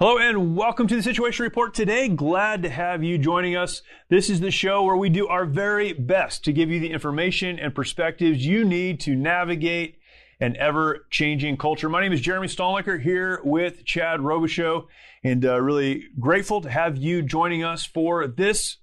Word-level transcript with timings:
Hello 0.00 0.18
and 0.18 0.56
welcome 0.56 0.88
to 0.88 0.96
the 0.96 1.04
Situation 1.04 1.44
Report 1.44 1.72
today. 1.72 2.08
Glad 2.08 2.64
to 2.64 2.68
have 2.68 3.04
you 3.04 3.16
joining 3.16 3.54
us. 3.54 3.80
This 4.08 4.28
is 4.28 4.40
the 4.40 4.50
show 4.50 4.82
where 4.82 4.96
we 4.96 5.08
do 5.08 5.28
our 5.28 5.46
very 5.46 5.92
best 5.92 6.42
to 6.44 6.52
give 6.52 6.68
you 6.68 6.80
the 6.80 6.90
information 6.90 7.60
and 7.60 7.72
perspectives 7.72 8.44
you 8.44 8.64
need 8.64 8.98
to 9.02 9.14
navigate 9.14 10.00
an 10.40 10.56
ever 10.56 11.06
changing 11.10 11.58
culture. 11.58 11.88
My 11.88 12.00
name 12.00 12.12
is 12.12 12.20
Jeremy 12.20 12.48
Stalnecker 12.48 13.00
here 13.00 13.40
with 13.44 13.84
Chad 13.84 14.18
Robichaux 14.18 14.86
and 15.22 15.44
uh, 15.44 15.60
really 15.60 16.06
grateful 16.18 16.60
to 16.62 16.70
have 16.70 16.96
you 16.96 17.22
joining 17.22 17.62
us 17.62 17.86
for 17.86 18.26
this 18.26 18.78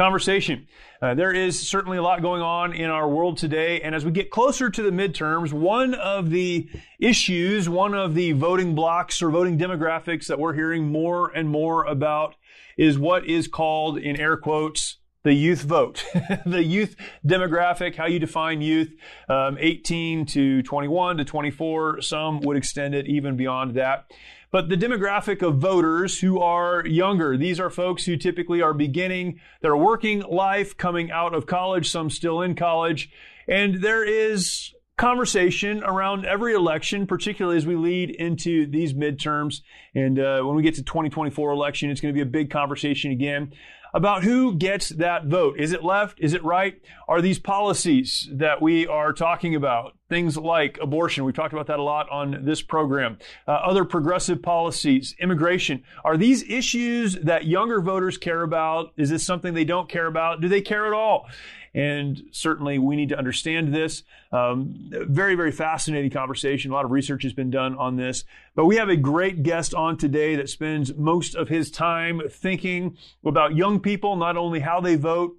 conversation. 0.00 0.66
Uh, 1.02 1.12
there 1.12 1.30
is 1.30 1.68
certainly 1.68 1.98
a 1.98 2.02
lot 2.02 2.22
going 2.22 2.40
on 2.40 2.72
in 2.72 2.88
our 2.88 3.06
world 3.06 3.36
today. 3.36 3.82
And 3.82 3.94
as 3.94 4.02
we 4.02 4.10
get 4.10 4.30
closer 4.30 4.70
to 4.70 4.82
the 4.82 4.90
midterms, 4.90 5.52
one 5.52 5.92
of 5.92 6.30
the 6.30 6.70
issues, 6.98 7.68
one 7.68 7.92
of 7.92 8.14
the 8.14 8.32
voting 8.32 8.74
blocks 8.74 9.20
or 9.20 9.28
voting 9.30 9.58
demographics 9.58 10.28
that 10.28 10.38
we're 10.38 10.54
hearing 10.54 10.90
more 10.90 11.28
and 11.28 11.50
more 11.50 11.84
about 11.84 12.34
is 12.78 12.98
what 12.98 13.26
is 13.26 13.46
called, 13.46 13.98
in 13.98 14.18
air 14.18 14.38
quotes, 14.38 14.96
the 15.22 15.34
youth 15.34 15.60
vote, 15.60 16.02
the 16.46 16.64
youth 16.64 16.96
demographic, 17.26 17.94
how 17.94 18.06
you 18.06 18.18
define 18.18 18.62
youth, 18.62 18.90
um, 19.28 19.58
18 19.60 20.24
to 20.24 20.62
21 20.62 21.18
to 21.18 21.26
24. 21.26 22.00
Some 22.00 22.40
would 22.40 22.56
extend 22.56 22.94
it 22.94 23.06
even 23.06 23.36
beyond 23.36 23.74
that. 23.74 24.10
But 24.50 24.68
the 24.68 24.76
demographic 24.76 25.42
of 25.42 25.58
voters 25.58 26.20
who 26.20 26.40
are 26.40 26.84
younger, 26.84 27.36
these 27.36 27.60
are 27.60 27.70
folks 27.70 28.04
who 28.04 28.16
typically 28.16 28.60
are 28.60 28.74
beginning 28.74 29.40
their 29.60 29.76
working 29.76 30.20
life, 30.20 30.76
coming 30.76 31.10
out 31.10 31.34
of 31.34 31.46
college, 31.46 31.88
some 31.88 32.10
still 32.10 32.42
in 32.42 32.56
college. 32.56 33.10
And 33.46 33.76
there 33.82 34.04
is 34.04 34.74
conversation 35.00 35.82
around 35.82 36.26
every 36.26 36.52
election, 36.52 37.06
particularly 37.06 37.56
as 37.56 37.66
we 37.66 37.74
lead 37.74 38.10
into 38.10 38.66
these 38.66 38.92
midterms. 38.92 39.62
And 39.94 40.18
uh, 40.18 40.42
when 40.42 40.54
we 40.54 40.62
get 40.62 40.74
to 40.74 40.82
2024 40.82 41.52
election, 41.52 41.90
it's 41.90 42.02
going 42.02 42.12
to 42.12 42.16
be 42.16 42.20
a 42.20 42.30
big 42.30 42.50
conversation 42.50 43.10
again 43.10 43.52
about 43.94 44.22
who 44.22 44.54
gets 44.56 44.90
that 44.90 45.24
vote. 45.24 45.58
Is 45.58 45.72
it 45.72 45.82
left? 45.82 46.20
Is 46.20 46.34
it 46.34 46.44
right? 46.44 46.80
Are 47.08 47.20
these 47.20 47.38
policies 47.38 48.28
that 48.32 48.60
we 48.60 48.86
are 48.86 49.12
talking 49.12 49.54
about? 49.54 49.96
Things 50.08 50.36
like 50.36 50.78
abortion. 50.80 51.24
We've 51.24 51.34
talked 51.34 51.52
about 51.52 51.68
that 51.68 51.78
a 51.78 51.82
lot 51.82 52.08
on 52.10 52.44
this 52.44 52.62
program. 52.62 53.18
Uh, 53.48 53.52
other 53.52 53.84
progressive 53.84 54.42
policies, 54.42 55.16
immigration. 55.18 55.82
Are 56.04 56.16
these 56.16 56.42
issues 56.44 57.14
that 57.14 57.46
younger 57.46 57.80
voters 57.80 58.18
care 58.18 58.42
about? 58.42 58.92
Is 58.96 59.10
this 59.10 59.24
something 59.24 59.54
they 59.54 59.64
don't 59.64 59.88
care 59.88 60.06
about? 60.06 60.40
Do 60.40 60.48
they 60.48 60.60
care 60.60 60.86
at 60.86 60.92
all? 60.92 61.26
And 61.74 62.22
certainly 62.32 62.78
we 62.78 62.96
need 62.96 63.10
to 63.10 63.18
understand 63.18 63.72
this. 63.72 64.02
Um, 64.32 64.90
very, 64.90 65.34
very 65.34 65.52
fascinating 65.52 66.10
conversation. 66.10 66.70
A 66.70 66.74
lot 66.74 66.84
of 66.84 66.90
research 66.90 67.22
has 67.22 67.32
been 67.32 67.50
done 67.50 67.76
on 67.76 67.96
this. 67.96 68.24
But 68.56 68.66
we 68.66 68.76
have 68.76 68.88
a 68.88 68.96
great 68.96 69.42
guest 69.42 69.74
on 69.74 69.96
today 69.96 70.34
that 70.36 70.48
spends 70.48 70.94
most 70.94 71.34
of 71.34 71.48
his 71.48 71.70
time 71.70 72.22
thinking 72.28 72.96
about 73.24 73.54
young 73.54 73.80
people, 73.80 74.16
not 74.16 74.36
only 74.36 74.60
how 74.60 74.80
they 74.80 74.96
vote, 74.96 75.36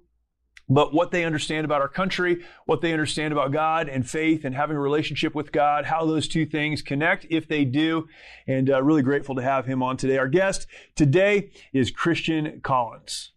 but 0.68 0.94
what 0.94 1.10
they 1.10 1.24
understand 1.24 1.64
about 1.64 1.80
our 1.80 1.88
country, 1.88 2.42
what 2.66 2.80
they 2.80 2.92
understand 2.92 3.32
about 3.32 3.52
God 3.52 3.88
and 3.88 4.08
faith 4.08 4.44
and 4.44 4.54
having 4.54 4.76
a 4.76 4.80
relationship 4.80 5.34
with 5.34 5.52
God, 5.52 5.84
how 5.84 6.06
those 6.06 6.28
two 6.28 6.46
things 6.46 6.82
connect 6.82 7.26
if 7.30 7.46
they 7.46 7.64
do. 7.64 8.08
And 8.46 8.70
uh, 8.70 8.82
really 8.82 9.02
grateful 9.02 9.34
to 9.34 9.42
have 9.42 9.66
him 9.66 9.82
on 9.82 9.96
today. 9.96 10.18
Our 10.18 10.28
guest 10.28 10.66
today 10.94 11.50
is 11.72 11.90
Christian 11.90 12.60
Collins. 12.62 13.32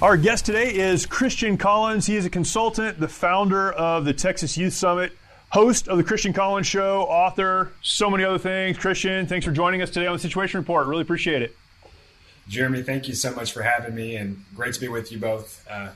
Our 0.00 0.16
guest 0.16 0.46
today 0.46 0.72
is 0.76 1.06
Christian 1.06 1.56
Collins. 1.56 2.06
He 2.06 2.14
is 2.14 2.24
a 2.24 2.30
consultant, 2.30 3.00
the 3.00 3.08
founder 3.08 3.72
of 3.72 4.04
the 4.04 4.12
Texas 4.12 4.56
Youth 4.56 4.72
Summit, 4.72 5.10
host 5.48 5.88
of 5.88 5.96
the 5.96 6.04
Christian 6.04 6.32
Collins 6.32 6.68
Show, 6.68 7.02
author, 7.02 7.72
so 7.82 8.08
many 8.08 8.22
other 8.22 8.38
things. 8.38 8.78
Christian, 8.78 9.26
thanks 9.26 9.44
for 9.44 9.50
joining 9.50 9.82
us 9.82 9.90
today 9.90 10.06
on 10.06 10.12
the 10.12 10.20
Situation 10.20 10.60
Report. 10.60 10.86
Really 10.86 11.02
appreciate 11.02 11.42
it. 11.42 11.56
Jeremy, 12.46 12.84
thank 12.84 13.08
you 13.08 13.14
so 13.14 13.34
much 13.34 13.50
for 13.50 13.62
having 13.62 13.92
me, 13.92 14.14
and 14.14 14.44
great 14.54 14.72
to 14.74 14.80
be 14.80 14.86
with 14.86 15.10
you 15.10 15.18
both, 15.18 15.66
uh, 15.68 15.88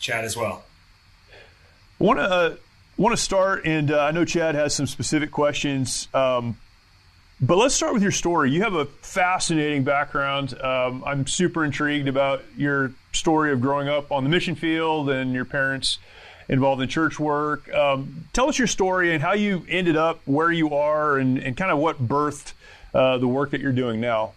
Chad 0.00 0.26
as 0.26 0.36
well. 0.36 0.62
I 1.98 2.04
want 2.04 2.18
to 2.18 2.24
uh, 2.24 2.56
want 2.98 3.16
to 3.16 3.22
start, 3.22 3.64
and 3.64 3.90
uh, 3.90 4.04
I 4.04 4.10
know 4.10 4.26
Chad 4.26 4.54
has 4.54 4.74
some 4.74 4.86
specific 4.86 5.30
questions. 5.30 6.08
Um, 6.12 6.58
but 7.40 7.56
let's 7.56 7.74
start 7.74 7.92
with 7.92 8.02
your 8.02 8.12
story. 8.12 8.50
You 8.50 8.62
have 8.62 8.74
a 8.74 8.86
fascinating 8.86 9.84
background. 9.84 10.58
Um, 10.60 11.04
I'm 11.04 11.26
super 11.26 11.64
intrigued 11.64 12.08
about 12.08 12.42
your 12.56 12.92
story 13.12 13.52
of 13.52 13.60
growing 13.60 13.88
up 13.88 14.10
on 14.10 14.24
the 14.24 14.30
mission 14.30 14.54
field 14.54 15.10
and 15.10 15.32
your 15.32 15.44
parents 15.44 15.98
involved 16.48 16.80
in 16.80 16.88
church 16.88 17.18
work. 17.18 17.72
Um, 17.74 18.26
tell 18.32 18.48
us 18.48 18.58
your 18.58 18.68
story 18.68 19.12
and 19.12 19.22
how 19.22 19.32
you 19.32 19.66
ended 19.68 19.96
up 19.96 20.20
where 20.24 20.50
you 20.50 20.74
are 20.74 21.18
and, 21.18 21.38
and 21.38 21.56
kind 21.56 21.70
of 21.70 21.78
what 21.78 22.06
birthed 22.06 22.52
uh, 22.94 23.18
the 23.18 23.28
work 23.28 23.50
that 23.50 23.60
you're 23.60 23.72
doing 23.72 24.00
now. 24.00 24.32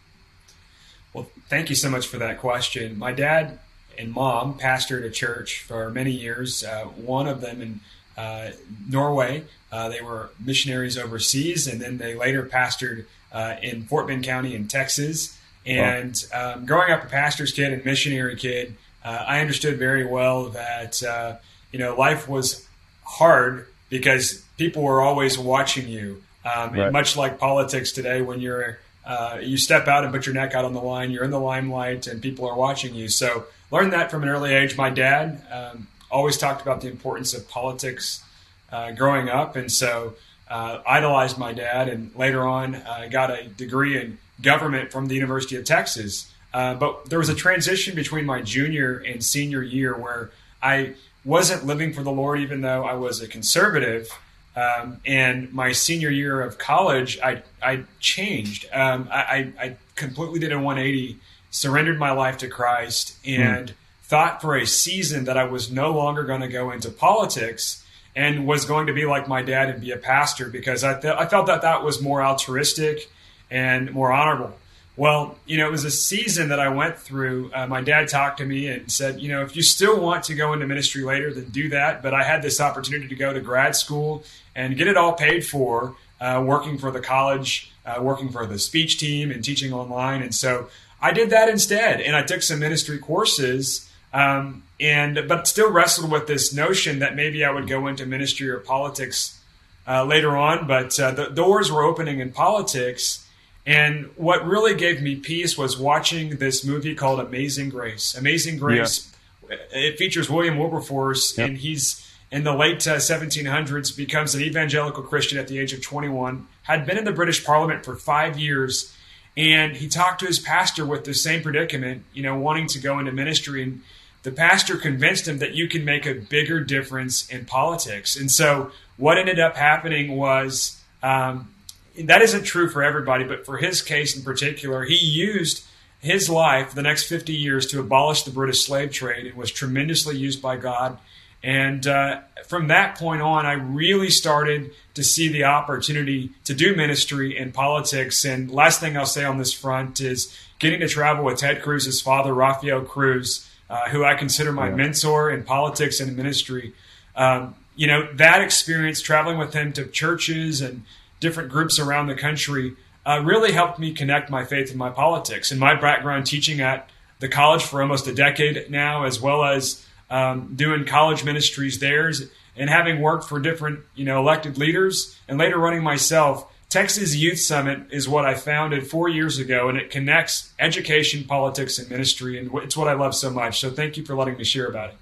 Well, 1.14 1.28
thank 1.48 1.70
you 1.70 1.76
so 1.76 1.90
much 1.90 2.08
for 2.08 2.18
that 2.18 2.40
question. 2.40 2.98
My 2.98 3.14
dad 3.14 3.60
and 3.98 4.14
mom 4.14 4.58
pastored 4.58 5.04
a 5.04 5.10
church 5.10 5.62
for 5.62 5.90
many 5.90 6.12
years, 6.12 6.64
uh, 6.64 6.86
one 6.86 7.28
of 7.28 7.42
them 7.42 7.62
in 7.62 7.80
uh, 8.18 8.52
Norway. 8.90 9.46
Uh, 9.72 9.90
they 9.90 10.02
were 10.02 10.32
missionaries 10.40 10.98
overseas, 10.98 11.68
and 11.68 11.80
then 11.80 11.98
they 11.98 12.16
later 12.16 12.44
pastored 12.44 13.06
uh, 13.32 13.56
in 13.62 13.84
Fort 13.84 14.08
Bend 14.08 14.24
County 14.24 14.56
in 14.56 14.68
Texas. 14.68 15.38
And 15.66 16.26
um, 16.34 16.66
growing 16.66 16.92
up 16.92 17.04
a 17.04 17.08
pastor's 17.08 17.52
kid 17.52 17.74
and 17.74 17.86
missionary 17.86 18.36
kid, 18.36 18.76
uh, 19.04 19.26
I 19.28 19.42
understood 19.42 19.78
very 19.78 20.06
well 20.06 20.50
that 20.50 21.04
uh, 21.04 21.36
you 21.72 21.80
know 21.80 21.96
life 21.96 22.28
was 22.28 22.68
hard 23.04 23.68
because 23.90 24.44
people 24.58 24.84
were 24.84 25.02
always 25.02 25.38
watching 25.38 25.88
you. 25.88 26.24
Um, 26.44 26.74
right. 26.74 26.92
Much 26.92 27.18
like 27.18 27.38
politics 27.38 27.92
today, 27.92 28.22
when 28.22 28.40
you're 28.40 28.80
uh, 29.06 29.40
you 29.42 29.58
step 29.58 29.88
out 29.88 30.04
and 30.04 30.14
put 30.14 30.26
your 30.26 30.36
neck 30.36 30.54
out 30.54 30.66
on 30.66 30.74
the 30.74 30.82
line, 30.82 31.12
you're 31.12 31.24
in 31.24 31.32
the 31.32 31.40
limelight, 31.40 32.08
and 32.08 32.22
people 32.22 32.48
are 32.48 32.56
watching 32.56 32.96
you. 32.96 33.08
So 33.08 33.46
learned 33.72 33.94
that 33.94 34.10
from 34.10 34.24
an 34.24 34.30
early 34.30 34.54
age. 34.54 34.78
My 34.78 34.90
dad 34.90 35.42
um, 35.52 35.88
always 36.10 36.38
talked 36.38 36.62
about 36.62 36.82
the 36.82 36.88
importance 36.88 37.34
of 37.34 37.48
politics 37.48 38.24
uh, 38.72 38.92
growing 38.92 39.30
up, 39.30 39.56
and 39.56 39.72
so 39.72 40.16
uh, 40.50 40.82
idolized 40.86 41.38
my 41.38 41.54
dad. 41.54 41.88
And 41.88 42.16
later 42.16 42.48
on, 42.48 42.76
I 42.76 43.06
uh, 43.06 43.10
got 43.10 43.32
a 43.32 43.44
degree 43.48 43.98
in 43.98 44.18
government 44.42 44.92
from 44.92 45.08
the 45.08 45.16
University 45.16 45.56
of 45.56 45.66
Texas. 45.66 46.32
Uh, 46.54 46.74
but 46.74 47.10
there 47.10 47.20
was 47.20 47.30
a 47.30 47.36
transition 47.36 47.96
between 47.96 48.26
my 48.26 48.42
junior 48.42 48.98
and 48.98 49.24
senior 49.24 49.62
year 49.62 49.96
where 49.96 50.32
I 50.62 50.96
wasn't 51.24 51.66
living 51.66 51.94
for 51.94 52.02
the 52.02 52.12
Lord, 52.12 52.40
even 52.40 52.62
though 52.62 52.84
I 52.84 52.94
was 52.94 53.22
a 53.22 53.28
conservative. 53.28 54.10
Um, 54.56 55.00
and 55.06 55.54
my 55.54 55.72
senior 55.72 56.10
year 56.10 56.42
of 56.42 56.58
college, 56.58 57.20
I, 57.22 57.44
I 57.62 57.84
changed. 58.00 58.66
Um, 58.74 59.08
I, 59.12 59.54
I, 59.60 59.76
completely 59.96 60.40
did 60.40 60.54
a 60.54 60.56
180, 60.56 61.18
surrendered 61.52 62.00
my 62.00 62.12
life 62.12 62.38
to 62.38 62.48
Christ, 62.48 63.18
and 63.26 63.68
mm. 63.68 63.74
thought 64.04 64.42
for 64.42 64.56
a 64.56 64.66
season 64.66 65.26
that 65.26 65.38
I 65.38 65.44
was 65.44 65.70
no 65.70 65.92
longer 65.92 66.24
going 66.24 66.40
to 66.42 66.48
go 66.48 66.72
into 66.72 66.90
politics 66.90 67.86
and 68.20 68.46
was 68.46 68.66
going 68.66 68.88
to 68.88 68.94
be 68.94 69.06
like 69.06 69.30
my 69.30 69.42
dad 69.42 69.70
and 69.70 69.80
be 69.80 69.92
a 69.92 69.98
pastor 69.98 70.50
because 70.50 70.84
I, 70.84 71.00
th- 71.00 71.16
I 71.18 71.26
felt 71.26 71.48
that 71.48 71.62
that 71.62 71.86
was 71.86 72.02
more 72.02 72.22
altruistic 72.22 73.10
and 73.50 73.94
more 73.94 74.12
honorable. 74.12 74.52
Well, 74.98 75.38
you 75.46 75.58
know, 75.58 75.66
it 75.70 75.72
was 75.72 75.86
a 75.86 75.92
season 75.92 76.50
that 76.50 76.60
I 76.60 76.68
went 76.68 76.98
through. 76.98 77.50
Uh, 77.54 77.66
my 77.68 77.80
dad 77.80 78.10
talked 78.10 78.40
to 78.40 78.46
me 78.46 78.68
and 78.68 78.92
said, 78.92 79.22
you 79.22 79.30
know, 79.30 79.42
if 79.44 79.56
you 79.56 79.64
still 79.64 80.02
want 80.02 80.26
to 80.26 80.36
go 80.36 80.52
into 80.52 80.68
ministry 80.68 81.04
later, 81.04 81.34
then 81.34 81.46
do 81.46 81.70
that. 81.70 82.04
But 82.04 82.14
I 82.14 82.24
had 82.24 82.42
this 82.42 82.60
opportunity 82.60 83.08
to 83.08 83.16
go 83.16 83.32
to 83.32 83.40
grad 83.40 83.78
school 83.78 84.26
and 84.54 84.76
get 84.76 84.90
it 84.90 84.98
all 84.98 85.14
paid 85.14 85.46
for, 85.46 85.96
uh, 86.20 86.44
working 86.46 86.78
for 86.78 86.92
the 86.92 87.00
college, 87.00 87.72
uh, 87.86 88.02
working 88.02 88.28
for 88.28 88.46
the 88.46 88.60
speech 88.60 88.98
team, 89.00 89.32
and 89.32 89.42
teaching 89.42 89.72
online. 89.72 90.22
And 90.22 90.36
so 90.36 90.68
I 91.02 91.14
did 91.14 91.30
that 91.30 91.48
instead. 91.48 92.02
And 92.02 92.18
I 92.18 92.24
took 92.24 92.42
some 92.44 92.60
ministry 92.60 92.98
courses, 92.98 93.89
um, 94.14 94.64
and 94.80 95.28
but 95.28 95.48
still 95.48 95.72
wrestled 95.72 96.12
with 96.12 96.28
this 96.28 96.54
notion 96.54 97.00
that 97.00 97.16
maybe 97.16 97.44
I 97.44 97.52
would 97.52 97.68
go 97.68 97.88
into 97.88 98.06
ministry 98.06 98.50
or 98.50 98.60
politics 98.60 99.40
uh, 99.88 100.06
later 100.06 100.36
on. 100.38 100.68
But 100.68 101.00
uh, 101.00 101.12
the 101.12 101.28
doors 101.28 101.72
were 101.72 101.84
opening 101.84 102.20
in 102.20 102.32
politics 102.32 103.26
and 103.70 104.10
what 104.16 104.46
really 104.48 104.74
gave 104.74 105.00
me 105.00 105.16
peace 105.16 105.56
was 105.56 105.78
watching 105.78 106.38
this 106.38 106.66
movie 106.66 106.96
called 106.96 107.20
Amazing 107.20 107.70
Grace. 107.70 108.16
Amazing 108.16 108.58
Grace. 108.58 109.14
Yeah. 109.48 109.58
It 109.72 109.98
features 110.00 110.28
William 110.28 110.58
Wilberforce, 110.58 111.38
yep. 111.38 111.50
and 111.50 111.58
he's 111.58 112.04
in 112.32 112.44
the 112.44 112.54
late 112.54 112.88
uh, 112.88 112.96
1700s, 112.96 113.96
becomes 113.96 114.34
an 114.34 114.42
evangelical 114.42 115.04
Christian 115.04 115.38
at 115.38 115.48
the 115.48 115.60
age 115.60 115.72
of 115.72 115.84
21, 115.84 116.48
had 116.64 116.88
been 116.88 116.98
in 116.98 117.06
the 117.06 117.12
British 117.12 117.46
Parliament 117.46 117.86
for 117.86 117.96
five 117.96 118.40
years, 118.40 118.96
and 119.38 119.76
he 119.76 119.88
talked 119.88 120.20
to 120.22 120.26
his 120.26 120.40
pastor 120.40 120.84
with 120.84 121.04
the 121.06 121.14
same 121.14 121.44
predicament, 121.44 122.04
you 122.12 122.24
know, 122.24 122.36
wanting 122.36 122.66
to 122.68 122.80
go 122.80 122.98
into 122.98 123.12
ministry. 123.12 123.62
And 123.62 123.82
the 124.24 124.32
pastor 124.32 124.78
convinced 124.78 125.28
him 125.28 125.40
that 125.40 125.54
you 125.54 125.68
can 125.68 125.86
make 125.86 126.06
a 126.06 126.14
bigger 126.14 126.60
difference 126.60 127.30
in 127.30 127.46
politics. 127.46 128.16
And 128.16 128.30
so 128.30 128.72
what 128.98 129.18
ended 129.18 129.40
up 129.40 129.56
happening 129.56 130.16
was 130.16 130.82
um, 131.02 131.54
that 131.98 132.22
isn't 132.22 132.44
true 132.44 132.70
for 132.70 132.84
everybody, 132.84 133.24
but 133.24 133.46
for 133.46 133.58
his 133.58 133.82
case 133.82 134.16
in 134.16 134.24
particular, 134.24 134.84
he 134.84 134.96
used 134.96 135.66
his 136.00 136.30
life, 136.30 136.74
the 136.74 136.82
next 136.82 137.04
50 137.04 137.34
years, 137.34 137.66
to 137.68 137.80
abolish 137.80 138.24
the 138.24 138.32
British 138.32 138.66
slave 138.66 138.92
trade 138.92 139.26
and 139.26 139.36
was 139.36 139.52
tremendously 139.52 140.18
used 140.18 140.42
by 140.42 140.58
God. 140.58 140.98
And 141.42 141.86
uh, 141.88 142.22
from 142.48 142.68
that 142.68 142.98
point 142.98 143.22
on, 143.22 143.46
I 143.46 143.54
really 143.54 144.10
started 144.10 144.72
to 144.94 145.04
see 145.04 145.30
the 145.30 145.46
opportunity 145.46 146.32
to 146.44 146.54
do 146.54 146.76
ministry 146.76 147.38
in 147.38 147.52
politics. 147.52 148.26
And 148.26 148.52
last 148.52 148.82
thing 148.82 148.98
I'll 148.98 149.06
say 149.06 149.24
on 149.24 149.38
this 149.38 149.54
front 149.54 150.02
is 150.02 150.36
getting 150.60 150.82
to 150.82 150.88
travel 150.88 151.24
with 151.24 151.40
Ted 151.40 151.62
Cruz's 151.62 152.02
father, 152.02 152.34
Rafael 152.34 152.82
Cruz, 152.82 153.49
uh, 153.70 153.90
who 153.90 154.04
I 154.04 154.16
consider 154.16 154.52
my 154.52 154.70
yeah. 154.70 154.76
mentor 154.76 155.32
in 155.32 155.44
politics 155.44 156.00
and 156.00 156.16
ministry. 156.18 156.74
Um, 157.16 157.56
you 157.76 157.88
know, 157.88 158.12
that 158.14 158.42
experience 158.42 159.02
traveling 159.02 159.38
with 159.38 159.54
him 159.54 159.72
to 159.74 159.86
churches 159.86 160.62
and 160.62 160.84
different 161.20 161.50
groups 161.50 161.80
around 161.80 162.08
the 162.08 162.16
country 162.16 162.76
uh, 163.06 163.22
really 163.24 163.52
helped 163.52 163.80
me 163.80 163.94
connect 163.94 164.30
my 164.30 164.44
faith 164.44 164.70
and 164.70 164.78
my 164.78 164.90
politics. 164.90 165.52
And 165.52 165.60
my 165.60 165.80
background 165.80 166.26
teaching 166.26 166.62
at 166.62 166.90
the 167.20 167.30
college 167.30 167.64
for 167.64 167.82
almost 167.82 168.08
a 168.08 168.14
decade 168.14 168.70
now, 168.70 169.04
as 169.04 169.22
well 169.22 169.44
as 169.44 169.86
um, 170.10 170.54
doing 170.56 170.86
college 170.86 171.24
ministries 171.24 171.80
there, 171.80 172.12
and 172.56 172.70
having 172.70 173.02
worked 173.02 173.30
for 173.30 173.40
different, 173.40 173.80
you 173.96 174.06
know, 174.06 174.20
elected 174.20 174.58
leaders, 174.58 175.18
and 175.28 175.38
later 175.38 175.58
running 175.58 175.84
myself. 175.84 176.49
Texas 176.70 177.16
Youth 177.16 177.40
Summit 177.40 177.88
is 177.90 178.08
what 178.08 178.26
I 178.26 178.36
founded 178.36 178.88
four 178.88 179.10
years 179.10 179.40
ago, 179.40 179.70
and 179.70 179.78
it 179.78 179.90
connects 179.90 180.54
education, 180.60 181.24
politics, 181.24 181.80
and 181.80 181.90
ministry, 181.90 182.38
and 182.38 182.54
it's 182.64 182.78
what 182.78 182.88
I 182.88 182.94
love 182.94 183.16
so 183.16 183.32
much. 183.32 183.60
So 183.60 183.72
thank 183.72 183.98
you 183.98 184.06
for 184.06 184.16
letting 184.16 184.38
me 184.38 184.44
share 184.44 184.68
about 184.68 184.92
it. 184.92 184.96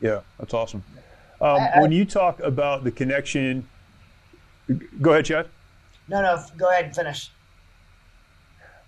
Yeah, 0.00 0.20
that's 0.40 0.52
awesome. 0.52 0.82
Um, 1.40 1.60
when 1.78 1.92
you 1.92 2.04
talk 2.04 2.40
about 2.40 2.82
the 2.82 2.90
connection, 2.90 3.68
go 5.00 5.12
ahead, 5.12 5.26
Chad. 5.26 5.48
No, 6.08 6.20
no, 6.20 6.42
go 6.56 6.68
ahead 6.68 6.86
and 6.86 6.94
finish. 6.94 7.30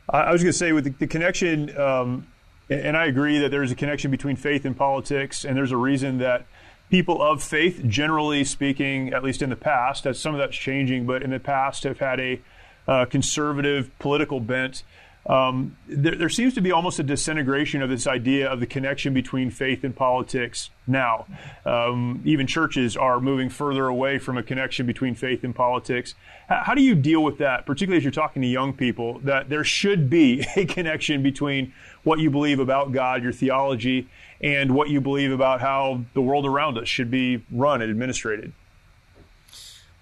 I 0.08 0.32
was 0.32 0.42
going 0.42 0.52
to 0.52 0.58
say 0.58 0.72
with 0.72 0.84
the, 0.84 0.90
the 0.90 1.06
connection, 1.06 1.76
um, 1.78 2.26
and 2.68 2.96
I 2.96 3.06
agree 3.06 3.38
that 3.38 3.50
there's 3.50 3.70
a 3.70 3.76
connection 3.76 4.10
between 4.10 4.34
faith 4.34 4.64
and 4.64 4.76
politics, 4.76 5.44
and 5.44 5.56
there's 5.56 5.72
a 5.72 5.76
reason 5.76 6.18
that 6.18 6.46
people 6.90 7.22
of 7.22 7.42
faith, 7.42 7.82
generally 7.86 8.44
speaking, 8.44 9.12
at 9.12 9.22
least 9.22 9.42
in 9.42 9.50
the 9.50 9.56
past, 9.56 10.06
as 10.06 10.18
some 10.18 10.34
of 10.34 10.38
that's 10.38 10.56
changing, 10.56 11.06
but 11.06 11.22
in 11.22 11.30
the 11.30 11.40
past 11.40 11.84
have 11.84 11.98
had 11.98 12.20
a 12.20 12.40
uh, 12.86 13.04
conservative 13.06 13.90
political 13.98 14.40
bent 14.40 14.82
um, 15.26 15.76
there, 15.88 16.14
there, 16.16 16.28
seems 16.28 16.52
to 16.54 16.60
be 16.60 16.70
almost 16.70 16.98
a 16.98 17.02
disintegration 17.02 17.80
of 17.80 17.88
this 17.88 18.06
idea 18.06 18.50
of 18.50 18.60
the 18.60 18.66
connection 18.66 19.14
between 19.14 19.50
faith 19.50 19.82
and 19.82 19.96
politics 19.96 20.68
now. 20.86 21.26
Um, 21.64 22.20
even 22.26 22.46
churches 22.46 22.94
are 22.94 23.20
moving 23.20 23.48
further 23.48 23.86
away 23.86 24.18
from 24.18 24.36
a 24.36 24.42
connection 24.42 24.84
between 24.86 25.14
faith 25.14 25.42
and 25.42 25.54
politics. 25.54 26.14
How, 26.48 26.64
how 26.64 26.74
do 26.74 26.82
you 26.82 26.94
deal 26.94 27.22
with 27.22 27.38
that, 27.38 27.64
particularly 27.64 27.96
as 27.96 28.04
you're 28.04 28.10
talking 28.10 28.42
to 28.42 28.48
young 28.48 28.74
people, 28.74 29.18
that 29.20 29.48
there 29.48 29.64
should 29.64 30.10
be 30.10 30.46
a 30.56 30.66
connection 30.66 31.22
between 31.22 31.72
what 32.02 32.18
you 32.18 32.28
believe 32.28 32.60
about 32.60 32.92
God, 32.92 33.22
your 33.22 33.32
theology, 33.32 34.08
and 34.42 34.74
what 34.74 34.90
you 34.90 35.00
believe 35.00 35.32
about 35.32 35.62
how 35.62 36.02
the 36.12 36.20
world 36.20 36.44
around 36.44 36.76
us 36.76 36.86
should 36.86 37.10
be 37.10 37.42
run 37.50 37.80
and 37.80 37.90
administrated? 37.90 38.52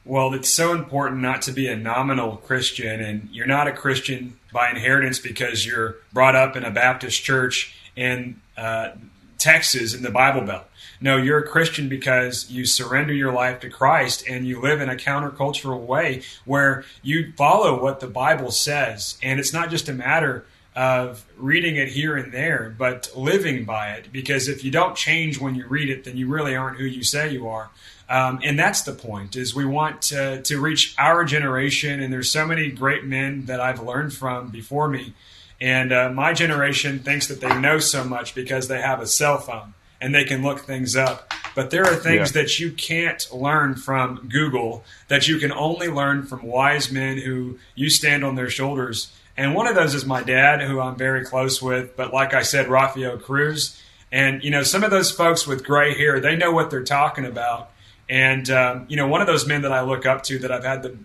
Well, 0.04 0.34
it's 0.34 0.48
so 0.48 0.72
important 0.72 1.20
not 1.20 1.42
to 1.42 1.52
be 1.52 1.68
a 1.68 1.76
nominal 1.76 2.36
Christian, 2.36 3.00
and 3.00 3.28
you're 3.30 3.46
not 3.46 3.68
a 3.68 3.72
Christian 3.72 4.38
by 4.52 4.70
inheritance 4.70 5.20
because 5.20 5.64
you're 5.64 5.96
brought 6.12 6.34
up 6.34 6.56
in 6.56 6.64
a 6.64 6.72
Baptist 6.72 7.22
church 7.22 7.74
in 7.94 8.40
uh, 8.56 8.90
Texas 9.38 9.94
in 9.94 10.02
the 10.02 10.10
Bible 10.10 10.40
Belt. 10.40 10.64
No, 11.00 11.16
you're 11.16 11.38
a 11.38 11.46
Christian 11.46 11.88
because 11.88 12.50
you 12.50 12.64
surrender 12.64 13.12
your 13.12 13.32
life 13.32 13.60
to 13.60 13.70
Christ 13.70 14.24
and 14.28 14.46
you 14.46 14.60
live 14.60 14.80
in 14.80 14.88
a 14.88 14.94
countercultural 14.94 15.84
way 15.84 16.22
where 16.44 16.84
you 17.02 17.32
follow 17.36 17.80
what 17.82 18.00
the 18.00 18.06
Bible 18.06 18.52
says. 18.52 19.18
And 19.22 19.40
it's 19.40 19.52
not 19.52 19.70
just 19.70 19.88
a 19.88 19.92
matter 19.92 20.46
of 20.74 21.26
reading 21.36 21.76
it 21.76 21.88
here 21.88 22.16
and 22.16 22.32
there, 22.32 22.74
but 22.78 23.10
living 23.16 23.64
by 23.64 23.92
it. 23.92 24.12
Because 24.12 24.48
if 24.48 24.64
you 24.64 24.70
don't 24.70 24.96
change 24.96 25.40
when 25.40 25.54
you 25.54 25.66
read 25.66 25.90
it, 25.90 26.04
then 26.04 26.16
you 26.16 26.28
really 26.28 26.54
aren't 26.54 26.78
who 26.78 26.84
you 26.84 27.02
say 27.02 27.32
you 27.32 27.48
are. 27.48 27.70
Um, 28.08 28.40
and 28.42 28.58
that's 28.58 28.82
the 28.82 28.92
point 28.92 29.36
is 29.36 29.54
we 29.54 29.64
want 29.64 30.02
to, 30.02 30.42
to 30.42 30.60
reach 30.60 30.94
our 30.98 31.24
generation 31.24 32.00
and 32.00 32.12
there's 32.12 32.30
so 32.30 32.46
many 32.46 32.70
great 32.70 33.04
men 33.04 33.46
that 33.46 33.60
i've 33.60 33.80
learned 33.80 34.12
from 34.12 34.48
before 34.48 34.88
me. 34.88 35.14
And 35.60 35.92
uh, 35.92 36.10
my 36.10 36.32
generation 36.32 36.98
thinks 36.98 37.28
that 37.28 37.40
they 37.40 37.58
know 37.60 37.78
so 37.78 38.02
much 38.02 38.34
because 38.34 38.66
they 38.66 38.80
have 38.80 39.00
a 39.00 39.06
cell 39.06 39.38
phone 39.38 39.74
and 40.02 40.12
they 40.12 40.24
can 40.24 40.42
look 40.42 40.60
things 40.60 40.96
up. 40.96 41.32
But 41.54 41.70
there 41.70 41.84
are 41.84 41.94
things 41.94 42.34
yeah. 42.34 42.42
that 42.42 42.58
you 42.58 42.72
can't 42.72 43.26
learn 43.32 43.76
from 43.76 44.28
google 44.28 44.84
that 45.08 45.28
you 45.28 45.38
can 45.38 45.52
only 45.52 45.88
learn 45.88 46.24
from 46.24 46.42
wise 46.42 46.90
men 46.90 47.18
who 47.18 47.58
you 47.74 47.88
stand 47.88 48.24
on 48.24 48.34
their 48.34 48.50
shoulders. 48.50 49.12
And 49.36 49.54
one 49.54 49.68
of 49.68 49.74
those 49.74 49.94
is 49.94 50.04
my 50.04 50.22
dad 50.22 50.60
who 50.60 50.80
i'm 50.80 50.96
very 50.96 51.24
close 51.24 51.62
with 51.62 51.96
but 51.96 52.12
like 52.12 52.34
i 52.34 52.42
said 52.42 52.68
rafael 52.68 53.18
cruz. 53.18 53.80
And 54.10 54.42
you 54.42 54.50
know 54.50 54.62
some 54.62 54.82
of 54.82 54.90
those 54.90 55.10
folks 55.10 55.46
with 55.46 55.64
gray 55.64 55.94
hair 55.94 56.20
they 56.20 56.36
know 56.36 56.50
what 56.50 56.70
they're 56.70 56.82
talking 56.82 57.24
about 57.24 57.70
and 58.12 58.50
um, 58.50 58.84
you 58.88 58.96
know, 58.98 59.08
one 59.08 59.22
of 59.22 59.26
those 59.26 59.46
men 59.46 59.62
that 59.62 59.72
I 59.72 59.80
look 59.80 60.04
up 60.04 60.22
to 60.24 60.38
that 60.40 60.52
I've 60.52 60.64
had 60.64 60.82
the 60.82 60.98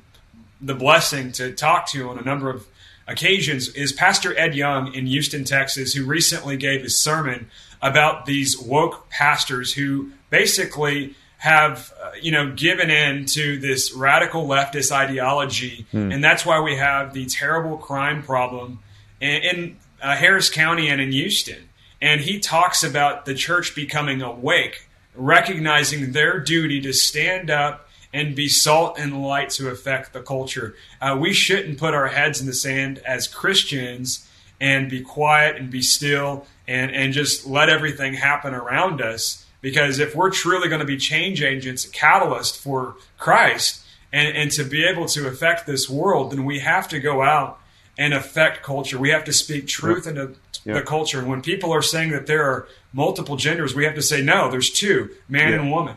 the 0.59 0.75
blessing 0.75 1.31
to 1.33 1.53
talk 1.53 1.87
to 1.87 2.09
on 2.09 2.19
a 2.19 2.21
number 2.21 2.49
of 2.49 2.67
occasions 3.07 3.69
is 3.69 3.93
Pastor 3.93 4.37
Ed 4.37 4.55
Young 4.55 4.93
in 4.93 5.05
Houston, 5.05 5.45
Texas, 5.45 5.93
who 5.93 6.03
recently 6.03 6.57
gave 6.57 6.81
his 6.81 7.01
sermon 7.01 7.49
about 7.81 8.25
these 8.25 8.59
woke 8.59 9.09
pastors 9.09 9.73
who 9.73 10.11
basically 10.29 11.15
have 11.37 11.93
uh, 12.03 12.11
you 12.21 12.33
know 12.33 12.51
given 12.53 12.89
in 12.89 13.25
to 13.27 13.57
this 13.57 13.93
radical 13.93 14.45
leftist 14.45 14.91
ideology, 14.91 15.85
hmm. 15.91 16.11
and 16.11 16.21
that's 16.21 16.45
why 16.45 16.59
we 16.59 16.75
have 16.75 17.13
the 17.13 17.25
terrible 17.27 17.77
crime 17.77 18.21
problem 18.21 18.79
in, 19.21 19.43
in 19.43 19.77
uh, 20.01 20.13
Harris 20.17 20.49
County 20.49 20.89
and 20.89 20.99
in 20.99 21.13
Houston. 21.13 21.69
And 22.01 22.19
he 22.19 22.39
talks 22.39 22.83
about 22.83 23.25
the 23.25 23.33
church 23.33 23.73
becoming 23.75 24.21
awake 24.21 24.86
recognizing 25.17 26.11
their 26.11 26.39
duty 26.39 26.79
to 26.81 26.93
stand 26.93 27.49
up 27.49 27.87
and 28.13 28.35
be 28.35 28.47
salt 28.47 28.97
and 28.97 29.21
light 29.21 29.49
to 29.51 29.69
affect 29.69 30.13
the 30.13 30.21
culture. 30.21 30.75
Uh, 31.01 31.17
we 31.19 31.33
shouldn't 31.33 31.77
put 31.77 31.93
our 31.93 32.07
heads 32.07 32.39
in 32.39 32.47
the 32.47 32.53
sand 32.53 32.99
as 32.99 33.27
Christians 33.27 34.27
and 34.59 34.89
be 34.89 35.01
quiet 35.01 35.57
and 35.57 35.69
be 35.69 35.81
still 35.81 36.45
and, 36.67 36.91
and 36.91 37.13
just 37.13 37.45
let 37.45 37.69
everything 37.69 38.13
happen 38.13 38.53
around 38.53 39.01
us. 39.01 39.45
Because 39.61 39.99
if 39.99 40.15
we're 40.15 40.31
truly 40.31 40.69
going 40.69 40.79
to 40.79 40.85
be 40.85 40.97
change 40.97 41.41
agents, 41.41 41.85
a 41.85 41.89
catalyst 41.89 42.59
for 42.59 42.95
Christ, 43.17 43.83
and, 44.13 44.35
and 44.37 44.51
to 44.51 44.63
be 44.63 44.85
able 44.85 45.05
to 45.07 45.27
affect 45.27 45.65
this 45.65 45.89
world, 45.89 46.31
then 46.31 46.45
we 46.45 46.59
have 46.59 46.87
to 46.89 46.99
go 46.99 47.21
out 47.21 47.59
and 47.97 48.13
affect 48.13 48.63
culture. 48.63 48.97
We 48.97 49.09
have 49.09 49.25
to 49.25 49.33
speak 49.33 49.67
truth 49.67 50.07
into 50.07 50.35
yep. 50.67 50.75
the 50.75 50.81
culture. 50.83 51.19
And 51.19 51.27
when 51.27 51.41
people 51.41 51.71
are 51.73 51.81
saying 51.81 52.11
that 52.11 52.27
there 52.27 52.43
are 52.43 52.67
multiple 52.93 53.37
genders, 53.37 53.73
we 53.73 53.85
have 53.85 53.95
to 53.95 54.01
say 54.01 54.21
no. 54.21 54.51
There's 54.51 54.69
two, 54.69 55.09
man 55.27 55.51
yep. 55.51 55.61
and 55.61 55.71
woman. 55.71 55.95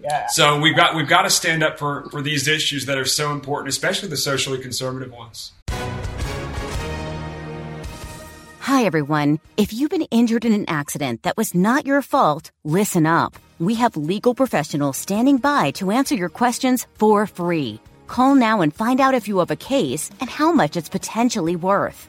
Yeah. 0.00 0.26
So 0.28 0.60
we've 0.60 0.76
got 0.76 0.94
we've 0.94 1.08
got 1.08 1.22
to 1.22 1.30
stand 1.30 1.62
up 1.62 1.78
for 1.78 2.08
for 2.10 2.22
these 2.22 2.46
issues 2.48 2.86
that 2.86 2.98
are 2.98 3.04
so 3.04 3.32
important, 3.32 3.68
especially 3.68 4.08
the 4.08 4.16
socially 4.16 4.58
conservative 4.58 5.12
ones. 5.12 5.52
Hi 8.60 8.84
everyone. 8.84 9.40
If 9.56 9.72
you've 9.72 9.90
been 9.90 10.02
injured 10.02 10.44
in 10.44 10.52
an 10.52 10.66
accident 10.68 11.24
that 11.24 11.36
was 11.36 11.54
not 11.54 11.86
your 11.86 12.02
fault, 12.02 12.52
listen 12.64 13.06
up. 13.06 13.34
We 13.58 13.74
have 13.74 13.96
legal 13.96 14.34
professionals 14.34 14.96
standing 14.96 15.38
by 15.38 15.72
to 15.72 15.90
answer 15.90 16.14
your 16.14 16.28
questions 16.28 16.86
for 16.94 17.26
free. 17.26 17.80
Call 18.06 18.36
now 18.36 18.60
and 18.60 18.72
find 18.72 19.00
out 19.00 19.14
if 19.14 19.26
you 19.26 19.38
have 19.38 19.50
a 19.50 19.56
case 19.56 20.10
and 20.20 20.30
how 20.30 20.52
much 20.52 20.76
it's 20.76 20.88
potentially 20.88 21.56
worth. 21.56 22.08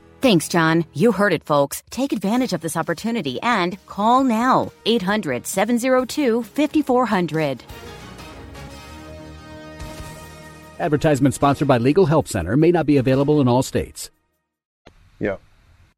Thanks, 0.21 0.47
John. 0.47 0.85
You 0.93 1.11
heard 1.11 1.33
it, 1.33 1.43
folks. 1.43 1.81
Take 1.89 2.13
advantage 2.13 2.53
of 2.53 2.61
this 2.61 2.77
opportunity 2.77 3.41
and 3.41 3.83
call 3.87 4.23
now 4.23 4.71
800 4.85 5.47
702 5.47 6.43
5400. 6.43 7.63
Advertisement 10.79 11.33
sponsored 11.33 11.67
by 11.67 11.79
Legal 11.79 12.05
Help 12.05 12.27
Center 12.27 12.55
may 12.55 12.71
not 12.71 12.85
be 12.85 12.97
available 12.97 13.41
in 13.41 13.47
all 13.47 13.63
states. 13.63 14.11
Yeah. 15.19 15.37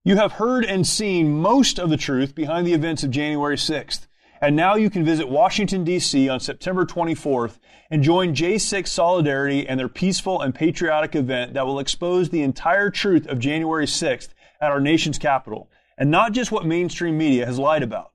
You 0.06 0.16
have 0.16 0.34
heard 0.34 0.64
and 0.64 0.88
seen 0.88 1.34
most 1.34 1.78
of 1.78 1.90
the 1.90 1.98
truth 1.98 2.34
behind 2.34 2.66
the 2.66 2.74
events 2.74 3.04
of 3.04 3.12
January 3.12 3.58
6th. 3.58 4.08
And 4.44 4.58
now 4.58 4.76
you 4.76 4.90
can 4.90 5.06
visit 5.06 5.30
Washington, 5.30 5.86
D.C. 5.86 6.28
on 6.28 6.42
September 6.42 6.86
24th 6.86 7.60
and 7.90 8.04
join 8.04 8.36
J6 8.36 8.90
Solidarity 8.90 9.66
and 9.66 9.80
their 9.80 9.88
peaceful 9.88 10.42
and 10.42 10.54
patriotic 10.54 11.16
event 11.16 11.54
that 11.54 11.66
will 11.66 11.80
expose 11.80 12.30
the 12.30 12.42
entire 12.42 12.90
truth 12.90 13.26
of 13.28 13.40
January 13.40 13.86
6th 13.86 14.34
at 14.60 14.70
our 14.70 14.82
nation's 14.82 15.18
capital, 15.18 15.70
and 15.98 16.12
not 16.12 16.34
just 16.34 16.52
what 16.52 16.66
mainstream 16.66 17.18
media 17.18 17.46
has 17.46 17.58
lied 17.58 17.84
about. 17.84 18.12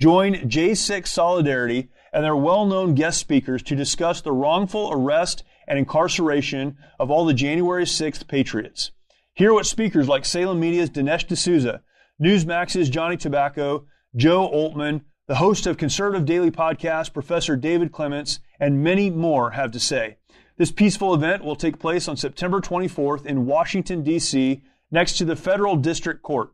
Join 0.00 0.34
J6 0.34 1.08
Solidarity 1.08 1.88
and 2.12 2.24
their 2.24 2.36
well 2.36 2.66
known 2.66 2.94
guest 2.94 3.18
speakers 3.18 3.60
to 3.64 3.74
discuss 3.74 4.20
the 4.20 4.30
wrongful 4.30 4.92
arrest 4.92 5.42
and 5.66 5.76
incarceration 5.76 6.78
of 7.00 7.10
all 7.10 7.24
the 7.24 7.34
January 7.34 7.84
6th 7.84 8.28
patriots. 8.28 8.92
Hear 9.32 9.52
what 9.52 9.66
speakers 9.66 10.06
like 10.06 10.24
Salem 10.24 10.60
Media's 10.60 10.90
Dinesh 10.90 11.26
D'Souza, 11.26 11.82
Newsmax's 12.22 12.88
Johnny 12.90 13.16
Tobacco, 13.16 13.86
Joe 14.14 14.48
Oltmann, 14.48 15.00
the 15.26 15.36
host 15.36 15.66
of 15.66 15.78
Conservative 15.78 16.26
Daily 16.26 16.50
Podcast, 16.50 17.12
Professor 17.12 17.56
David 17.56 17.92
Clements, 17.92 18.40
and 18.60 18.82
many 18.82 19.10
more 19.10 19.52
have 19.52 19.70
to 19.72 19.80
say. 19.80 20.16
This 20.56 20.70
peaceful 20.70 21.14
event 21.14 21.42
will 21.42 21.56
take 21.56 21.78
place 21.78 22.08
on 22.08 22.16
September 22.16 22.60
24th 22.60 23.26
in 23.26 23.46
Washington, 23.46 24.02
D.C., 24.02 24.62
next 24.90 25.16
to 25.18 25.24
the 25.24 25.34
Federal 25.34 25.76
District 25.76 26.22
Court. 26.22 26.52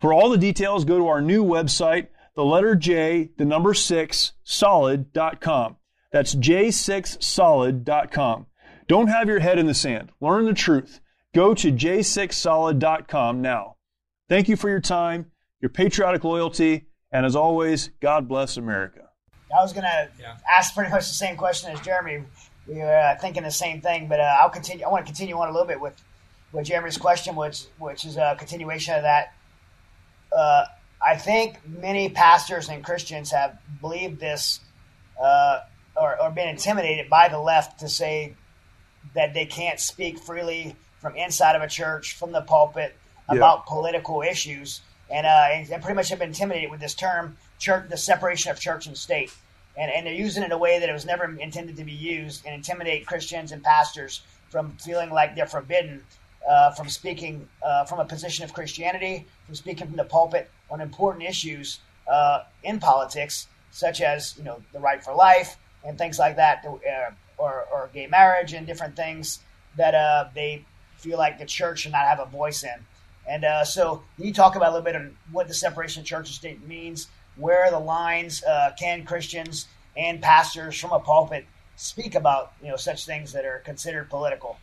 For 0.00 0.14
all 0.14 0.30
the 0.30 0.38
details, 0.38 0.84
go 0.84 0.98
to 0.98 1.08
our 1.08 1.20
new 1.20 1.44
website, 1.44 2.06
the 2.34 2.44
letter 2.44 2.74
J, 2.74 3.30
the 3.36 3.44
number 3.44 3.74
6, 3.74 4.32
solid.com. 4.42 5.76
That's 6.12 6.34
j6solid.com. 6.34 8.46
Don't 8.88 9.08
have 9.08 9.28
your 9.28 9.40
head 9.40 9.58
in 9.58 9.66
the 9.66 9.74
sand. 9.74 10.12
Learn 10.20 10.46
the 10.46 10.54
truth. 10.54 11.00
Go 11.34 11.54
to 11.54 11.72
j6solid.com 11.72 13.42
now. 13.42 13.76
Thank 14.28 14.48
you 14.48 14.56
for 14.56 14.68
your 14.68 14.80
time, 14.80 15.30
your 15.60 15.70
patriotic 15.70 16.24
loyalty, 16.24 16.86
and 17.12 17.26
as 17.26 17.36
always, 17.36 17.90
God 18.00 18.28
bless 18.28 18.56
America. 18.56 19.08
I 19.54 19.62
was 19.62 19.72
going 19.72 19.84
to 19.84 20.08
yeah. 20.18 20.36
ask 20.50 20.74
pretty 20.74 20.90
much 20.90 21.08
the 21.08 21.14
same 21.14 21.36
question 21.36 21.70
as 21.70 21.80
Jeremy. 21.80 22.24
We 22.66 22.76
were 22.76 22.96
uh, 22.96 23.16
thinking 23.18 23.42
the 23.42 23.50
same 23.50 23.80
thing, 23.80 24.08
but 24.08 24.18
uh, 24.18 24.36
I'll 24.40 24.50
continue. 24.50 24.86
I 24.86 24.88
want 24.88 25.04
to 25.04 25.12
continue 25.12 25.36
on 25.36 25.48
a 25.48 25.52
little 25.52 25.66
bit 25.66 25.80
with, 25.80 25.94
with 26.52 26.66
Jeremy's 26.66 26.96
question, 26.96 27.36
which 27.36 27.66
which 27.78 28.06
is 28.06 28.16
a 28.16 28.36
continuation 28.38 28.94
of 28.94 29.02
that. 29.02 29.34
Uh, 30.34 30.64
I 31.04 31.16
think 31.16 31.58
many 31.66 32.08
pastors 32.08 32.68
and 32.68 32.84
Christians 32.84 33.30
have 33.32 33.58
believed 33.80 34.20
this 34.20 34.60
uh, 35.20 35.60
or, 35.96 36.20
or 36.22 36.30
been 36.30 36.48
intimidated 36.48 37.10
by 37.10 37.28
the 37.28 37.38
left 37.38 37.80
to 37.80 37.88
say 37.88 38.34
that 39.14 39.34
they 39.34 39.46
can't 39.46 39.80
speak 39.80 40.18
freely 40.18 40.76
from 41.00 41.16
inside 41.16 41.56
of 41.56 41.62
a 41.62 41.68
church, 41.68 42.16
from 42.16 42.32
the 42.32 42.40
pulpit, 42.40 42.96
about 43.28 43.58
yeah. 43.58 43.74
political 43.74 44.22
issues, 44.22 44.80
and, 45.12 45.26
uh, 45.26 45.74
and 45.74 45.82
pretty 45.82 45.94
much 45.94 46.08
have 46.08 46.18
been 46.18 46.28
intimidated 46.28 46.70
with 46.70 46.80
this 46.80 46.94
term, 46.94 47.36
church, 47.58 47.88
the 47.88 47.96
separation 47.96 48.50
of 48.50 48.58
church 48.58 48.86
and 48.86 48.96
state, 48.96 49.32
and 49.76 49.90
and 49.90 50.06
they're 50.06 50.14
using 50.14 50.42
it 50.42 50.46
in 50.46 50.52
a 50.52 50.58
way 50.58 50.78
that 50.78 50.88
it 50.88 50.92
was 50.92 51.04
never 51.04 51.24
intended 51.38 51.76
to 51.76 51.84
be 51.84 51.92
used, 51.92 52.44
and 52.46 52.54
intimidate 52.54 53.06
Christians 53.06 53.52
and 53.52 53.62
pastors 53.62 54.22
from 54.50 54.72
feeling 54.76 55.10
like 55.10 55.34
they're 55.36 55.46
forbidden 55.46 56.02
uh, 56.48 56.70
from 56.72 56.88
speaking 56.88 57.48
uh, 57.62 57.84
from 57.84 58.00
a 58.00 58.04
position 58.04 58.44
of 58.44 58.52
Christianity, 58.52 59.26
from 59.46 59.54
speaking 59.54 59.86
from 59.86 59.96
the 59.96 60.04
pulpit 60.04 60.50
on 60.70 60.80
important 60.80 61.24
issues 61.24 61.80
uh, 62.10 62.40
in 62.62 62.80
politics, 62.80 63.46
such 63.70 64.00
as 64.00 64.34
you 64.38 64.44
know 64.44 64.62
the 64.72 64.80
right 64.80 65.02
for 65.04 65.14
life 65.14 65.56
and 65.84 65.98
things 65.98 66.18
like 66.18 66.36
that, 66.36 66.64
uh, 66.64 67.10
or, 67.38 67.66
or 67.72 67.90
gay 67.92 68.06
marriage 68.06 68.52
and 68.52 68.66
different 68.66 68.94
things 68.94 69.40
that 69.76 69.94
uh, 69.94 70.28
they 70.34 70.64
feel 70.96 71.18
like 71.18 71.38
the 71.38 71.46
church 71.46 71.80
should 71.80 71.92
not 71.92 72.06
have 72.06 72.20
a 72.20 72.26
voice 72.26 72.62
in. 72.62 72.86
And 73.28 73.44
uh, 73.44 73.64
so, 73.64 74.02
you 74.18 74.32
talk 74.32 74.56
about 74.56 74.70
a 74.70 74.72
little 74.72 74.84
bit 74.84 74.96
on 74.96 75.16
what 75.30 75.48
the 75.48 75.54
separation 75.54 76.00
of 76.00 76.06
church 76.06 76.28
and 76.28 76.34
state 76.34 76.66
means, 76.66 77.08
where 77.36 77.64
are 77.64 77.70
the 77.70 77.78
lines 77.78 78.42
can 78.78 79.04
Christians 79.04 79.68
and 79.96 80.20
pastors 80.20 80.78
from 80.78 80.90
a 80.90 80.98
pulpit 80.98 81.46
speak 81.76 82.14
about 82.14 82.52
you 82.62 82.68
know 82.68 82.76
such 82.76 83.06
things 83.06 83.32
that 83.32 83.44
are 83.44 83.58
considered 83.60 84.10
political 84.10 84.58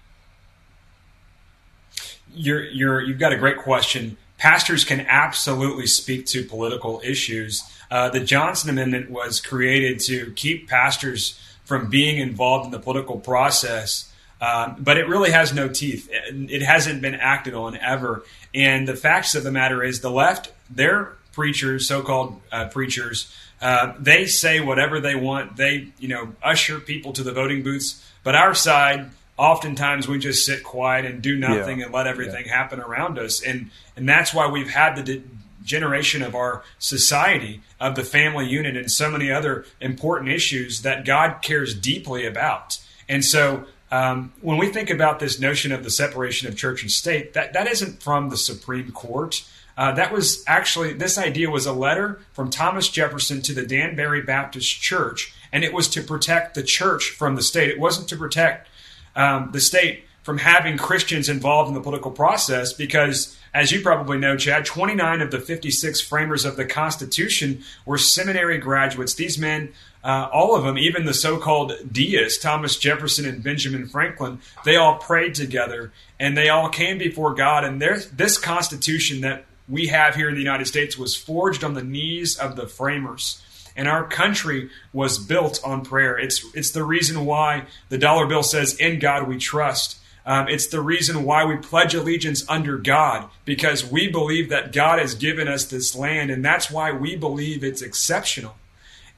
you're 2.34 2.64
you're 2.64 3.02
you've 3.02 3.20
got 3.20 3.34
a 3.34 3.38
great 3.38 3.58
question. 3.58 4.18
Pastors 4.38 4.86
can 4.86 5.02
absolutely 5.02 5.88
speak 5.88 6.26
to 6.28 6.44
political 6.46 7.02
issues. 7.04 7.64
Uh, 7.92 8.10
the 8.10 8.22
Johnson 8.22 8.70
Amendment 8.70 9.10
was 9.10 9.42
created 9.42 10.00
to 10.02 10.32
keep 10.34 10.70
pastors 10.70 11.40
from 11.66 11.90
being 11.90 12.20
involved 12.20 12.66
in 12.66 12.72
the 12.72 12.80
political 12.80 13.20
process, 13.20 14.09
um, 14.42 14.78
but 14.80 14.98
it 14.98 15.08
really 15.08 15.32
has 15.32 15.54
no 15.54 15.68
teeth. 15.68 16.10
It, 16.12 16.52
it 16.52 16.62
hasn't 16.62 17.02
been 17.02 17.16
acted 17.16 17.54
on 17.54 17.78
ever. 17.78 18.24
And 18.54 18.88
the 18.88 18.96
facts 18.96 19.36
of 19.36 19.44
the 19.44 19.52
matter 19.52 19.84
is, 19.84 20.02
the 20.02 20.12
left, 20.12 20.52
their 20.70 21.14
preachers, 21.34 21.88
so-called 21.88 22.42
uh, 22.52 22.68
preachers, 22.68 23.34
uh, 23.62 23.94
they 24.00 24.26
say 24.26 24.60
whatever 24.62 25.00
they 25.00 25.16
want. 25.16 25.58
They, 25.58 25.90
you 26.00 26.08
know, 26.08 26.34
usher 26.42 26.80
people 26.80 27.12
to 27.14 27.24
the 27.24 27.34
voting 27.34 27.64
booths. 27.64 28.06
But 28.24 28.36
our 28.36 28.54
side, 28.54 29.10
oftentimes 29.40 30.08
we 30.08 30.20
just 30.20 30.46
sit 30.46 30.64
quiet 30.64 31.06
and 31.06 31.22
do 31.22 31.38
nothing 31.38 31.80
yeah. 31.80 31.86
and 31.86 31.94
let 31.94 32.06
everything 32.06 32.46
yeah. 32.46 32.56
happen 32.56 32.80
around 32.82 33.18
us 33.18 33.42
and 33.42 33.72
and 33.96 34.08
that's 34.08 34.34
why 34.34 34.48
we've 34.48 34.70
had 34.70 34.98
the 34.98 35.04
de- 35.04 35.24
generation 35.64 36.22
of 36.22 36.36
our 36.36 36.62
society 36.78 37.62
of 37.80 37.96
the 37.96 38.04
family 38.04 38.46
unit 38.46 38.76
and 38.76 38.92
so 38.92 39.10
many 39.10 39.32
other 39.32 39.66
important 39.80 40.30
issues 40.30 40.82
that 40.82 41.06
God 41.06 41.42
cares 41.42 41.74
deeply 41.74 42.26
about 42.26 42.80
and 43.08 43.24
so 43.24 43.66
um, 43.92 44.32
when 44.42 44.58
we 44.58 44.68
think 44.68 44.90
about 44.90 45.20
this 45.20 45.40
notion 45.40 45.72
of 45.72 45.84
the 45.84 45.90
separation 45.90 46.48
of 46.48 46.56
church 46.56 46.82
and 46.82 46.92
state 46.92 47.34
that 47.34 47.54
that 47.54 47.68
isn't 47.68 48.02
from 48.02 48.30
the 48.30 48.38
Supreme 48.38 48.92
Court 48.92 49.44
uh, 49.80 49.94
that 49.94 50.12
was 50.12 50.44
actually 50.46 50.92
this 50.92 51.18
idea 51.18 51.50
was 51.50 51.66
a 51.66 51.72
letter 51.72 52.20
from 52.34 52.50
Thomas 52.50 52.90
Jefferson 52.90 53.42
to 53.44 53.54
the 53.54 53.66
Danbury 53.66 54.22
Baptist 54.22 54.82
Church, 54.82 55.34
and 55.54 55.64
it 55.64 55.72
was 55.72 55.88
to 55.90 56.02
protect 56.02 56.54
the 56.54 56.64
church 56.64 57.12
from 57.12 57.38
the 57.38 57.42
state. 57.42 57.70
It 57.70 57.80
wasn't 57.80 58.10
to 58.10 58.18
protect 58.18 58.68
um, 59.16 59.52
the 59.54 59.62
state 59.62 60.04
from 60.22 60.40
having 60.40 60.78
Christians 60.78 61.30
involved 61.30 61.70
in 61.70 61.76
the 61.76 61.82
political 61.82 62.12
process 62.12 62.74
because, 62.74 63.38
as 63.54 63.72
you 63.72 63.80
probably 63.80 64.18
know, 64.18 64.36
Chad, 64.36 64.66
29 64.66 65.22
of 65.22 65.32
the 65.32 65.40
56 65.40 66.02
framers 66.02 66.44
of 66.44 66.58
the 66.58 66.66
Constitution 66.66 67.64
were 67.86 67.98
seminary 67.98 68.58
graduates. 68.58 69.14
These 69.14 69.38
men, 69.38 69.72
uh, 70.04 70.30
all 70.32 70.56
of 70.56 70.64
them, 70.64 70.78
even 70.78 71.06
the 71.06 71.14
so 71.14 71.38
called 71.38 71.74
deists, 71.92 72.42
Thomas 72.42 72.78
Jefferson 72.78 73.26
and 73.26 73.44
Benjamin 73.44 73.88
Franklin, 73.88 74.40
they 74.64 74.76
all 74.76 74.98
prayed 74.98 75.36
together 75.36 75.92
and 76.20 76.38
they 76.38 76.50
all 76.50 76.70
came 76.70 76.98
before 76.98 77.34
God. 77.34 77.64
And 77.64 77.82
this 77.82 78.38
Constitution 78.38 79.22
that 79.22 79.46
we 79.68 79.88
have 79.88 80.16
here 80.16 80.30
in 80.30 80.36
the 80.36 80.42
United 80.42 80.66
States 80.66 80.98
was 80.98 81.16
forged 81.16 81.64
on 81.64 81.74
the 81.74 81.84
knees 81.84 82.38
of 82.38 82.56
the 82.56 82.68
framers 82.68 83.42
and 83.80 83.88
our 83.88 84.06
country 84.06 84.70
was 84.92 85.18
built 85.18 85.62
on 85.64 85.86
prayer. 85.86 86.18
It's 86.20 86.46
it's 86.54 86.72
the 86.72 86.84
reason 86.84 87.26
why 87.26 87.64
the 87.88 87.98
dollar 87.98 88.26
bill 88.26 88.44
says, 88.44 88.76
"In 88.76 89.00
God 89.00 89.28
we 89.28 89.38
trust." 89.38 89.98
Um, 90.26 90.50
it's 90.50 90.68
the 90.68 90.82
reason 90.82 91.24
why 91.24 91.46
we 91.46 91.56
pledge 91.56 91.96
allegiance 91.96 92.48
under 92.50 92.78
God 92.78 93.30
because 93.46 93.90
we 93.90 94.10
believe 94.10 94.50
that 94.50 94.74
God 94.74 95.00
has 95.00 95.16
given 95.16 95.48
us 95.48 95.64
this 95.66 95.96
land, 95.96 96.30
and 96.30 96.44
that's 96.44 96.70
why 96.70 96.92
we 96.92 97.16
believe 97.16 97.64
it's 97.64 97.82
exceptional. 97.82 98.56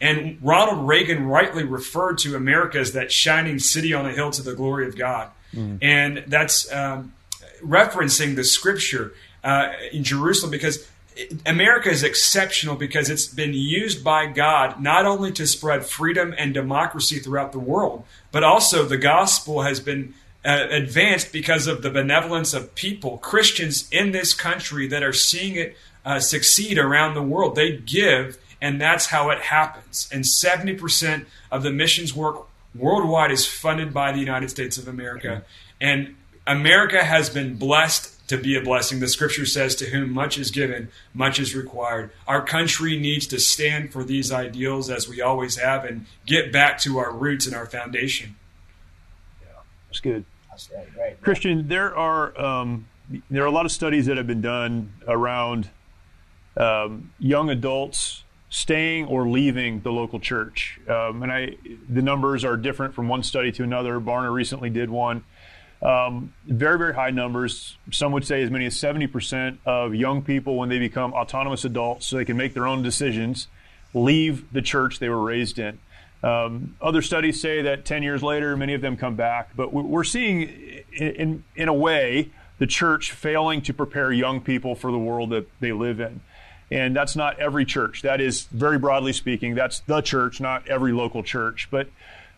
And 0.01 0.39
Ronald 0.41 0.87
Reagan 0.87 1.27
rightly 1.27 1.63
referred 1.63 2.17
to 2.19 2.35
America 2.35 2.79
as 2.79 2.93
that 2.93 3.11
shining 3.11 3.59
city 3.59 3.93
on 3.93 4.05
a 4.05 4.11
hill 4.11 4.31
to 4.31 4.41
the 4.41 4.55
glory 4.55 4.87
of 4.87 4.97
God, 4.97 5.29
mm. 5.53 5.77
and 5.81 6.23
that's 6.27 6.71
um, 6.73 7.13
referencing 7.63 8.35
the 8.35 8.43
scripture 8.43 9.13
uh, 9.43 9.71
in 9.91 10.03
Jerusalem 10.03 10.51
because 10.51 10.87
America 11.45 11.89
is 11.89 12.03
exceptional 12.03 12.75
because 12.75 13.09
it's 13.09 13.27
been 13.27 13.53
used 13.53 14.03
by 14.03 14.25
God 14.25 14.81
not 14.81 15.05
only 15.05 15.31
to 15.33 15.45
spread 15.45 15.85
freedom 15.85 16.33
and 16.37 16.53
democracy 16.53 17.19
throughout 17.19 17.51
the 17.51 17.59
world, 17.59 18.05
but 18.31 18.43
also 18.43 18.85
the 18.85 18.97
gospel 18.97 19.61
has 19.61 19.79
been 19.79 20.13
uh, 20.43 20.67
advanced 20.69 21.31
because 21.31 21.67
of 21.67 21.81
the 21.81 21.89
benevolence 21.89 22.53
of 22.53 22.73
people, 22.75 23.17
Christians 23.17 23.87
in 23.91 24.11
this 24.11 24.33
country 24.33 24.87
that 24.87 25.03
are 25.03 25.13
seeing 25.13 25.55
it 25.55 25.77
uh, 26.05 26.19
succeed 26.19 26.77
around 26.77 27.13
the 27.13 27.21
world. 27.21 27.55
They 27.55 27.77
give, 27.77 28.37
and 28.61 28.79
that's 28.79 29.07
how 29.07 29.31
it 29.31 29.39
happens. 29.39 30.07
And 30.11 30.23
70% 30.23 31.25
of 31.51 31.63
the 31.63 31.71
missions 31.71 32.15
work 32.15 32.47
worldwide 32.75 33.31
is 33.31 33.45
funded 33.45 33.93
by 33.93 34.11
the 34.11 34.19
United 34.19 34.49
States 34.49 34.77
of 34.77 34.87
America. 34.87 35.43
And 35.79 36.15
America 36.45 37.03
has 37.03 37.29
been 37.29 37.55
blessed 37.55 38.27
to 38.29 38.37
be 38.37 38.55
a 38.55 38.61
blessing. 38.61 38.99
The 38.99 39.07
scripture 39.07 39.45
says, 39.45 39.75
To 39.75 39.85
whom 39.85 40.11
much 40.13 40.37
is 40.37 40.51
given, 40.51 40.89
much 41.13 41.39
is 41.39 41.55
required. 41.55 42.11
Our 42.27 42.41
country 42.41 42.97
needs 42.97 43.27
to 43.27 43.39
stand 43.39 43.91
for 43.91 44.03
these 44.03 44.31
ideals 44.31 44.89
as 44.89 45.09
we 45.09 45.21
always 45.21 45.57
have 45.57 45.83
and 45.83 46.05
get 46.25 46.51
back 46.51 46.79
to 46.79 46.97
our 46.99 47.11
roots 47.11 47.45
and 47.45 47.55
our 47.55 47.65
foundation. 47.65 48.35
Yeah, 49.41 49.47
that's 49.87 49.99
good. 49.99 50.25
That's 50.49 50.67
great. 50.67 51.21
Christian, 51.21 51.67
there 51.67 51.95
are 51.95 52.39
um, 52.39 52.87
there 53.29 53.43
are 53.43 53.47
a 53.47 53.51
lot 53.51 53.65
of 53.65 53.71
studies 53.71 54.05
that 54.05 54.17
have 54.17 54.27
been 54.27 54.41
done 54.41 54.93
around 55.07 55.69
um, 56.55 57.11
young 57.19 57.49
adults 57.49 58.23
staying 58.51 59.05
or 59.05 59.27
leaving 59.27 59.79
the 59.79 59.91
local 59.91 60.19
church. 60.19 60.79
Um, 60.87 61.23
and 61.23 61.31
I, 61.31 61.55
the 61.89 62.01
numbers 62.01 62.43
are 62.43 62.57
different 62.57 62.93
from 62.93 63.07
one 63.07 63.23
study 63.23 63.51
to 63.53 63.63
another. 63.63 63.99
Barna 63.99 64.31
recently 64.31 64.69
did 64.69 64.89
one. 64.89 65.23
Um, 65.81 66.33
very, 66.45 66.77
very 66.77 66.93
high 66.93 67.09
numbers. 67.11 67.77
Some 67.91 68.11
would 68.11 68.25
say 68.25 68.43
as 68.43 68.51
many 68.51 68.65
as 68.65 68.75
70% 68.75 69.57
of 69.65 69.95
young 69.95 70.21
people, 70.21 70.57
when 70.57 70.67
they 70.67 70.79
become 70.79 71.13
autonomous 71.13 71.63
adults, 71.63 72.05
so 72.05 72.17
they 72.17 72.25
can 72.25 72.35
make 72.35 72.53
their 72.53 72.67
own 72.67 72.83
decisions, 72.83 73.47
leave 73.93 74.51
the 74.51 74.61
church 74.61 74.99
they 74.99 75.09
were 75.09 75.23
raised 75.23 75.57
in. 75.57 75.79
Um, 76.21 76.75
other 76.81 77.01
studies 77.01 77.41
say 77.41 77.61
that 77.63 77.85
10 77.85 78.03
years 78.03 78.21
later, 78.21 78.55
many 78.57 78.73
of 78.73 78.81
them 78.81 78.97
come 78.97 79.15
back. 79.15 79.55
But 79.55 79.73
we're 79.73 80.03
seeing, 80.03 80.41
in, 80.93 81.07
in, 81.15 81.43
in 81.55 81.67
a 81.69 81.73
way, 81.73 82.31
the 82.59 82.67
church 82.67 83.13
failing 83.13 83.61
to 83.61 83.73
prepare 83.73 84.11
young 84.11 84.41
people 84.41 84.75
for 84.75 84.91
the 84.91 84.99
world 84.99 85.29
that 85.29 85.47
they 85.61 85.71
live 85.71 86.01
in. 86.01 86.19
And 86.71 86.95
that's 86.95 87.17
not 87.17 87.37
every 87.37 87.65
church. 87.65 88.01
That 88.01 88.21
is, 88.21 88.43
very 88.43 88.79
broadly 88.79 89.11
speaking, 89.11 89.55
that's 89.55 89.81
the 89.81 90.01
church, 90.01 90.39
not 90.39 90.67
every 90.67 90.93
local 90.93 91.21
church. 91.21 91.67
But 91.69 91.89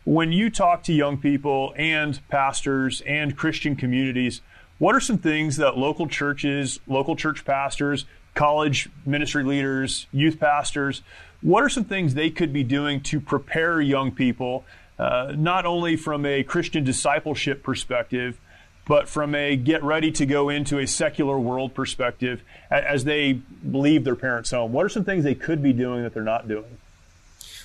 when 0.06 0.32
you 0.32 0.50
talk 0.50 0.84
to 0.84 0.94
young 0.94 1.18
people 1.18 1.74
and 1.78 2.20
pastors 2.30 3.02
and 3.02 3.38
Christian 3.38 3.76
communities, 3.76 4.42
what 4.80 4.96
are 4.96 5.00
some 5.00 5.20
things 5.20 5.58
that 5.58 5.78
local 5.78 6.08
churches, 6.08 6.80
local 6.88 7.16
church 7.16 7.46
pastors, 7.46 8.06
college 8.34 8.90
ministry 9.06 9.44
leaders, 9.44 10.08
youth 10.12 10.40
pastors, 10.40 11.04
what 11.42 11.64
are 11.64 11.70
some 11.70 11.86
things 11.86 12.16
they 12.16 12.32
could 12.32 12.52
be 12.52 12.64
doing 12.64 13.02
to 13.02 13.20
prepare 13.20 13.80
young 13.80 14.12
people, 14.12 14.66
uh, 14.98 15.34
not 15.38 15.66
only 15.66 15.96
from 15.96 16.26
a 16.26 16.42
Christian 16.42 16.84
discipleship 16.84 17.62
perspective, 17.62 18.40
but 18.88 19.08
from 19.08 19.34
a 19.36 19.56
get 19.56 19.84
ready 19.84 20.12
to 20.12 20.26
go 20.26 20.50
into 20.50 20.80
a 20.80 20.88
secular 20.88 21.40
world 21.40 21.74
perspective 21.74 22.42
as 22.70 23.04
they 23.04 23.40
leave 23.64 24.04
their 24.04 24.16
parents' 24.16 24.52
home? 24.52 24.74
What 24.74 24.86
are 24.86 24.90
some 24.90 25.04
things 25.04 25.24
they 25.24 25.36
could 25.36 25.64
be 25.64 25.74
doing 25.74 26.04
that 26.04 26.14
they're 26.14 26.24
not 26.24 26.48
doing? 26.48 26.78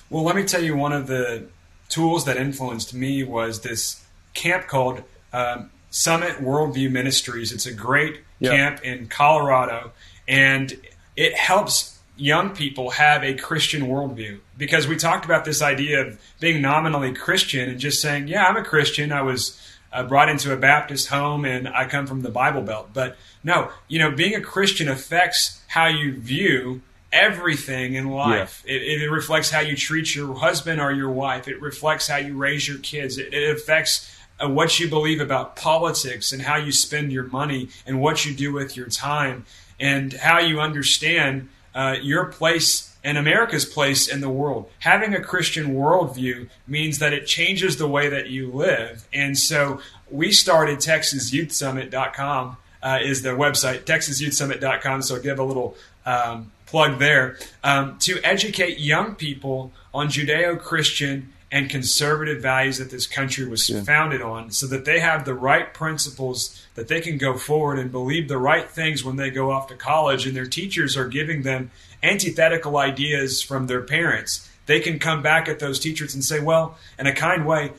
Well, 0.09 0.23
let 0.23 0.35
me 0.35 0.43
tell 0.43 0.63
you 0.63 0.75
one 0.75 0.93
of 0.93 1.07
the 1.07 1.47
tools 1.89 2.25
that 2.25 2.37
influenced 2.37 2.93
me 2.93 3.23
was 3.23 3.61
this 3.61 4.03
camp 4.33 4.67
called 4.67 5.03
um, 5.33 5.69
Summit 5.91 6.37
Worldview 6.37 6.91
Ministries. 6.91 7.51
It's 7.51 7.65
a 7.65 7.73
great 7.73 8.21
yep. 8.39 8.51
camp 8.51 8.83
in 8.83 9.07
Colorado, 9.07 9.91
and 10.27 10.73
it 11.15 11.35
helps 11.35 11.99
young 12.15 12.55
people 12.55 12.91
have 12.91 13.23
a 13.23 13.33
Christian 13.33 13.83
worldview 13.83 14.39
because 14.57 14.87
we 14.87 14.95
talked 14.95 15.25
about 15.25 15.45
this 15.45 15.61
idea 15.61 16.05
of 16.05 16.19
being 16.39 16.61
nominally 16.61 17.13
Christian 17.13 17.69
and 17.69 17.79
just 17.79 18.01
saying, 18.01 18.27
"Yeah, 18.27 18.45
I'm 18.45 18.57
a 18.57 18.63
Christian. 18.63 19.11
I 19.11 19.21
was." 19.21 19.59
Uh, 19.91 20.03
brought 20.03 20.29
into 20.29 20.53
a 20.53 20.55
Baptist 20.55 21.07
home 21.07 21.45
and 21.45 21.67
I 21.67 21.87
come 21.87 22.05
from 22.05 22.21
the 22.21 22.29
Bible 22.29 22.61
Belt. 22.61 22.89
But 22.93 23.17
no, 23.43 23.71
you 23.87 23.97
know, 23.97 24.11
being 24.11 24.35
a 24.35 24.41
Christian 24.41 24.87
affects 24.87 25.63
how 25.67 25.87
you 25.87 26.13
view 26.13 26.81
everything 27.11 27.95
in 27.95 28.09
life. 28.09 28.63
Yeah. 28.65 28.75
It, 28.75 29.01
it, 29.01 29.09
reflects 29.09 29.49
how 29.49 29.61
you 29.61 29.75
treat 29.75 30.13
your 30.15 30.35
husband 30.35 30.79
or 30.79 30.91
your 30.91 31.09
wife. 31.09 31.47
It 31.47 31.59
reflects 31.61 32.07
how 32.07 32.17
you 32.17 32.35
raise 32.35 32.67
your 32.67 32.77
kids. 32.79 33.17
It, 33.17 33.33
it 33.33 33.49
affects 33.55 34.15
uh, 34.39 34.47
what 34.47 34.79
you 34.79 34.87
believe 34.87 35.21
about 35.21 35.55
politics 35.55 36.31
and 36.31 36.41
how 36.41 36.57
you 36.57 36.71
spend 36.71 37.11
your 37.11 37.25
money 37.25 37.69
and 37.85 37.99
what 37.99 38.25
you 38.25 38.33
do 38.33 38.53
with 38.53 38.77
your 38.77 38.87
time 38.87 39.45
and 39.79 40.13
how 40.13 40.39
you 40.39 40.59
understand 40.59 41.49
uh, 41.73 41.95
your 42.01 42.25
place 42.25 42.88
and 43.03 43.17
America's 43.17 43.65
place 43.65 44.07
in 44.07 44.21
the 44.21 44.29
world. 44.29 44.69
Having 44.79 45.13
a 45.13 45.21
Christian 45.21 45.73
worldview 45.75 46.49
means 46.67 46.99
that 46.99 47.13
it 47.13 47.25
changes 47.25 47.77
the 47.77 47.87
way 47.87 48.09
that 48.09 48.29
you 48.29 48.51
live. 48.51 49.07
And 49.13 49.37
so 49.37 49.79
we 50.11 50.31
started 50.31 50.79
TexasYouthSummit.com 50.79 52.57
uh, 52.81 52.99
is 53.01 53.21
the 53.21 53.29
website, 53.29 53.81
TexasYouthSummit.com. 53.81 55.01
So 55.01 55.19
give 55.19 55.39
a 55.39 55.43
little 55.43 55.75
um, 56.05 56.51
plug 56.65 56.99
there, 56.99 57.37
um, 57.63 57.97
to 57.99 58.19
educate 58.23 58.79
young 58.79 59.15
people 59.15 59.71
on 59.93 60.07
Judeo 60.07 60.59
Christian 60.59 61.33
and 61.51 61.69
conservative 61.69 62.41
values 62.41 62.77
that 62.77 62.91
this 62.91 63.07
country 63.07 63.47
was 63.47 63.69
yeah. 63.69 63.81
founded 63.81 64.21
on 64.21 64.51
so 64.51 64.67
that 64.67 64.85
they 64.85 64.99
have 64.99 65.25
the 65.25 65.33
right 65.33 65.73
principles 65.73 66.65
that 66.75 66.87
they 66.87 67.01
can 67.01 67.17
go 67.17 67.37
forward 67.37 67.79
and 67.79 67.91
believe 67.91 68.27
the 68.27 68.37
right 68.37 68.69
things 68.69 69.03
when 69.03 69.15
they 69.15 69.29
go 69.29 69.51
off 69.51 69.67
to 69.67 69.75
college 69.75 70.27
and 70.27 70.35
their 70.35 70.45
teachers 70.45 70.95
are 70.95 71.07
giving 71.07 71.41
them 71.41 71.71
antithetical 72.03 72.77
ideas 72.77 73.41
from 73.41 73.67
their 73.67 73.81
parents 73.81 74.47
they 74.67 74.79
can 74.79 74.99
come 74.99 75.21
back 75.21 75.49
at 75.49 75.59
those 75.59 75.79
teachers 75.79 76.13
and 76.13 76.23
say 76.23 76.39
well 76.39 76.77
in 76.97 77.07
a 77.07 77.13
kind 77.13 77.45
way 77.45 77.71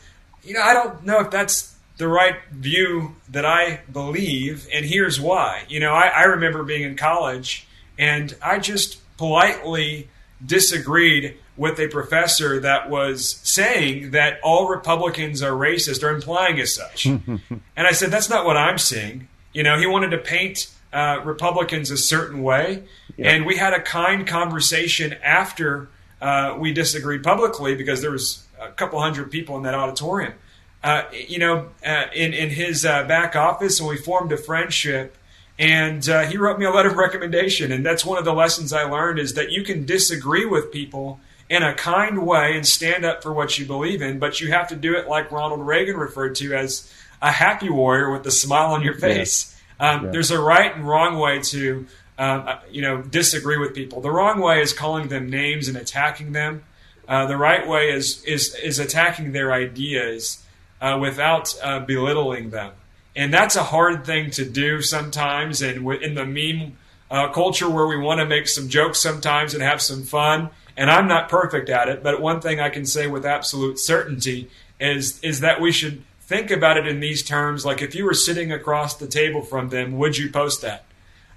you 0.42 0.52
know 0.52 0.62
i 0.62 0.74
don't 0.74 1.04
know 1.06 1.20
if 1.20 1.30
that's 1.30 1.74
the 1.96 2.08
right 2.08 2.36
view 2.50 3.14
that 3.28 3.46
i 3.46 3.80
believe 3.90 4.66
and 4.72 4.84
here's 4.84 5.18
why 5.20 5.62
you 5.68 5.80
know 5.80 5.92
i, 5.92 6.08
I 6.08 6.22
remember 6.24 6.64
being 6.64 6.82
in 6.82 6.96
college 6.96 7.66
and 8.00 8.34
I 8.42 8.58
just 8.58 8.98
politely 9.18 10.08
disagreed 10.44 11.36
with 11.56 11.78
a 11.78 11.88
professor 11.88 12.58
that 12.60 12.88
was 12.88 13.38
saying 13.42 14.12
that 14.12 14.40
all 14.42 14.68
Republicans 14.68 15.42
are 15.42 15.52
racist 15.52 16.02
or 16.02 16.10
implying 16.10 16.58
as 16.58 16.74
such. 16.74 17.06
and 17.06 17.40
I 17.76 17.92
said, 17.92 18.10
that's 18.10 18.30
not 18.30 18.46
what 18.46 18.56
I'm 18.56 18.78
seeing. 18.78 19.28
You 19.52 19.62
know, 19.62 19.78
he 19.78 19.86
wanted 19.86 20.10
to 20.10 20.18
paint 20.18 20.72
uh, 20.92 21.20
Republicans 21.24 21.90
a 21.90 21.98
certain 21.98 22.42
way. 22.42 22.84
Yeah. 23.16 23.32
And 23.32 23.46
we 23.46 23.56
had 23.56 23.74
a 23.74 23.80
kind 23.80 24.26
conversation 24.26 25.14
after 25.22 25.88
uh, 26.20 26.56
we 26.58 26.72
disagreed 26.72 27.22
publicly 27.22 27.74
because 27.74 28.00
there 28.00 28.10
was 28.10 28.46
a 28.60 28.70
couple 28.70 29.00
hundred 29.00 29.30
people 29.30 29.56
in 29.56 29.62
that 29.64 29.74
auditorium. 29.74 30.34
Uh, 30.82 31.02
you 31.12 31.38
know, 31.38 31.68
uh, 31.84 32.04
in, 32.14 32.32
in 32.32 32.48
his 32.48 32.86
uh, 32.86 33.04
back 33.04 33.36
office, 33.36 33.80
and 33.80 33.88
we 33.88 33.98
formed 33.98 34.32
a 34.32 34.36
friendship 34.38 35.14
and 35.60 36.08
uh, 36.08 36.22
he 36.22 36.36
wrote 36.36 36.58
me 36.58 36.64
a 36.64 36.70
letter 36.70 36.88
of 36.88 36.96
recommendation. 36.96 37.70
And 37.70 37.86
that's 37.86 38.04
one 38.04 38.18
of 38.18 38.24
the 38.24 38.32
lessons 38.32 38.72
i 38.72 38.82
learned 38.82 39.20
is 39.20 39.34
that 39.34 39.52
you 39.52 39.62
can 39.62 39.86
disagree 39.86 40.46
with 40.46 40.72
people 40.72 41.20
in 41.48 41.62
a 41.62 41.74
kind 41.74 42.26
way 42.26 42.56
and 42.56 42.66
stand 42.66 43.04
up 43.04 43.22
for 43.22 43.32
what 43.32 43.58
you 43.58 43.66
believe 43.66 44.00
in 44.02 44.18
but 44.20 44.40
you 44.40 44.52
have 44.52 44.68
to 44.68 44.76
do 44.76 44.96
it 44.96 45.08
like 45.08 45.32
ronald 45.32 45.60
reagan 45.60 45.96
referred 45.96 46.36
to 46.36 46.54
as 46.54 46.88
a 47.22 47.30
happy 47.30 47.68
warrior 47.68 48.10
with 48.10 48.26
a 48.26 48.30
smile 48.30 48.72
on 48.72 48.82
your 48.82 48.94
face. 48.94 49.56
Yeah. 49.80 49.90
Um, 49.90 50.04
yeah. 50.04 50.10
there's 50.12 50.30
a 50.30 50.40
right 50.40 50.74
and 50.74 50.86
wrong 50.86 51.18
way 51.18 51.40
to 51.40 51.86
um, 52.18 52.44
uh, 52.46 52.58
you 52.70 52.82
know 52.82 53.02
disagree 53.02 53.56
with 53.56 53.74
people. 53.74 54.00
The 54.00 54.10
wrong 54.10 54.40
way 54.40 54.60
is 54.60 54.72
calling 54.72 55.08
them 55.08 55.30
names 55.30 55.68
and 55.68 55.76
attacking 55.76 56.32
them. 56.32 56.64
Uh, 57.08 57.26
the 57.26 57.36
right 57.36 57.66
way 57.66 57.90
is 57.90 58.22
is 58.24 58.54
is 58.56 58.78
attacking 58.78 59.32
their 59.32 59.52
ideas 59.52 60.44
uh, 60.80 60.98
without 61.00 61.54
uh, 61.62 61.80
belittling 61.80 62.50
them 62.50 62.72
and 63.16 63.32
that's 63.32 63.56
a 63.56 63.64
hard 63.64 64.04
thing 64.04 64.30
to 64.32 64.44
do 64.44 64.82
sometimes. 64.82 65.62
And 65.62 65.86
in 66.02 66.14
the 66.14 66.24
meme 66.24 66.76
uh, 67.10 67.32
culture 67.32 67.68
where 67.68 67.86
we 67.86 67.96
want 67.96 68.20
to 68.20 68.26
make 68.26 68.48
some 68.48 68.68
jokes 68.68 69.00
sometimes 69.00 69.54
and 69.54 69.62
have 69.62 69.82
some 69.82 70.04
fun, 70.04 70.50
and 70.76 70.90
I'm 70.90 71.08
not 71.08 71.28
perfect 71.28 71.68
at 71.68 71.88
it, 71.88 72.02
but 72.02 72.20
one 72.20 72.40
thing 72.40 72.60
I 72.60 72.68
can 72.68 72.86
say 72.86 73.06
with 73.06 73.26
absolute 73.26 73.78
certainty 73.78 74.48
is 74.78 75.20
is 75.20 75.40
that 75.40 75.60
we 75.60 75.72
should 75.72 76.02
think 76.20 76.50
about 76.50 76.76
it 76.76 76.86
in 76.86 77.00
these 77.00 77.22
terms. 77.22 77.66
Like 77.66 77.82
if 77.82 77.94
you 77.94 78.04
were 78.04 78.14
sitting 78.14 78.52
across 78.52 78.96
the 78.96 79.06
table 79.06 79.42
from 79.42 79.68
them, 79.68 79.98
would 79.98 80.16
you 80.16 80.30
post 80.30 80.62
that? 80.62 80.84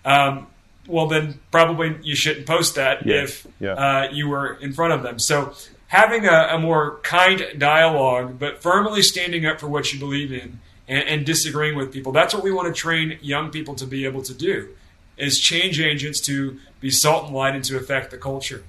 Um, 0.05 0.47
well, 0.87 1.07
then 1.07 1.39
probably 1.49 1.97
you 2.03 2.15
shouldn't 2.15 2.45
post 2.45 2.75
that 2.75 3.05
yeah. 3.05 3.23
if 3.23 3.47
yeah. 3.59 3.73
Uh, 3.73 4.09
you 4.11 4.29
were 4.29 4.53
in 4.55 4.73
front 4.73 4.93
of 4.93 5.01
them. 5.01 5.17
So 5.17 5.53
having 5.87 6.25
a, 6.25 6.49
a 6.51 6.59
more 6.59 6.99
kind 7.03 7.43
dialogue, 7.57 8.37
but 8.37 8.61
firmly 8.61 9.01
standing 9.01 9.45
up 9.45 9.59
for 9.59 9.67
what 9.67 9.91
you 9.93 9.99
believe 9.99 10.31
in 10.31 10.59
and, 10.93 11.09
and 11.09 11.25
disagreeing 11.25 11.75
with 11.75 11.91
people. 11.91 12.11
That's 12.11 12.33
what 12.33 12.43
we 12.43 12.51
want 12.51 12.73
to 12.73 12.79
train 12.79 13.17
young 13.21 13.49
people 13.49 13.73
to 13.75 13.87
be 13.87 14.05
able 14.05 14.21
to 14.23 14.33
do 14.33 14.69
is 15.17 15.39
change 15.39 15.79
agents 15.79 16.21
to 16.21 16.59
be 16.79 16.91
salt 16.91 17.25
and 17.25 17.35
light 17.35 17.55
and 17.55 17.63
to 17.65 17.77
affect 17.77 18.11
the 18.11 18.17
culture. 18.17 18.63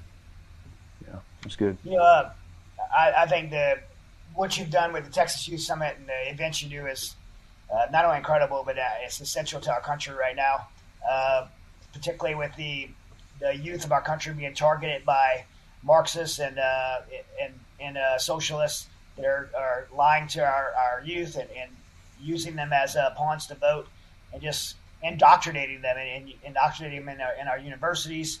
Yeah, 1.07 1.19
that's 1.41 1.55
good. 1.55 1.77
You 1.83 1.91
know, 1.91 1.97
uh, 2.03 2.31
I, 2.95 3.23
I, 3.23 3.25
think 3.27 3.51
that 3.51 3.87
what 4.33 4.57
you've 4.57 4.69
done 4.69 4.93
with 4.93 5.05
the 5.05 5.11
Texas 5.11 5.47
Youth 5.47 5.61
Summit 5.61 5.97
and 5.99 6.07
the 6.07 6.31
events 6.31 6.61
you 6.61 6.69
do 6.69 6.87
is 6.87 7.15
uh, 7.71 7.85
not 7.91 8.05
only 8.05 8.17
incredible, 8.17 8.63
but 8.65 8.77
uh, 8.77 8.83
it's 9.03 9.21
essential 9.21 9.61
to 9.61 9.71
our 9.71 9.81
country 9.81 10.15
right 10.15 10.35
now, 10.35 10.67
uh, 11.09 11.47
particularly 11.93 12.35
with 12.35 12.55
the 12.55 12.89
the 13.39 13.55
youth 13.55 13.83
of 13.83 13.91
our 13.91 14.01
country 14.01 14.33
being 14.33 14.53
targeted 14.53 15.03
by 15.05 15.43
Marxists 15.83 16.39
and 16.39 16.57
uh, 16.57 17.01
and 17.41 17.53
and 17.79 17.97
uh, 17.97 18.17
socialists 18.17 18.87
that 19.15 19.25
are, 19.25 19.49
are 19.57 19.87
lying 19.95 20.27
to 20.27 20.41
our, 20.43 20.73
our 20.77 21.01
youth 21.05 21.35
and, 21.35 21.49
and 21.51 21.71
using 22.21 22.55
them 22.55 22.73
as 22.73 22.95
uh, 22.95 23.11
pawns 23.11 23.47
to 23.47 23.55
vote 23.55 23.87
and 24.33 24.41
just 24.41 24.75
indoctrinating 25.03 25.81
them 25.81 25.97
and, 25.97 26.09
and 26.09 26.33
indoctrinating 26.43 27.05
them 27.05 27.15
in 27.15 27.21
our, 27.21 27.33
in 27.33 27.47
our 27.47 27.59
universities. 27.59 28.39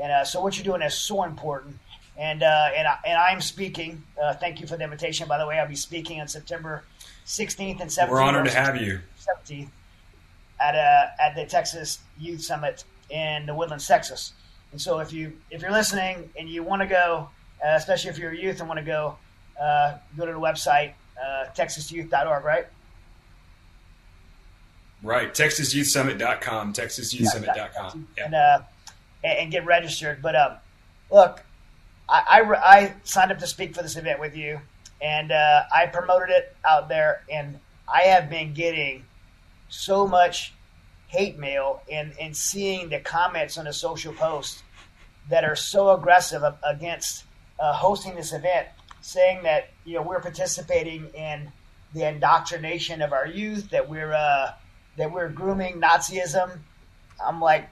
And 0.00 0.12
uh, 0.12 0.24
so 0.24 0.42
what 0.42 0.56
you're 0.56 0.64
doing 0.64 0.82
is 0.82 0.94
so 0.94 1.22
important. 1.24 1.78
And 2.18 2.42
uh, 2.42 2.70
and 2.74 2.88
I, 2.88 2.98
and 3.06 3.18
I'm 3.18 3.42
speaking. 3.42 4.02
Uh, 4.20 4.32
thank 4.32 4.58
you 4.58 4.66
for 4.66 4.78
the 4.78 4.84
invitation. 4.84 5.28
By 5.28 5.36
the 5.36 5.46
way, 5.46 5.58
I'll 5.58 5.68
be 5.68 5.76
speaking 5.76 6.18
on 6.18 6.28
September 6.28 6.82
16th 7.26 7.80
and 7.80 7.90
17th. 7.90 8.08
We're 8.08 8.22
honored 8.22 8.46
to 8.46 8.52
have 8.52 8.80
you. 8.80 9.00
17th 9.44 9.68
at 10.60 10.74
uh, 10.74 11.08
at 11.20 11.34
the 11.34 11.44
Texas 11.44 11.98
Youth 12.18 12.42
Summit 12.42 12.84
in 13.10 13.46
the 13.46 13.54
Woodlands, 13.54 13.86
Texas. 13.86 14.32
And 14.72 14.80
so 14.80 14.98
if 15.00 15.12
you 15.12 15.36
if 15.50 15.62
you're 15.62 15.72
listening 15.72 16.30
and 16.38 16.48
you 16.48 16.62
want 16.62 16.82
to 16.82 16.88
go, 16.88 17.28
uh, 17.62 17.72
especially 17.74 18.10
if 18.10 18.18
you're 18.18 18.32
a 18.32 18.36
youth 18.36 18.60
and 18.60 18.68
want 18.68 18.78
to 18.78 18.86
go, 18.86 19.16
uh, 19.60 19.98
go 20.16 20.26
to 20.26 20.32
the 20.32 20.38
website 20.38 20.92
uh, 21.22 21.46
texasyouth.org. 21.56 22.44
Right. 22.44 22.66
Right. 25.02 25.32
TexasYouthSummit.com. 25.32 26.72
TexasYouthSummit.com. 26.72 28.08
Yeah. 28.16 28.24
And, 28.24 28.34
uh, 28.34 28.60
and 29.24 29.50
get 29.50 29.64
registered. 29.64 30.22
But 30.22 30.36
um, 30.36 30.52
look, 31.10 31.42
I, 32.08 32.42
I, 32.42 32.76
I, 32.78 32.94
signed 33.04 33.32
up 33.32 33.38
to 33.38 33.46
speak 33.46 33.74
for 33.74 33.82
this 33.82 33.96
event 33.96 34.20
with 34.20 34.36
you, 34.36 34.60
and 35.00 35.32
uh, 35.32 35.64
I 35.74 35.86
promoted 35.86 36.30
it 36.30 36.56
out 36.68 36.88
there, 36.88 37.22
and 37.30 37.58
I 37.92 38.02
have 38.02 38.30
been 38.30 38.54
getting 38.54 39.04
so 39.68 40.06
much 40.06 40.54
hate 41.08 41.38
mail 41.38 41.82
and, 41.90 42.12
and 42.20 42.36
seeing 42.36 42.88
the 42.88 43.00
comments 43.00 43.58
on 43.58 43.64
the 43.64 43.72
social 43.72 44.12
posts 44.12 44.62
that 45.28 45.44
are 45.44 45.56
so 45.56 45.90
aggressive 45.90 46.42
against 46.62 47.24
uh, 47.58 47.72
hosting 47.72 48.14
this 48.14 48.32
event, 48.32 48.68
saying 49.00 49.42
that 49.42 49.70
you 49.84 49.94
know 49.94 50.02
we're 50.02 50.20
participating 50.20 51.08
in 51.14 51.50
the 51.94 52.06
indoctrination 52.06 53.02
of 53.02 53.12
our 53.12 53.26
youth, 53.26 53.70
that 53.70 53.88
we're 53.88 54.12
uh, 54.12 54.52
that 54.96 55.12
we're 55.12 55.28
grooming 55.28 55.80
Nazism. 55.80 56.58
I'm 57.24 57.40
like, 57.40 57.68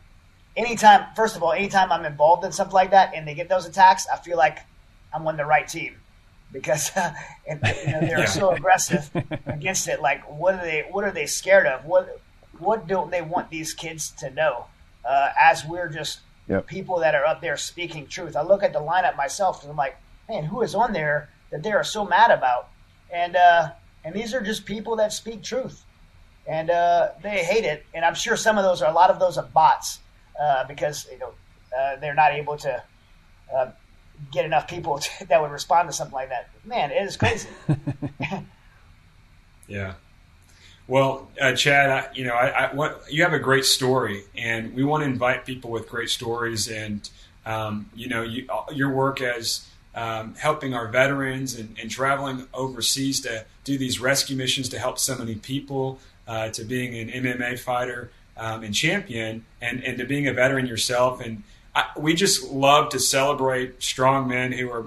anytime, 0.57 1.07
first 1.17 1.37
of 1.37 1.43
all, 1.43 1.53
anytime 1.53 1.93
I'm 1.93 2.05
involved 2.05 2.45
in 2.45 2.53
something 2.53 2.75
like 2.75 2.91
that 2.91 3.13
and 3.15 3.27
they 3.27 3.35
get 3.35 3.49
those 3.49 3.67
attacks, 3.67 4.07
I 4.13 4.17
feel 4.19 4.37
like 4.37 4.59
I'm 5.13 5.27
on 5.27 5.37
the 5.37 5.45
right 5.45 5.67
team 5.67 5.97
because 6.53 6.91
uh, 6.97 7.13
and, 7.49 7.61
you 7.87 7.93
know, 7.93 8.01
they're 8.01 8.19
yeah. 8.21 8.25
so 8.25 8.51
aggressive 8.53 9.11
against 9.47 9.89
it. 9.89 10.01
Like, 10.01 10.23
what 10.31 10.55
are 10.55 10.65
they? 10.65 10.87
What 10.91 11.05
are 11.05 11.13
they 11.13 11.27
scared 11.27 11.67
of? 11.67 11.85
What 11.85 12.21
What 12.59 12.87
don't 12.87 13.11
they 13.11 13.23
want 13.23 13.51
these 13.51 13.75
kids 13.75 14.11
to 14.19 14.31
know? 14.31 14.67
Uh, 15.05 15.31
as 15.39 15.67
we're 15.67 15.89
just 15.89 16.21
yep. 16.49 16.67
people 16.67 17.01
that 17.01 17.15
are 17.15 17.25
up 17.27 17.41
there 17.41 17.57
speaking 17.57 18.07
truth. 18.07 18.37
I 18.37 18.43
look 18.43 18.63
at 18.63 18.73
the 18.73 18.81
lineup 18.81 19.17
myself 19.17 19.63
and 19.63 19.71
I'm 19.71 19.77
like, 19.77 19.97
man, 20.29 20.45
who 20.45 20.63
is 20.63 20.75
on 20.75 20.93
there 20.93 21.29
that 21.51 21.63
they 21.63 21.73
are 21.73 21.85
so 21.85 22.05
mad 22.05 22.31
about? 22.31 22.69
And 23.13 23.37
uh, 23.37 23.71
and 24.05 24.15
these 24.15 24.35
are 24.35 24.41
just 24.41 24.65
people 24.65 24.97
that 24.97 25.13
speak 25.13 25.43
truth, 25.43 25.85
and 26.47 26.71
uh, 26.71 27.11
they 27.23 27.45
hate 27.45 27.65
it. 27.65 27.85
And 27.95 28.05
I'm 28.05 28.15
sure 28.15 28.37
some 28.37 28.59
of 28.59 28.65
those 28.65 28.83
are 28.83 28.91
a 28.91 28.95
lot 28.95 29.11
of 29.11 29.19
those 29.19 29.39
are 29.39 29.45
bots 29.45 30.01
uh, 30.41 30.65
because 30.67 31.07
you 31.11 31.19
know 31.19 31.33
uh, 31.77 31.97
they're 31.97 32.15
not 32.15 32.33
able 32.33 32.57
to 32.59 32.83
uh, 33.55 33.71
get 34.33 34.45
enough 34.45 34.69
people 34.69 34.99
to, 35.19 35.27
that 35.29 35.41
would 35.41 35.51
respond 35.51 35.89
to 35.89 35.93
something 35.93 36.15
like 36.15 36.31
that. 36.31 36.51
Man, 36.65 36.91
it 36.91 37.03
is 37.03 37.17
crazy. 37.17 37.49
yeah. 39.69 39.95
Well, 40.87 41.31
uh, 41.41 41.55
Chad, 41.55 41.89
I, 41.89 42.15
you 42.15 42.27
know, 42.27 42.35
I, 42.35 42.67
I, 42.67 42.75
what, 42.75 43.05
you 43.11 43.23
have 43.23 43.33
a 43.33 43.39
great 43.39 43.65
story, 43.65 44.25
and 44.37 44.75
we 44.75 44.85
want 44.85 45.03
to 45.03 45.09
invite 45.09 45.47
people 45.47 45.71
with 45.71 45.89
great 45.89 46.11
stories. 46.11 46.69
And 46.69 47.09
um, 47.47 47.91
you 47.95 48.09
know, 48.09 48.23
you, 48.23 48.47
your 48.73 48.91
work 48.91 49.21
as 49.21 49.69
um, 49.95 50.35
helping 50.35 50.75
our 50.75 50.89
veterans 50.89 51.55
and, 51.55 51.77
and, 51.81 51.91
traveling 51.91 52.49
overseas 52.53 53.21
to 53.21 53.45
do 53.63 53.79
these 53.79 54.01
rescue 54.01 54.37
missions 54.37 54.69
to 54.71 54.79
help 54.79 54.99
so 54.99 55.17
many 55.17 55.37
people, 55.37 56.01
uh, 56.27 56.49
to 56.51 56.65
being 56.65 56.97
an 56.97 57.23
MMA 57.23 57.59
fighter 57.59 58.11
um, 58.37 58.63
and 58.63 58.75
champion, 58.75 59.45
and, 59.61 59.83
and 59.85 59.99
to 59.99 60.05
being 60.05 60.27
a 60.27 60.33
veteran 60.33 60.67
yourself. 60.67 61.21
And 61.21 61.43
I, 61.75 61.87
we 61.97 62.15
just 62.15 62.51
love 62.51 62.91
to 62.91 62.99
celebrate 62.99 63.83
strong 63.83 64.29
men 64.29 64.53
who 64.53 64.71
are 64.71 64.87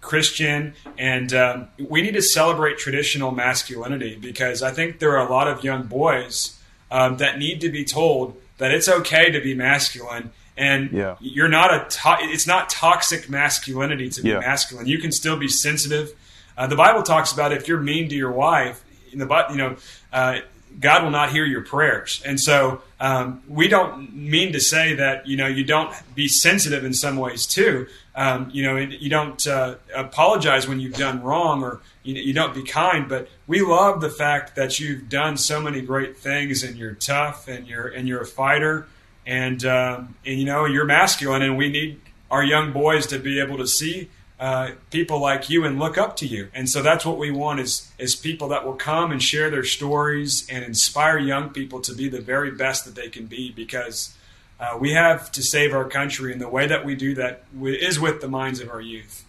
Christian, 0.00 0.74
and 0.98 1.32
um, 1.32 1.68
we 1.78 2.02
need 2.02 2.14
to 2.14 2.22
celebrate 2.22 2.78
traditional 2.78 3.30
masculinity 3.30 4.16
because 4.16 4.62
I 4.62 4.70
think 4.70 4.98
there 4.98 5.16
are 5.16 5.26
a 5.26 5.30
lot 5.30 5.48
of 5.48 5.64
young 5.64 5.84
boys 5.84 6.60
um, 6.90 7.16
that 7.16 7.38
need 7.38 7.60
to 7.62 7.70
be 7.70 7.84
told 7.84 8.40
that 8.58 8.70
it's 8.70 8.88
okay 8.88 9.30
to 9.30 9.40
be 9.40 9.54
masculine 9.54 10.30
and 10.56 10.92
yeah. 10.92 11.16
you're 11.20 11.48
not 11.48 11.74
a 11.74 11.86
to- 11.88 12.18
it's 12.20 12.46
not 12.46 12.70
toxic 12.70 13.28
masculinity 13.28 14.08
to 14.08 14.22
be 14.22 14.28
yeah. 14.28 14.38
masculine 14.38 14.86
you 14.86 14.98
can 14.98 15.10
still 15.10 15.36
be 15.36 15.48
sensitive 15.48 16.12
uh, 16.56 16.66
the 16.66 16.76
bible 16.76 17.02
talks 17.02 17.32
about 17.32 17.52
if 17.52 17.66
you're 17.66 17.80
mean 17.80 18.08
to 18.08 18.14
your 18.14 18.30
wife 18.30 18.84
in 19.12 19.18
the 19.18 19.46
you 19.50 19.56
know 19.56 19.76
uh, 20.12 20.38
god 20.80 21.02
will 21.02 21.10
not 21.10 21.30
hear 21.30 21.44
your 21.44 21.62
prayers. 21.62 22.22
And 22.24 22.40
so 22.40 22.82
um, 23.00 23.42
we 23.48 23.68
don't 23.68 24.14
mean 24.14 24.52
to 24.52 24.60
say 24.60 24.94
that 24.94 25.26
you 25.26 25.36
know 25.36 25.46
you 25.46 25.64
don't 25.64 25.94
be 26.14 26.28
sensitive 26.28 26.84
in 26.84 26.92
some 26.92 27.16
ways 27.16 27.46
too. 27.46 27.86
Um, 28.14 28.50
you 28.52 28.62
know 28.62 28.76
you 28.76 29.10
don't 29.10 29.44
uh, 29.46 29.76
apologize 29.94 30.68
when 30.68 30.80
you've 30.80 30.94
done 30.94 31.22
wrong 31.22 31.62
or 31.62 31.80
you, 32.02 32.14
you 32.14 32.32
don't 32.32 32.54
be 32.54 32.62
kind 32.62 33.08
but 33.08 33.28
we 33.46 33.60
love 33.60 34.00
the 34.00 34.10
fact 34.10 34.56
that 34.56 34.78
you've 34.78 35.08
done 35.08 35.36
so 35.36 35.60
many 35.60 35.80
great 35.80 36.16
things 36.16 36.62
and 36.62 36.76
you're 36.76 36.94
tough 36.94 37.48
and 37.48 37.66
you're 37.66 37.88
and 37.88 38.08
you're 38.08 38.22
a 38.22 38.26
fighter. 38.26 38.86
And 39.26 39.64
um, 39.64 40.16
and 40.26 40.38
you 40.38 40.44
know 40.44 40.66
you're 40.66 40.84
masculine, 40.84 41.40
and 41.40 41.56
we 41.56 41.70
need 41.70 42.00
our 42.30 42.44
young 42.44 42.72
boys 42.72 43.06
to 43.06 43.18
be 43.18 43.40
able 43.40 43.56
to 43.56 43.66
see 43.66 44.10
uh, 44.40 44.72
people 44.90 45.20
like 45.20 45.48
you 45.48 45.64
and 45.64 45.78
look 45.78 45.96
up 45.96 46.16
to 46.16 46.26
you. 46.26 46.48
And 46.54 46.68
so 46.68 46.82
that's 46.82 47.06
what 47.06 47.18
we 47.18 47.30
want 47.30 47.60
is 47.60 47.92
is 47.98 48.16
people 48.16 48.48
that 48.48 48.66
will 48.66 48.74
come 48.74 49.12
and 49.12 49.22
share 49.22 49.50
their 49.50 49.64
stories 49.64 50.48
and 50.50 50.64
inspire 50.64 51.18
young 51.18 51.50
people 51.50 51.80
to 51.82 51.94
be 51.94 52.08
the 52.08 52.20
very 52.20 52.50
best 52.50 52.84
that 52.84 52.94
they 52.94 53.08
can 53.08 53.26
be 53.26 53.52
because. 53.52 54.16
Uh, 54.60 54.78
we 54.78 54.92
have 54.92 55.32
to 55.32 55.42
save 55.42 55.74
our 55.74 55.84
country, 55.84 56.30
and 56.30 56.40
the 56.40 56.48
way 56.48 56.64
that 56.64 56.84
we 56.84 56.94
do 56.94 57.12
that 57.12 57.42
is 57.60 57.98
with 57.98 58.20
the 58.20 58.28
minds 58.28 58.60
of 58.60 58.70
our 58.70 58.80
youth. 58.80 59.24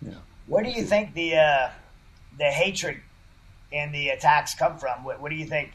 Yeah. 0.00 0.14
Where 0.46 0.62
do 0.62 0.70
you 0.70 0.84
think 0.84 1.14
the 1.14 1.36
uh, 1.36 1.70
the 2.38 2.44
hatred 2.44 2.98
and 3.72 3.92
the 3.92 4.10
attacks 4.10 4.54
come 4.54 4.78
from? 4.78 5.02
What, 5.02 5.20
what 5.20 5.30
do 5.30 5.34
you 5.34 5.46
think 5.46 5.72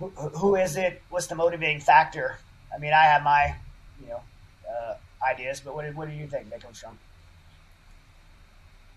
who, 0.00 0.08
who 0.08 0.56
is 0.56 0.76
it? 0.76 1.02
What's 1.10 1.26
the 1.26 1.34
motivating 1.34 1.80
factor? 1.80 2.38
I 2.74 2.78
mean, 2.78 2.92
I 2.92 3.04
have 3.04 3.22
my, 3.22 3.54
you 4.00 4.08
know, 4.08 4.20
uh, 4.68 4.94
ideas, 5.30 5.60
but 5.60 5.74
what, 5.74 5.94
what 5.94 6.08
do 6.08 6.14
you 6.14 6.26
think 6.26 6.50
that 6.50 6.62
comes 6.62 6.80
from? 6.80 6.98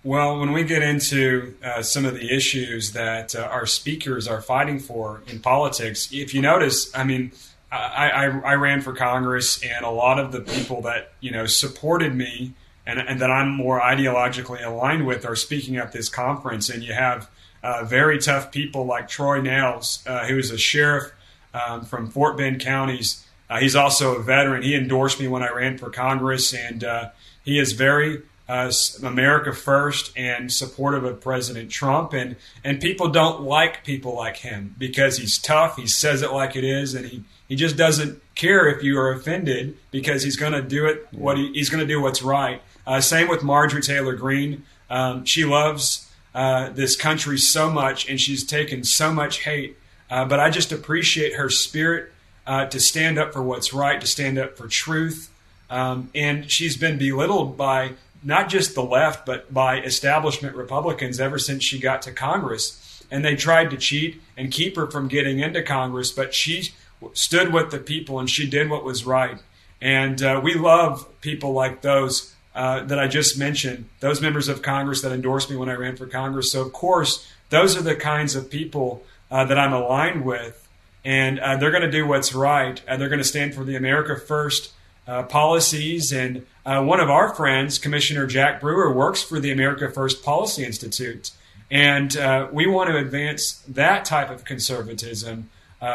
Well, 0.05 0.37
when 0.37 0.51
we 0.51 0.65
get 0.65 0.81
into 0.81 1.55
uh, 1.63 1.81
some 1.81 2.03
of 2.03 2.13
the 2.13 2.35
issues 2.35 2.91
that 2.91 3.35
uh, 3.35 3.43
our 3.43 3.65
speakers 3.65 4.27
are 4.27 4.41
fighting 4.41 4.79
for 4.79 5.21
in 5.27 5.39
politics, 5.39 6.09
if 6.11 6.33
you 6.33 6.41
notice, 6.41 6.93
I 6.93 7.05
mean, 7.05 7.31
I, 7.71 8.09
I, 8.09 8.25
I, 8.25 8.53
ran 8.55 8.81
for 8.81 8.93
Congress, 8.93 9.63
and 9.63 9.85
a 9.85 9.89
lot 9.89 10.19
of 10.19 10.33
the 10.33 10.41
people 10.41 10.81
that 10.81 11.13
you 11.21 11.31
know 11.31 11.45
supported 11.45 12.13
me 12.13 12.53
and, 12.85 12.99
and 12.99 13.21
that 13.21 13.31
I'm 13.31 13.49
more 13.49 13.79
ideologically 13.79 14.63
aligned 14.63 15.07
with 15.07 15.25
are 15.25 15.37
speaking 15.37 15.77
at 15.77 15.93
this 15.93 16.09
conference. 16.09 16.69
And 16.69 16.83
you 16.83 16.93
have 16.93 17.29
uh, 17.63 17.85
very 17.85 18.19
tough 18.19 18.51
people 18.51 18.85
like 18.85 19.07
Troy 19.07 19.39
Nehls, 19.39 20.05
uh, 20.05 20.25
who 20.25 20.37
is 20.37 20.51
a 20.51 20.57
sheriff 20.57 21.13
um, 21.53 21.85
from 21.85 22.09
Fort 22.09 22.35
Bend 22.35 22.59
counties. 22.59 23.25
Uh, 23.49 23.59
he's 23.59 23.75
also 23.75 24.15
a 24.15 24.21
veteran. 24.21 24.63
He 24.63 24.75
endorsed 24.75 25.19
me 25.19 25.29
when 25.29 25.43
I 25.43 25.49
ran 25.49 25.77
for 25.77 25.89
Congress, 25.89 26.53
and 26.53 26.83
uh, 26.83 27.09
he 27.45 27.57
is 27.57 27.71
very 27.71 28.21
uh, 28.53 28.71
America 29.01 29.51
first 29.51 30.15
and 30.15 30.53
supportive 30.53 31.03
of 31.03 31.19
President 31.19 31.71
Trump. 31.71 32.13
And 32.13 32.35
and 32.63 32.79
people 32.79 33.09
don't 33.09 33.41
like 33.41 33.83
people 33.83 34.15
like 34.15 34.37
him 34.37 34.75
because 34.77 35.17
he's 35.17 35.39
tough. 35.39 35.75
He 35.77 35.87
says 35.87 36.21
it 36.21 36.31
like 36.31 36.55
it 36.55 36.63
is, 36.63 36.93
and 36.93 37.07
he 37.07 37.23
he 37.47 37.55
just 37.55 37.75
doesn't 37.75 38.21
care 38.35 38.67
if 38.67 38.83
you 38.83 38.99
are 38.99 39.11
offended 39.11 39.75
because 39.89 40.21
he's 40.21 40.35
going 40.35 40.53
to 40.53 40.61
do 40.61 40.85
it 40.85 41.07
what 41.11 41.37
he, 41.37 41.51
he's 41.53 41.69
going 41.69 41.81
to 41.81 41.91
do 41.91 41.99
what's 41.99 42.21
right. 42.21 42.61
Uh, 42.85 43.01
same 43.01 43.27
with 43.27 43.41
Marjorie 43.41 43.81
Taylor 43.81 44.13
Greene. 44.15 44.63
Um, 44.87 45.25
she 45.25 45.45
loves 45.45 46.11
uh, 46.35 46.69
this 46.69 46.95
country 46.95 47.39
so 47.39 47.71
much, 47.71 48.07
and 48.07 48.21
she's 48.21 48.45
taken 48.45 48.83
so 48.83 49.11
much 49.11 49.39
hate. 49.39 49.77
Uh, 50.11 50.25
but 50.25 50.39
I 50.39 50.51
just 50.51 50.71
appreciate 50.71 51.33
her 51.35 51.49
spirit 51.49 52.11
uh, 52.45 52.67
to 52.67 52.79
stand 52.79 53.17
up 53.17 53.33
for 53.33 53.41
what's 53.41 53.73
right, 53.73 53.99
to 53.99 54.05
stand 54.05 54.37
up 54.37 54.57
for 54.57 54.67
truth. 54.67 55.31
Um, 55.71 56.11
and 56.13 56.51
she's 56.51 56.77
been 56.77 56.99
belittled 56.99 57.57
by 57.57 57.93
not 58.23 58.49
just 58.49 58.75
the 58.75 58.83
left, 58.83 59.25
but 59.25 59.53
by 59.53 59.79
establishment 59.81 60.55
Republicans 60.55 61.19
ever 61.19 61.37
since 61.37 61.63
she 61.63 61.79
got 61.79 62.01
to 62.03 62.11
Congress. 62.11 63.03
And 63.11 63.23
they 63.23 63.35
tried 63.35 63.69
to 63.71 63.77
cheat 63.77 64.21
and 64.37 64.51
keep 64.51 64.75
her 64.75 64.89
from 64.89 65.07
getting 65.07 65.39
into 65.39 65.61
Congress, 65.61 66.11
but 66.11 66.33
she 66.33 66.71
stood 67.13 67.53
with 67.53 67.71
the 67.71 67.79
people 67.79 68.19
and 68.19 68.29
she 68.29 68.49
did 68.49 68.69
what 68.69 68.83
was 68.83 69.05
right. 69.05 69.37
And 69.81 70.21
uh, 70.23 70.39
we 70.43 70.53
love 70.53 71.07
people 71.21 71.51
like 71.51 71.81
those 71.81 72.33
uh, 72.55 72.83
that 72.85 72.99
I 72.99 73.07
just 73.07 73.37
mentioned, 73.37 73.89
those 73.99 74.21
members 74.21 74.47
of 74.47 74.61
Congress 74.61 75.01
that 75.01 75.11
endorsed 75.11 75.49
me 75.49 75.55
when 75.55 75.69
I 75.69 75.73
ran 75.73 75.97
for 75.97 76.05
Congress. 76.05 76.51
So, 76.51 76.61
of 76.61 76.71
course, 76.71 77.27
those 77.49 77.75
are 77.75 77.81
the 77.81 77.95
kinds 77.95 78.35
of 78.35 78.49
people 78.49 79.03
uh, 79.29 79.45
that 79.45 79.57
I'm 79.57 79.73
aligned 79.73 80.23
with, 80.23 80.67
and 81.03 81.39
uh, 81.39 81.57
they're 81.57 81.71
going 81.71 81.83
to 81.83 81.91
do 81.91 82.05
what's 82.05 82.33
right. 82.33 82.81
and 82.87 83.01
they're 83.01 83.09
going 83.09 83.19
to 83.19 83.27
stand 83.27 83.55
for 83.55 83.63
the 83.63 83.75
America 83.75 84.15
First 84.15 84.71
uh, 85.07 85.23
policies. 85.23 86.11
And 86.11 86.45
uh, 86.65 86.83
one 86.83 86.99
of 86.99 87.09
our 87.09 87.33
friends, 87.33 87.77
Commissioner 87.77 88.25
Jack 88.27 88.61
Brewer, 88.61 88.91
works 88.91 89.21
for 89.21 89.39
the 89.39 89.51
America 89.51 89.89
First 89.89 90.23
Policy 90.23 90.63
Institute. 90.63 91.31
And 91.71 92.13
we 92.51 92.67
want 92.67 92.91
to 92.91 92.97
advance 92.97 93.63
that 93.67 94.05
type 94.05 94.29
of 94.29 94.45
conservatism 94.45 95.49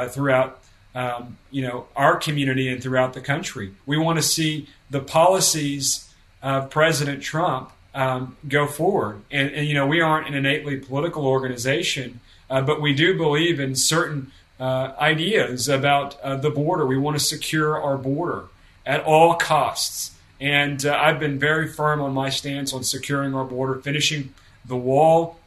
throughout 0.09 0.61
um, 0.95 1.39
you 1.51 1.63
know, 1.63 1.87
our 1.95 2.17
community 2.17 2.69
and 2.69 2.83
throughout 2.83 3.13
the 3.13 3.21
country. 3.21 3.73
We 3.87 3.97
want 3.97 4.19
to 4.19 4.23
see 4.23 4.69
the 4.91 5.01
policies 5.01 6.13
of 6.43 6.71
President 6.71 7.23
Trump 7.23 7.71
um, 7.95 8.37
go 8.49 8.67
forward. 8.67 9.23
And, 9.31 9.51
and, 9.53 9.67
you 9.67 9.75
know, 9.75 9.87
we 9.87 10.01
aren't 10.01 10.29
an 10.29 10.35
innately 10.35 10.77
political 10.77 11.27
organization, 11.27 12.21
uh, 12.51 12.63
but 12.63 12.81
we 12.81 12.95
do 12.95 13.17
believe 13.17 13.61
in 13.61 13.75
certain 13.77 14.33
uh, 14.59 14.93
ideas 14.99 15.69
about 15.69 16.21
uh, 16.21 16.37
the 16.37 16.51
border. 16.51 16.85
We 16.87 16.99
want 16.99 17.17
to 17.19 17.25
secure 17.25 17.81
our 17.81 17.97
border 17.97 18.47
at 18.89 19.05
all 19.05 19.35
costs. 19.35 20.13
And 20.41 20.85
uh, 20.85 20.97
I've 20.99 21.21
been 21.21 21.39
very 21.39 21.69
firm 21.69 22.01
on 22.01 22.15
my 22.15 22.31
stance 22.31 22.73
on 22.73 22.83
securing 22.83 23.35
our 23.35 23.45
border, 23.45 23.81
finishing 23.81 24.33
the 24.65 24.77
wall, 24.77 25.39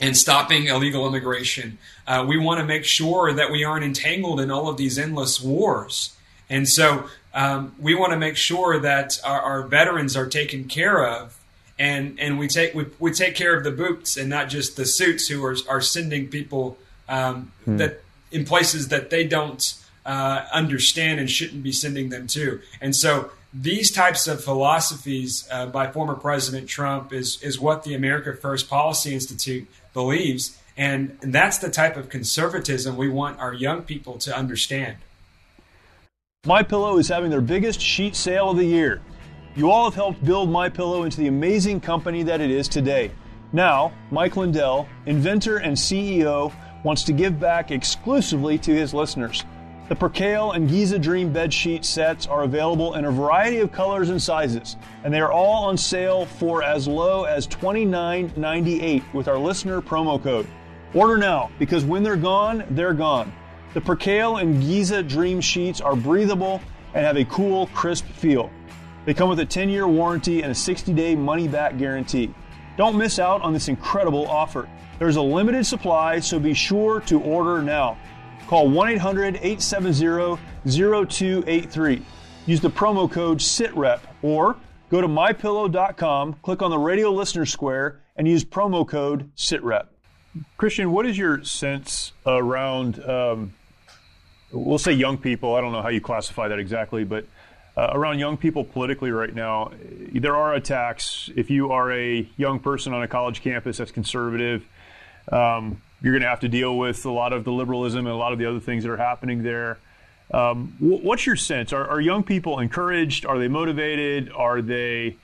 and 0.00 0.16
stopping 0.16 0.66
illegal 0.66 1.06
immigration. 1.06 1.78
Uh, 2.06 2.24
we 2.26 2.38
want 2.38 2.60
to 2.60 2.66
make 2.66 2.84
sure 2.84 3.32
that 3.32 3.50
we 3.50 3.64
aren't 3.64 3.84
entangled 3.84 4.40
in 4.40 4.50
all 4.50 4.68
of 4.68 4.76
these 4.76 4.98
endless 4.98 5.40
wars 5.40 6.14
And 6.48 6.68
so 6.68 7.08
um, 7.34 7.74
we 7.78 7.94
want 7.94 8.12
to 8.12 8.18
make 8.18 8.36
sure 8.36 8.78
that 8.78 9.18
our, 9.24 9.40
our, 9.40 9.62
veterans 9.62 10.16
are 10.16 10.26
taken 10.26 10.64
care 10.64 11.04
of, 11.04 11.38
and 11.76 12.20
and 12.20 12.38
we 12.38 12.46
take 12.46 12.72
we, 12.72 12.86
we 13.00 13.10
take 13.10 13.34
care 13.34 13.56
of 13.56 13.64
the 13.64 13.72
boots 13.72 14.16
and 14.16 14.30
not 14.30 14.48
just 14.48 14.76
the 14.76 14.84
suits 14.84 15.26
who 15.26 15.44
are 15.44 15.56
are 15.68 15.80
sending 15.80 16.28
people 16.28 16.78
um, 17.08 17.52
hmm. 17.64 17.78
that 17.78 18.00
in 18.30 18.44
places 18.44 18.88
that 18.88 19.10
they 19.10 19.26
don't 19.26 19.74
uh, 20.06 20.46
understand 20.52 21.20
and 21.20 21.28
shouldn't 21.28 21.62
be 21.62 21.72
sending 21.72 22.08
them 22.08 22.26
to. 22.28 22.60
And 22.80 22.94
so 22.94 23.30
these 23.52 23.90
types 23.90 24.26
of 24.26 24.42
philosophies 24.42 25.48
uh, 25.50 25.66
by 25.66 25.90
former 25.90 26.14
President 26.14 26.68
Trump 26.68 27.12
is 27.12 27.42
is 27.42 27.58
what 27.58 27.82
the 27.82 27.94
America 27.94 28.34
First 28.34 28.68
Policy 28.70 29.12
Institute 29.14 29.68
believes, 29.92 30.58
and 30.76 31.18
that's 31.20 31.58
the 31.58 31.70
type 31.70 31.96
of 31.96 32.08
conservatism 32.08 32.96
we 32.96 33.08
want 33.08 33.38
our 33.40 33.52
young 33.52 33.82
people 33.82 34.18
to 34.18 34.36
understand. 34.36 34.96
My 36.46 36.62
Pillow 36.62 36.98
is 36.98 37.08
having 37.08 37.30
their 37.30 37.40
biggest 37.40 37.80
sheet 37.80 38.14
sale 38.14 38.50
of 38.50 38.56
the 38.56 38.64
year. 38.64 39.02
You 39.56 39.70
all 39.70 39.84
have 39.84 39.94
helped 39.94 40.24
build 40.24 40.50
My 40.50 40.68
Pillow 40.68 41.02
into 41.02 41.16
the 41.16 41.26
amazing 41.26 41.80
company 41.80 42.22
that 42.24 42.40
it 42.40 42.50
is 42.50 42.68
today. 42.68 43.10
Now, 43.52 43.92
Mike 44.10 44.36
Lindell, 44.36 44.86
inventor 45.06 45.56
and 45.56 45.76
CEO, 45.76 46.52
wants 46.84 47.04
to 47.04 47.12
give 47.12 47.40
back 47.40 47.70
exclusively 47.70 48.58
to 48.58 48.72
his 48.72 48.92
listeners. 48.92 49.44
The 49.88 49.94
Percale 49.94 50.50
and 50.50 50.68
Giza 50.68 50.98
Dream 50.98 51.32
bed 51.32 51.54
sheet 51.54 51.84
sets 51.84 52.26
are 52.26 52.42
available 52.42 52.94
in 52.94 53.04
a 53.04 53.10
variety 53.12 53.58
of 53.58 53.70
colors 53.70 54.10
and 54.10 54.20
sizes, 54.20 54.76
and 55.04 55.14
they 55.14 55.20
are 55.20 55.30
all 55.30 55.66
on 55.66 55.78
sale 55.78 56.26
for 56.26 56.64
as 56.64 56.88
low 56.88 57.22
as 57.22 57.46
$29.98 57.46 59.14
with 59.14 59.28
our 59.28 59.38
listener 59.38 59.80
promo 59.80 60.20
code. 60.20 60.48
Order 60.92 61.16
now 61.16 61.52
because 61.60 61.84
when 61.84 62.02
they're 62.02 62.16
gone, 62.16 62.64
they're 62.70 62.94
gone. 62.94 63.32
The 63.74 63.80
Percale 63.80 64.38
and 64.38 64.60
Giza 64.60 65.04
Dream 65.04 65.40
sheets 65.40 65.80
are 65.80 65.94
breathable 65.94 66.60
and 66.94 67.06
have 67.06 67.16
a 67.16 67.24
cool, 67.26 67.68
crisp 67.68 68.06
feel. 68.06 68.50
They 69.04 69.14
come 69.14 69.28
with 69.28 69.38
a 69.38 69.46
10 69.46 69.68
year 69.68 69.86
warranty 69.86 70.42
and 70.42 70.50
a 70.50 70.54
60 70.54 70.94
day 70.94 71.14
money 71.14 71.46
back 71.46 71.78
guarantee. 71.78 72.34
Don't 72.76 72.98
miss 72.98 73.20
out 73.20 73.40
on 73.42 73.52
this 73.52 73.68
incredible 73.68 74.26
offer. 74.26 74.68
There's 74.98 75.16
a 75.16 75.22
limited 75.22 75.64
supply, 75.64 76.18
so 76.18 76.40
be 76.40 76.54
sure 76.54 77.00
to 77.02 77.20
order 77.20 77.62
now. 77.62 77.98
Call 78.46 78.68
1 78.68 78.90
800 78.90 79.36
870 79.36 80.38
0283. 80.64 82.02
Use 82.46 82.60
the 82.60 82.70
promo 82.70 83.10
code 83.10 83.38
SITREP 83.38 83.98
or 84.22 84.56
go 84.88 85.00
to 85.00 85.08
mypillow.com, 85.08 86.34
click 86.42 86.62
on 86.62 86.70
the 86.70 86.78
radio 86.78 87.10
listener 87.10 87.44
square, 87.44 88.00
and 88.14 88.28
use 88.28 88.44
promo 88.44 88.86
code 88.86 89.30
SITREP. 89.36 89.86
Christian, 90.56 90.92
what 90.92 91.06
is 91.06 91.18
your 91.18 91.42
sense 91.42 92.12
around, 92.24 93.02
um, 93.04 93.54
we'll 94.52 94.78
say 94.78 94.92
young 94.92 95.18
people, 95.18 95.54
I 95.56 95.60
don't 95.60 95.72
know 95.72 95.82
how 95.82 95.88
you 95.88 96.00
classify 96.00 96.46
that 96.46 96.60
exactly, 96.60 97.02
but 97.02 97.26
uh, 97.76 97.88
around 97.92 98.20
young 98.20 98.36
people 98.36 98.62
politically 98.64 99.10
right 99.10 99.34
now, 99.34 99.72
there 100.12 100.36
are 100.36 100.54
attacks. 100.54 101.30
If 101.34 101.50
you 101.50 101.72
are 101.72 101.90
a 101.92 102.28
young 102.36 102.60
person 102.60 102.92
on 102.92 103.02
a 103.02 103.08
college 103.08 103.42
campus 103.42 103.78
that's 103.78 103.90
conservative, 103.90 104.64
um, 105.32 105.82
you're 106.02 106.12
going 106.12 106.22
to 106.22 106.28
have 106.28 106.40
to 106.40 106.48
deal 106.48 106.76
with 106.76 107.04
a 107.04 107.10
lot 107.10 107.32
of 107.32 107.44
the 107.44 107.52
liberalism 107.52 108.06
and 108.06 108.14
a 108.14 108.16
lot 108.16 108.32
of 108.32 108.38
the 108.38 108.46
other 108.46 108.60
things 108.60 108.84
that 108.84 108.90
are 108.90 108.96
happening 108.96 109.42
there. 109.42 109.78
Um, 110.32 110.74
what's 110.80 111.24
your 111.24 111.36
sense? 111.36 111.72
Are, 111.72 111.86
are, 111.86 112.00
young 112.00 112.24
people 112.24 112.58
encouraged? 112.58 113.24
Are 113.24 113.38
they 113.38 113.46
motivated? 113.48 114.30
Are 114.32 114.60
they 114.60 115.16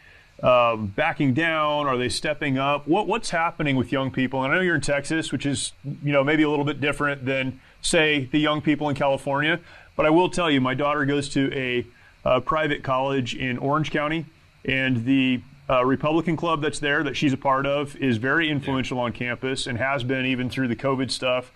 um, 0.43 0.87
backing 0.87 1.35
down? 1.35 1.87
Are 1.87 1.97
they 1.97 2.09
stepping 2.09 2.57
up? 2.57 2.87
What, 2.87 3.09
what's 3.09 3.31
happening 3.31 3.77
with 3.77 3.91
young 3.91 4.13
people? 4.13 4.45
And 4.45 4.53
I 4.53 4.57
know 4.57 4.63
you're 4.63 4.77
in 4.77 4.81
Texas, 4.81 5.33
which 5.33 5.45
is 5.45 5.73
you 5.85 6.13
know 6.13 6.23
maybe 6.23 6.45
a 6.45 6.51
little 6.51 6.65
bit 6.65 6.81
different 6.81 7.25
than 7.25 7.61
say 7.81 8.27
the 8.27 8.39
young 8.39 8.61
people 8.61 8.89
in 8.89 8.95
California. 8.95 9.59
But 9.97 10.07
I 10.07 10.11
will 10.11 10.31
tell 10.31 10.51
you, 10.51 10.61
my 10.61 10.75
daughter 10.75 11.05
goes 11.05 11.29
to 11.31 11.53
a, 11.53 11.85
a 12.25 12.41
private 12.41 12.83
college 12.83 13.35
in 13.35 13.59
Orange 13.59 13.91
County, 13.91 14.25
and 14.65 15.05
the 15.05 15.43
uh, 15.71 15.85
Republican 15.85 16.37
club 16.37 16.61
that's 16.61 16.81
there 16.81 17.03
that 17.05 17.17
she's 17.17 17.33
a 17.33 17.37
part 17.37 17.67
of 17.67 17.97
is 17.97 18.17
very 18.17 18.51
influential 18.51 18.99
yeah. 18.99 19.05
on 19.05 19.13
campus 19.13 19.67
and 19.67 19.79
has 19.79 20.03
been 20.03 20.27
even 20.27 20.51
through 20.51 20.69
the 20.69 20.77
COVID 20.77 21.11
stuff. 21.11 21.53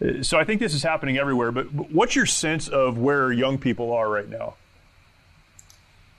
Uh, 0.00 0.22
so 0.22 0.38
I 0.38 0.44
think 0.44 0.60
this 0.60 0.74
is 0.74 0.82
happening 0.82 1.18
everywhere. 1.18 1.50
But 1.50 1.66
what's 1.72 2.14
your 2.14 2.26
sense 2.26 2.68
of 2.68 2.98
where 2.98 3.32
young 3.32 3.58
people 3.58 3.92
are 3.92 4.08
right 4.08 4.28
now? 4.28 4.54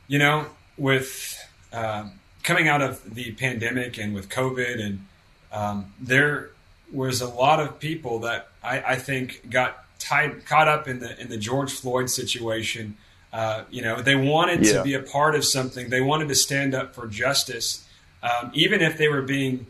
You 0.07 0.19
know, 0.19 0.47
with 0.77 1.37
uh, 1.71 2.09
coming 2.43 2.67
out 2.67 2.81
of 2.81 3.13
the 3.13 3.31
pandemic 3.33 3.97
and 3.97 4.13
with 4.13 4.27
COVID, 4.29 4.83
and 4.83 5.05
um, 5.51 5.93
there 5.99 6.49
was 6.91 7.21
a 7.21 7.27
lot 7.27 7.59
of 7.59 7.79
people 7.79 8.19
that 8.19 8.49
I, 8.63 8.81
I 8.81 8.95
think 8.95 9.49
got 9.49 9.85
tied, 9.99 10.45
caught 10.45 10.67
up 10.67 10.87
in 10.87 10.99
the 10.99 11.19
in 11.21 11.29
the 11.29 11.37
George 11.37 11.71
Floyd 11.71 12.09
situation 12.09 12.97
uh, 13.31 13.63
you 13.69 13.81
know, 13.81 14.01
they 14.01 14.15
wanted 14.15 14.65
yeah. 14.65 14.73
to 14.73 14.83
be 14.83 14.93
a 14.93 15.01
part 15.01 15.35
of 15.35 15.45
something. 15.45 15.89
They 15.89 16.01
wanted 16.01 16.27
to 16.29 16.35
stand 16.35 16.73
up 16.73 16.95
for 16.95 17.07
justice, 17.07 17.87
um, 18.23 18.51
even 18.53 18.81
if 18.81 18.97
they 18.97 19.07
were 19.07 19.21
being 19.21 19.67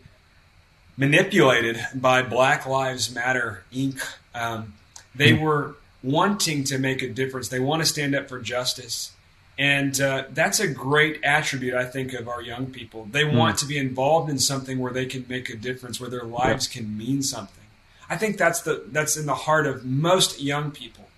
manipulated 0.96 1.78
by 1.94 2.22
Black 2.22 2.66
Lives 2.66 3.14
Matter 3.14 3.64
Inc. 3.72 4.00
Um, 4.34 4.74
they 5.14 5.32
mm. 5.32 5.40
were 5.40 5.74
wanting 6.02 6.64
to 6.64 6.78
make 6.78 7.02
a 7.02 7.08
difference. 7.08 7.48
They 7.48 7.60
want 7.60 7.82
to 7.82 7.86
stand 7.86 8.14
up 8.14 8.28
for 8.28 8.40
justice. 8.40 9.12
And 9.58 10.00
uh, 10.00 10.24
that's 10.30 10.58
a 10.58 10.68
great 10.68 11.20
attribute, 11.22 11.74
I 11.74 11.84
think, 11.84 12.14
of 12.14 12.28
our 12.28 12.40
young 12.40 12.66
people. 12.66 13.08
They 13.10 13.24
mm. 13.24 13.36
want 13.36 13.58
to 13.58 13.66
be 13.66 13.76
involved 13.76 14.30
in 14.30 14.38
something 14.38 14.78
where 14.78 14.92
they 14.92 15.04
can 15.04 15.26
make 15.28 15.50
a 15.50 15.56
difference, 15.56 16.00
where 16.00 16.08
their 16.08 16.24
lives 16.24 16.68
yeah. 16.74 16.80
can 16.80 16.96
mean 16.96 17.22
something. 17.22 17.64
I 18.08 18.16
think 18.16 18.38
that's 18.38 18.62
the 18.62 18.84
that's 18.90 19.16
in 19.16 19.26
the 19.26 19.34
heart 19.34 19.66
of 19.66 19.84
most 19.84 20.40
young 20.40 20.70
people. 20.70 21.09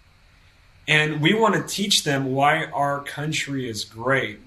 And 0.88 1.20
we 1.20 1.32
want 1.34 1.54
to 1.54 1.62
teach 1.62 2.04
them 2.04 2.32
why 2.32 2.66
our 2.66 3.00
country 3.00 3.68
is 3.68 3.84
great 3.84 4.40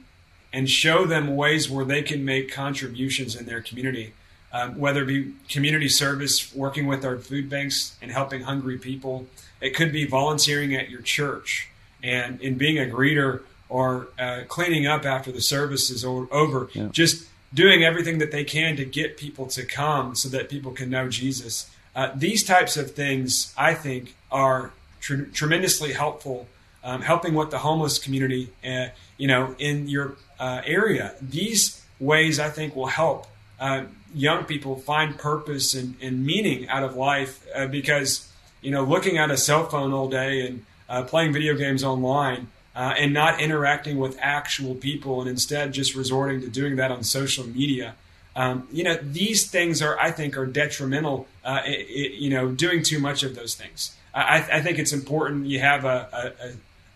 and 0.52 0.70
show 0.70 1.06
them 1.06 1.36
ways 1.36 1.70
where 1.70 1.86
they 1.86 2.02
can 2.02 2.24
make 2.24 2.52
contributions 2.52 3.36
in 3.36 3.46
their 3.46 3.62
community, 3.62 4.14
um, 4.54 4.78
whether 4.78 5.04
it 5.04 5.08
be 5.08 5.34
community 5.50 5.90
service, 5.90 6.54
working 6.54 6.88
with 6.88 7.06
our 7.06 7.18
food 7.18 7.50
banks 7.50 7.98
and 8.02 8.12
helping 8.12 8.42
hungry 8.42 8.78
people. 8.78 9.28
It 9.62 9.76
could 9.76 9.92
be 9.92 10.06
volunteering 10.06 10.76
at 10.76 10.90
your 10.90 11.02
church 11.02 11.70
and 12.04 12.40
in 12.42 12.58
being 12.58 12.78
a 12.78 12.84
greeter 12.84 13.42
or 13.68 14.08
uh, 14.20 14.42
cleaning 14.48 14.86
up 14.86 15.06
after 15.06 15.32
the 15.32 15.42
service 15.42 15.90
is 15.90 16.06
over. 16.06 16.70
Yeah. 16.74 16.90
Just 16.92 17.28
doing 17.54 17.84
everything 17.84 18.20
that 18.20 18.32
they 18.32 18.44
can 18.44 18.76
to 18.76 18.86
get 18.86 19.18
people 19.18 19.48
to 19.48 19.66
come 19.66 20.16
so 20.16 20.30
that 20.30 20.50
people 20.50 20.72
can 20.72 20.90
know 20.90 21.10
Jesus. 21.10 21.70
Uh, 21.96 22.12
these 22.14 22.44
types 22.44 22.78
of 22.78 22.92
things, 22.92 23.54
I 23.58 23.74
think, 23.74 24.16
are 24.32 24.72
tr- 25.06 25.30
tremendously 25.34 25.94
helpful, 25.94 26.48
um, 26.84 27.02
helping 27.02 27.36
with 27.36 27.52
the 27.52 27.60
homeless 27.60 28.00
community, 28.00 28.50
uh, 28.68 28.88
you 29.18 29.28
know, 29.28 29.56
in 29.60 29.88
your 29.88 30.16
uh, 30.40 30.62
area. 30.66 31.14
These 31.22 31.86
ways, 32.00 32.40
I 32.40 32.50
think, 32.50 32.76
will 32.76 32.88
help 32.88 33.28
uh, 33.60 33.84
young 34.14 34.46
people 34.46 34.76
find 34.76 35.18
purpose 35.18 35.74
and, 35.74 35.96
and, 36.02 36.26
meaning 36.26 36.68
out 36.68 36.84
of 36.84 36.96
life 36.96 37.46
uh, 37.56 37.68
because, 37.68 38.30
you 38.62 38.72
know, 38.72 38.84
looking 38.84 39.18
at 39.18 39.32
a 39.32 39.38
cell 39.38 39.66
phone 39.66 39.94
all 39.94 40.10
day 40.10 40.46
and 40.46 40.66
uh, 40.90 41.04
playing 41.04 41.32
video 41.32 41.56
games 41.56 41.84
online 41.84 42.48
uh, 42.76 42.94
and 42.98 43.14
not 43.14 43.40
interacting 43.40 43.98
with 43.98 44.18
actual 44.20 44.76
people 44.76 45.22
and 45.22 45.30
instead 45.30 45.72
just 45.72 45.96
resorting 45.96 46.42
to 46.42 46.50
doing 46.50 46.76
that 46.76 46.92
on 46.92 47.04
social 47.04 47.46
media. 47.48 47.96
Um, 48.36 48.68
you 48.72 48.84
know, 48.84 48.98
these 49.02 49.50
things 49.50 49.82
are, 49.82 49.98
I 49.98 50.12
think, 50.12 50.38
are 50.38 50.46
detrimental. 50.46 51.28
It, 51.46 51.88
it, 51.90 52.14
you 52.20 52.30
know, 52.30 52.52
doing 52.52 52.84
too 52.84 53.00
much 53.00 53.24
of 53.24 53.36
those 53.36 53.56
things. 53.56 53.96
I, 54.14 54.46
I 54.52 54.62
think 54.62 54.80
it's 54.80 54.94
important 54.94 55.46
you 55.46 55.60
have 55.60 55.84
a, 55.84 56.34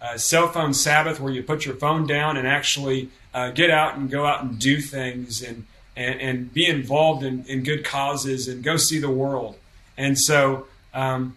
a, 0.02 0.14
a, 0.14 0.20
cell 0.20 0.48
phone 0.48 0.74
Sabbath 0.74 1.20
where 1.20 1.34
you 1.34 1.44
put 1.44 1.66
your 1.66 1.76
phone 1.76 2.08
down 2.08 2.38
and 2.38 2.48
actually 2.48 3.10
uh, 3.34 3.52
get 3.52 3.70
out 3.70 3.98
and 3.98 4.10
go 4.10 4.26
out 4.26 4.42
and 4.44 4.58
do 4.58 4.80
things 4.80 5.42
and 5.42 5.66
and, 5.98 6.22
and 6.22 6.54
be 6.54 6.66
involved 6.66 7.24
in, 7.24 7.44
in, 7.46 7.62
good 7.64 7.84
causes 7.84 8.48
and 8.48 8.64
go 8.64 8.78
see 8.78 9.00
the 9.00 9.10
world. 9.10 9.58
And 9.98 10.18
so, 10.18 10.68
um, 10.94 11.36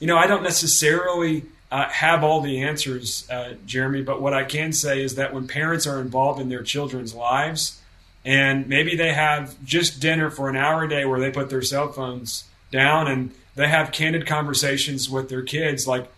you 0.00 0.06
know, 0.06 0.18
I 0.18 0.26
don't 0.26 0.42
necessarily 0.42 1.44
uh, 1.70 1.88
have 1.88 2.22
all 2.22 2.42
the 2.42 2.60
answers, 2.60 3.26
uh, 3.30 3.54
Jeremy, 3.64 4.02
but 4.02 4.20
what 4.20 4.34
I 4.34 4.44
can 4.44 4.74
say 4.74 5.02
is 5.02 5.14
that 5.14 5.32
when 5.32 5.48
parents 5.48 5.86
are 5.86 5.98
involved 5.98 6.42
in 6.42 6.50
their 6.50 6.62
children's 6.62 7.14
lives, 7.14 7.80
and 8.24 8.68
maybe 8.68 8.94
they 8.96 9.12
have 9.12 9.62
just 9.64 10.00
dinner 10.00 10.30
for 10.30 10.48
an 10.48 10.56
hour 10.56 10.84
a 10.84 10.88
day 10.88 11.04
where 11.04 11.20
they 11.20 11.30
put 11.30 11.50
their 11.50 11.62
cell 11.62 11.90
phones 11.90 12.44
down 12.70 13.08
and 13.08 13.32
they 13.54 13.68
have 13.68 13.92
candid 13.92 14.26
conversations 14.26 15.10
with 15.10 15.28
their 15.28 15.42
kids 15.42 15.86
like 15.86 16.10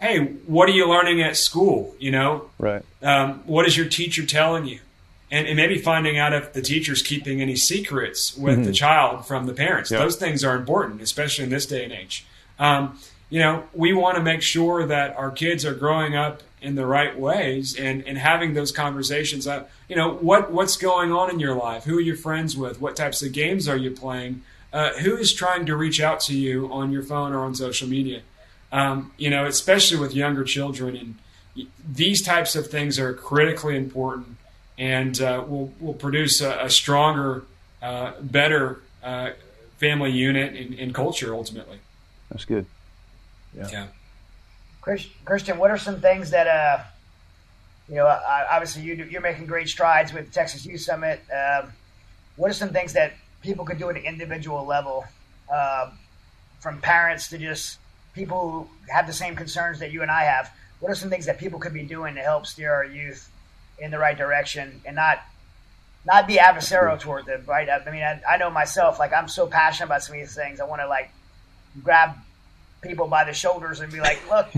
hey 0.00 0.18
what 0.46 0.68
are 0.68 0.72
you 0.72 0.88
learning 0.88 1.20
at 1.20 1.36
school? 1.36 1.94
You 1.98 2.12
know? 2.12 2.50
Right. 2.58 2.84
Um, 3.02 3.42
what 3.46 3.66
is 3.66 3.76
your 3.76 3.88
teacher 3.88 4.24
telling 4.24 4.66
you? 4.66 4.80
And, 5.30 5.46
and, 5.46 5.56
maybe 5.56 5.76
finding 5.76 6.16
out 6.16 6.32
if 6.32 6.54
the 6.54 6.62
teacher's 6.62 7.02
keeping 7.02 7.42
any 7.42 7.54
secrets 7.54 8.34
with 8.34 8.54
mm-hmm. 8.54 8.64
the 8.64 8.72
child 8.72 9.26
from 9.26 9.44
the 9.44 9.52
parents. 9.52 9.90
Yep. 9.90 10.00
those 10.00 10.16
things 10.16 10.42
are 10.42 10.56
important 10.56 11.02
especially 11.02 11.44
in 11.44 11.50
this 11.50 11.66
day 11.66 11.84
and 11.84 11.92
age. 11.92 12.24
Um, 12.58 12.98
you 13.28 13.40
know 13.40 13.64
we 13.74 13.92
want 13.92 14.16
to 14.16 14.22
make 14.22 14.42
sure 14.42 14.86
that 14.86 15.16
our 15.16 15.30
kids 15.30 15.64
are 15.64 15.74
growing 15.74 16.16
up 16.16 16.42
in 16.60 16.74
the 16.74 16.86
right 16.86 17.18
ways 17.18 17.76
and, 17.76 18.06
and 18.06 18.18
having 18.18 18.54
those 18.54 18.72
conversations 18.72 19.46
you 19.88 19.96
know 19.96 20.14
what 20.14 20.50
what's 20.50 20.76
going 20.76 21.12
on 21.12 21.30
in 21.30 21.38
your 21.38 21.54
life 21.54 21.84
who 21.84 21.98
are 21.98 22.00
you 22.00 22.16
friends 22.16 22.56
with 22.56 22.80
what 22.80 22.96
types 22.96 23.22
of 23.22 23.32
games 23.32 23.68
are 23.68 23.76
you 23.76 23.90
playing 23.90 24.42
uh, 24.72 24.92
who 24.94 25.16
is 25.16 25.32
trying 25.32 25.66
to 25.66 25.76
reach 25.76 26.00
out 26.00 26.20
to 26.20 26.36
you 26.36 26.70
on 26.72 26.92
your 26.92 27.02
phone 27.02 27.32
or 27.32 27.44
on 27.44 27.54
social 27.54 27.88
media. 27.88 28.22
Um, 28.70 29.12
you 29.16 29.30
know, 29.30 29.46
especially 29.46 29.98
with 29.98 30.14
younger 30.14 30.44
children, 30.44 30.94
and 30.94 31.66
these 31.88 32.22
types 32.22 32.54
of 32.54 32.66
things 32.66 32.98
are 32.98 33.14
critically 33.14 33.76
important 33.76 34.36
and 34.76 35.20
uh, 35.20 35.42
will 35.46 35.72
will 35.80 35.94
produce 35.94 36.42
a, 36.42 36.64
a 36.64 36.70
stronger, 36.70 37.44
uh, 37.80 38.12
better 38.20 38.80
uh, 39.02 39.30
family 39.78 40.10
unit 40.10 40.54
and, 40.54 40.78
and, 40.78 40.94
culture 40.94 41.34
ultimately. 41.34 41.78
That's 42.30 42.44
good. 42.44 42.66
Yeah. 43.56 43.68
yeah. 43.72 43.86
Christian, 45.24 45.58
what 45.58 45.70
are 45.70 45.78
some 45.78 46.00
things 46.00 46.30
that 46.30 46.46
uh, 46.46 46.82
you 47.88 47.96
know? 47.96 48.06
Obviously, 48.06 48.82
you, 48.82 49.18
are 49.18 49.20
making 49.20 49.46
great 49.46 49.68
strides 49.68 50.12
with 50.12 50.32
Texas 50.32 50.64
Youth 50.64 50.80
Summit. 50.80 51.20
Um, 51.32 51.72
what 52.36 52.50
are 52.50 52.54
some 52.54 52.70
things 52.70 52.92
that 52.92 53.14
people 53.42 53.64
could 53.64 53.78
do 53.78 53.90
at 53.90 53.96
an 53.96 54.04
individual 54.04 54.64
level, 54.64 55.04
uh, 55.52 55.90
from 56.60 56.80
parents 56.80 57.28
to 57.28 57.38
just 57.38 57.78
people 58.14 58.50
who 58.50 58.92
have 58.92 59.06
the 59.06 59.12
same 59.12 59.36
concerns 59.36 59.78
that 59.80 59.92
you 59.92 60.02
and 60.02 60.10
I 60.10 60.24
have? 60.24 60.50
What 60.80 60.90
are 60.90 60.94
some 60.94 61.10
things 61.10 61.26
that 61.26 61.38
people 61.38 61.58
could 61.58 61.74
be 61.74 61.82
doing 61.82 62.14
to 62.14 62.20
help 62.20 62.46
steer 62.46 62.72
our 62.72 62.84
youth 62.84 63.30
in 63.78 63.90
the 63.90 63.98
right 63.98 64.16
direction 64.16 64.80
and 64.84 64.96
not 64.96 65.20
not 66.04 66.26
be 66.26 66.36
adversarial 66.36 66.98
toward 66.98 67.26
them, 67.26 67.44
right? 67.46 67.68
I 67.68 67.90
mean, 67.90 68.02
I, 68.02 68.20
I 68.26 68.36
know 68.38 68.50
myself, 68.50 68.98
like 68.98 69.12
I'm 69.12 69.28
so 69.28 69.46
passionate 69.46 69.86
about 69.86 70.02
some 70.02 70.14
of 70.14 70.20
these 70.20 70.34
things. 70.34 70.60
I 70.60 70.64
want 70.64 70.80
to 70.80 70.88
like 70.88 71.10
grab 71.82 72.16
people 72.82 73.06
by 73.06 73.24
the 73.24 73.32
shoulders 73.32 73.80
and 73.80 73.92
be 73.92 74.00
like, 74.00 74.20
"Look, 74.28 74.48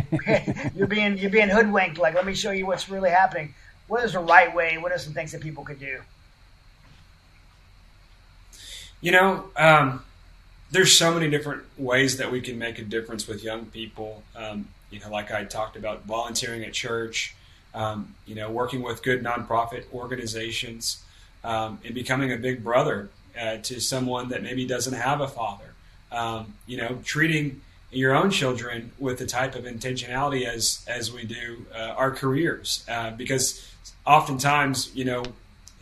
you're 0.74 0.86
being 0.86 1.18
you're 1.18 1.30
being 1.30 1.48
hoodwinked. 1.48 1.98
Like, 1.98 2.14
let 2.14 2.26
me 2.26 2.34
show 2.34 2.50
you 2.50 2.66
what's 2.66 2.88
really 2.88 3.10
happening. 3.10 3.54
What 3.88 4.04
is 4.04 4.12
the 4.12 4.20
right 4.20 4.54
way? 4.54 4.78
What 4.78 4.92
are 4.92 4.98
some 4.98 5.12
things 5.12 5.32
that 5.32 5.40
people 5.40 5.64
could 5.64 5.80
do?" 5.80 6.00
You 9.00 9.12
know, 9.12 9.44
um, 9.56 10.04
there's 10.70 10.96
so 10.96 11.14
many 11.14 11.30
different 11.30 11.62
ways 11.78 12.18
that 12.18 12.30
we 12.30 12.40
can 12.40 12.58
make 12.58 12.78
a 12.78 12.84
difference 12.84 13.26
with 13.26 13.42
young 13.42 13.66
people. 13.66 14.22
Um, 14.36 14.68
you 14.90 15.00
know, 15.00 15.10
like 15.10 15.30
I 15.30 15.44
talked 15.44 15.76
about 15.76 16.04
volunteering 16.04 16.64
at 16.64 16.72
church, 16.72 17.34
um, 17.74 18.14
you 18.26 18.34
know, 18.34 18.50
working 18.50 18.82
with 18.82 19.02
good 19.02 19.22
nonprofit 19.22 19.84
organizations, 19.92 21.02
um, 21.44 21.78
and 21.84 21.94
becoming 21.94 22.32
a 22.32 22.36
big 22.36 22.62
brother 22.62 23.08
uh, 23.40 23.56
to 23.58 23.80
someone 23.80 24.28
that 24.28 24.42
maybe 24.42 24.66
doesn't 24.66 24.94
have 24.94 25.20
a 25.20 25.28
father. 25.28 25.64
Um, 26.12 26.54
you 26.66 26.76
know, 26.76 26.98
treating 27.04 27.62
your 27.90 28.14
own 28.14 28.30
children 28.30 28.92
with 28.98 29.18
the 29.18 29.26
type 29.26 29.54
of 29.54 29.64
intentionality 29.64 30.46
as 30.46 30.84
as 30.86 31.12
we 31.12 31.24
do 31.24 31.66
uh, 31.74 31.94
our 31.96 32.10
careers, 32.10 32.84
uh, 32.88 33.10
because 33.10 33.68
oftentimes, 34.06 34.94
you 34.94 35.04
know, 35.04 35.24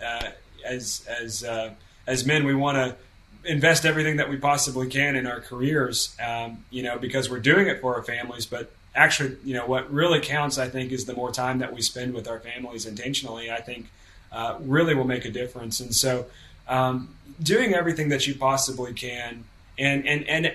uh, 0.04 0.28
as 0.64 1.06
as 1.20 1.44
uh, 1.44 1.70
as 2.06 2.24
men, 2.26 2.44
we 2.44 2.54
want 2.54 2.76
to 2.76 2.96
invest 3.44 3.84
everything 3.84 4.16
that 4.16 4.28
we 4.28 4.36
possibly 4.36 4.88
can 4.88 5.16
in 5.16 5.26
our 5.26 5.40
careers, 5.40 6.16
um, 6.24 6.64
you 6.70 6.82
know, 6.82 6.98
because 6.98 7.30
we're 7.30 7.38
doing 7.38 7.66
it 7.66 7.80
for 7.80 7.94
our 7.94 8.02
families, 8.02 8.46
but 8.46 8.72
actually, 8.94 9.36
you 9.44 9.54
know, 9.54 9.64
what 9.66 9.90
really 9.92 10.20
counts, 10.20 10.58
I 10.58 10.68
think, 10.68 10.92
is 10.92 11.04
the 11.04 11.14
more 11.14 11.30
time 11.30 11.58
that 11.60 11.72
we 11.72 11.80
spend 11.82 12.14
with 12.14 12.26
our 12.28 12.40
families 12.40 12.84
intentionally. 12.84 13.50
I 13.50 13.60
think 13.60 13.86
uh, 14.32 14.56
really 14.60 14.94
will 14.94 15.06
make 15.06 15.24
a 15.24 15.30
difference. 15.30 15.80
And 15.80 15.94
so, 15.94 16.26
um, 16.66 17.14
doing 17.42 17.74
everything 17.74 18.08
that 18.08 18.26
you 18.26 18.34
possibly 18.34 18.92
can, 18.92 19.44
and 19.78 20.06
and 20.06 20.28
and 20.28 20.52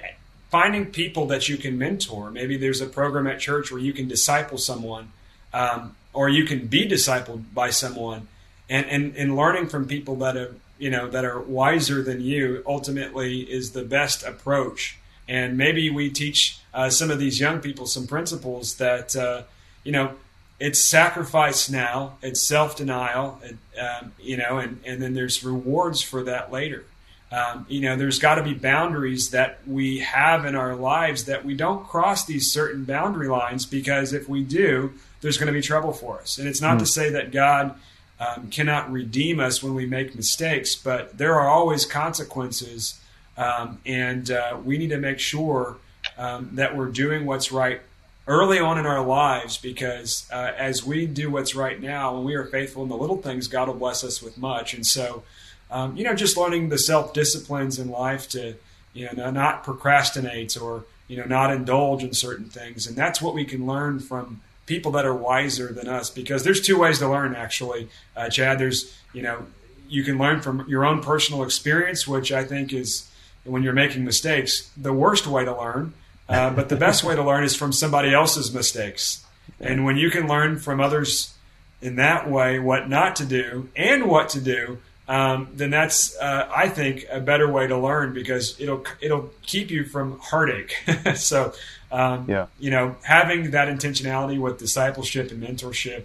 finding 0.54 0.86
people 0.86 1.26
that 1.26 1.50
you 1.50 1.58
can 1.58 1.80
mentor. 1.80 2.30
Maybe 2.30 2.58
there's 2.58 2.80
a 2.80 2.86
program 2.86 3.26
at 3.26 3.40
church 3.40 3.72
where 3.72 3.82
you 3.82 3.92
can 3.92 4.08
disciple 4.08 4.60
someone, 4.60 5.12
um, 5.52 5.96
or 6.14 6.30
you 6.30 6.46
can 6.46 6.68
be 6.68 6.88
discipled 6.88 7.42
by 7.56 7.72
someone, 7.72 8.28
and 8.70 8.86
and 8.86 9.16
and 9.18 9.36
learning 9.36 9.68
from 9.68 9.88
people 9.88 10.16
that 10.18 10.38
are 10.38 10.56
you 10.78 10.92
know 10.92 11.10
that 11.10 11.26
are 11.26 11.40
wiser 11.40 12.04
than 12.04 12.22
you 12.22 12.62
ultimately 12.68 13.42
is 13.42 13.72
the 13.72 13.84
best 13.84 14.22
approach. 14.22 15.00
And 15.28 15.58
maybe 15.58 15.90
we 15.90 16.12
teach 16.12 16.60
uh, 16.72 16.92
some 16.92 17.10
of 17.10 17.18
these 17.18 17.40
young 17.40 17.60
people 17.60 17.88
some 17.88 18.06
principles 18.06 18.76
that 18.76 19.16
uh, 19.16 19.42
you 19.84 19.92
know 19.92 20.14
it's 20.60 20.88
sacrifice 20.88 21.68
now 21.68 22.16
it's 22.22 22.48
self-denial 22.48 23.42
um, 23.82 24.14
you 24.20 24.38
know 24.38 24.60
and, 24.60 24.80
and 24.86 25.02
then 25.02 25.16
there's 25.16 25.44
rewards 25.44 26.04
for 26.04 26.22
that 26.24 26.52
later 26.52 26.86
um, 27.34 27.66
you 27.68 27.82
know 27.82 27.96
there's 27.96 28.20
got 28.20 28.36
to 28.36 28.44
be 28.44 28.54
boundaries 28.54 29.32
that 29.32 29.60
we 29.68 30.00
have 30.00 30.46
in 30.46 30.56
our 30.56 30.76
lives 30.76 31.26
that 31.26 31.44
we 31.44 31.54
don't 31.56 31.86
cross 31.88 32.26
these 32.26 32.52
certain 32.52 32.84
boundary 32.84 33.28
lines 33.28 33.66
because 33.66 34.14
if 34.14 34.30
we 34.30 34.44
do 34.44 34.94
there's 35.22 35.38
going 35.38 35.48
to 35.48 35.54
be 35.54 35.62
trouble 35.62 35.94
for 35.94 36.20
us 36.20 36.38
and 36.38 36.48
it's 36.48 36.62
not 36.62 36.78
mm. 36.78 36.80
to 36.80 36.86
say 36.86 37.10
that 37.10 37.32
god 37.32 37.76
um, 38.20 38.50
cannot 38.50 38.92
redeem 38.92 39.40
us 39.40 39.64
when 39.64 39.74
we 39.74 39.86
make 39.86 40.16
mistakes 40.16 40.76
but 40.76 41.18
there 41.18 41.34
are 41.34 41.50
always 41.50 41.86
consequences 41.86 43.00
um, 43.36 43.80
and 43.86 44.30
uh, 44.30 44.58
we 44.64 44.78
need 44.78 44.90
to 44.90 44.98
make 44.98 45.20
sure 45.20 45.78
um, 46.18 46.50
that 46.54 46.76
we're 46.76 46.90
doing 46.90 47.26
what's 47.26 47.52
right 47.52 47.82
early 48.28 48.60
on 48.60 48.78
in 48.78 48.86
our 48.86 49.06
lives 49.06 49.58
because 49.58 50.28
uh, 50.32 50.54
as 50.58 50.86
we 50.86 51.06
do 51.06 51.30
what's 51.30 51.56
right 51.56 51.82
now, 51.82 52.16
when 52.16 52.24
we 52.24 52.36
are 52.36 52.46
faithful 52.46 52.84
in 52.84 52.90
the 52.90 52.96
little 52.96 53.22
things, 53.22 53.48
God 53.48 53.68
will 53.68 53.76
bless 53.76 54.04
us 54.04 54.22
with 54.22 54.38
much. 54.38 54.74
And 54.74 54.86
so, 54.86 55.24
um, 55.74 55.98
you 55.98 56.04
know, 56.04 56.14
just 56.14 56.38
learning 56.38 56.70
the 56.70 56.78
self 56.78 57.14
disciplines 57.14 57.80
in 57.80 57.90
life 57.90 58.30
to, 58.30 58.54
you 58.94 59.10
know, 59.12 59.32
not 59.32 59.64
procrastinate 59.64 60.56
or, 60.56 60.86
you 61.08 61.18
know, 61.18 61.26
not 61.26 61.52
indulge 61.52 62.04
in 62.04 62.14
certain 62.14 62.46
things. 62.46 62.86
And 62.86 62.96
that's 62.96 63.20
what 63.20 63.34
we 63.34 63.44
can 63.44 63.66
learn 63.66 64.00
from 64.00 64.42
people 64.68 64.92
that 64.92 65.04
are 65.04 65.16
wiser 65.16 65.74
than 65.74 65.90
us 65.90 66.12
because 66.12 66.44
there's 66.44 66.62
two 66.62 66.78
ways 66.78 67.00
to 67.00 67.10
learn, 67.10 67.36
actually, 67.36 67.90
uh, 68.16 68.30
Chad. 68.30 68.60
There's, 68.60 68.96
you 69.14 69.24
know, 69.24 69.48
you 69.90 70.04
can 70.04 70.20
learn 70.20 70.42
from 70.42 70.64
your 70.70 70.86
own 70.86 71.02
personal 71.02 71.42
experience, 71.42 72.08
which 72.08 72.32
I 72.32 72.44
think 72.44 72.72
is 72.72 73.10
when 73.44 73.64
you're 73.64 73.74
making 73.74 74.06
mistakes, 74.06 74.70
the 74.78 74.94
worst 74.94 75.26
way 75.26 75.44
to 75.44 75.58
learn. 75.58 75.96
Uh, 76.30 76.50
but 76.56 76.70
the 76.70 76.76
best 76.78 77.04
way 77.04 77.16
to 77.16 77.24
learn 77.24 77.44
is 77.44 77.56
from 77.56 77.74
somebody 77.74 78.14
else's 78.14 78.54
mistakes. 78.54 79.26
And 79.60 79.86
when 79.86 79.98
you 79.98 80.12
can 80.12 80.28
learn 80.28 80.60
from 80.60 80.80
others 80.80 81.34
in 81.82 81.96
that 81.96 82.30
way 82.30 82.60
what 82.60 82.88
not 82.88 83.16
to 83.18 83.26
do 83.26 83.70
and 83.76 84.08
what 84.08 84.30
to 84.30 84.40
do, 84.40 84.78
um, 85.08 85.50
then 85.54 85.70
that's 85.70 86.18
uh, 86.18 86.50
I 86.54 86.70
think 86.70 87.06
a 87.12 87.20
better 87.20 87.52
way 87.52 87.68
to 87.68 87.78
learn 87.78 88.14
because 88.14 88.60
it'll 88.60 88.86
it'll 89.02 89.30
keep 89.42 89.70
you 89.70 89.84
from 89.84 90.20
heartache. 90.20 90.76
so, 91.16 91.54
um, 91.92 92.26
yeah. 92.30 92.48
you 92.60 92.72
know, 92.72 92.96
having 93.04 93.52
that 93.52 93.68
intentionality 93.68 94.40
with 94.40 94.58
discipleship 94.58 95.32
and 95.32 95.44
mentorship 95.44 96.04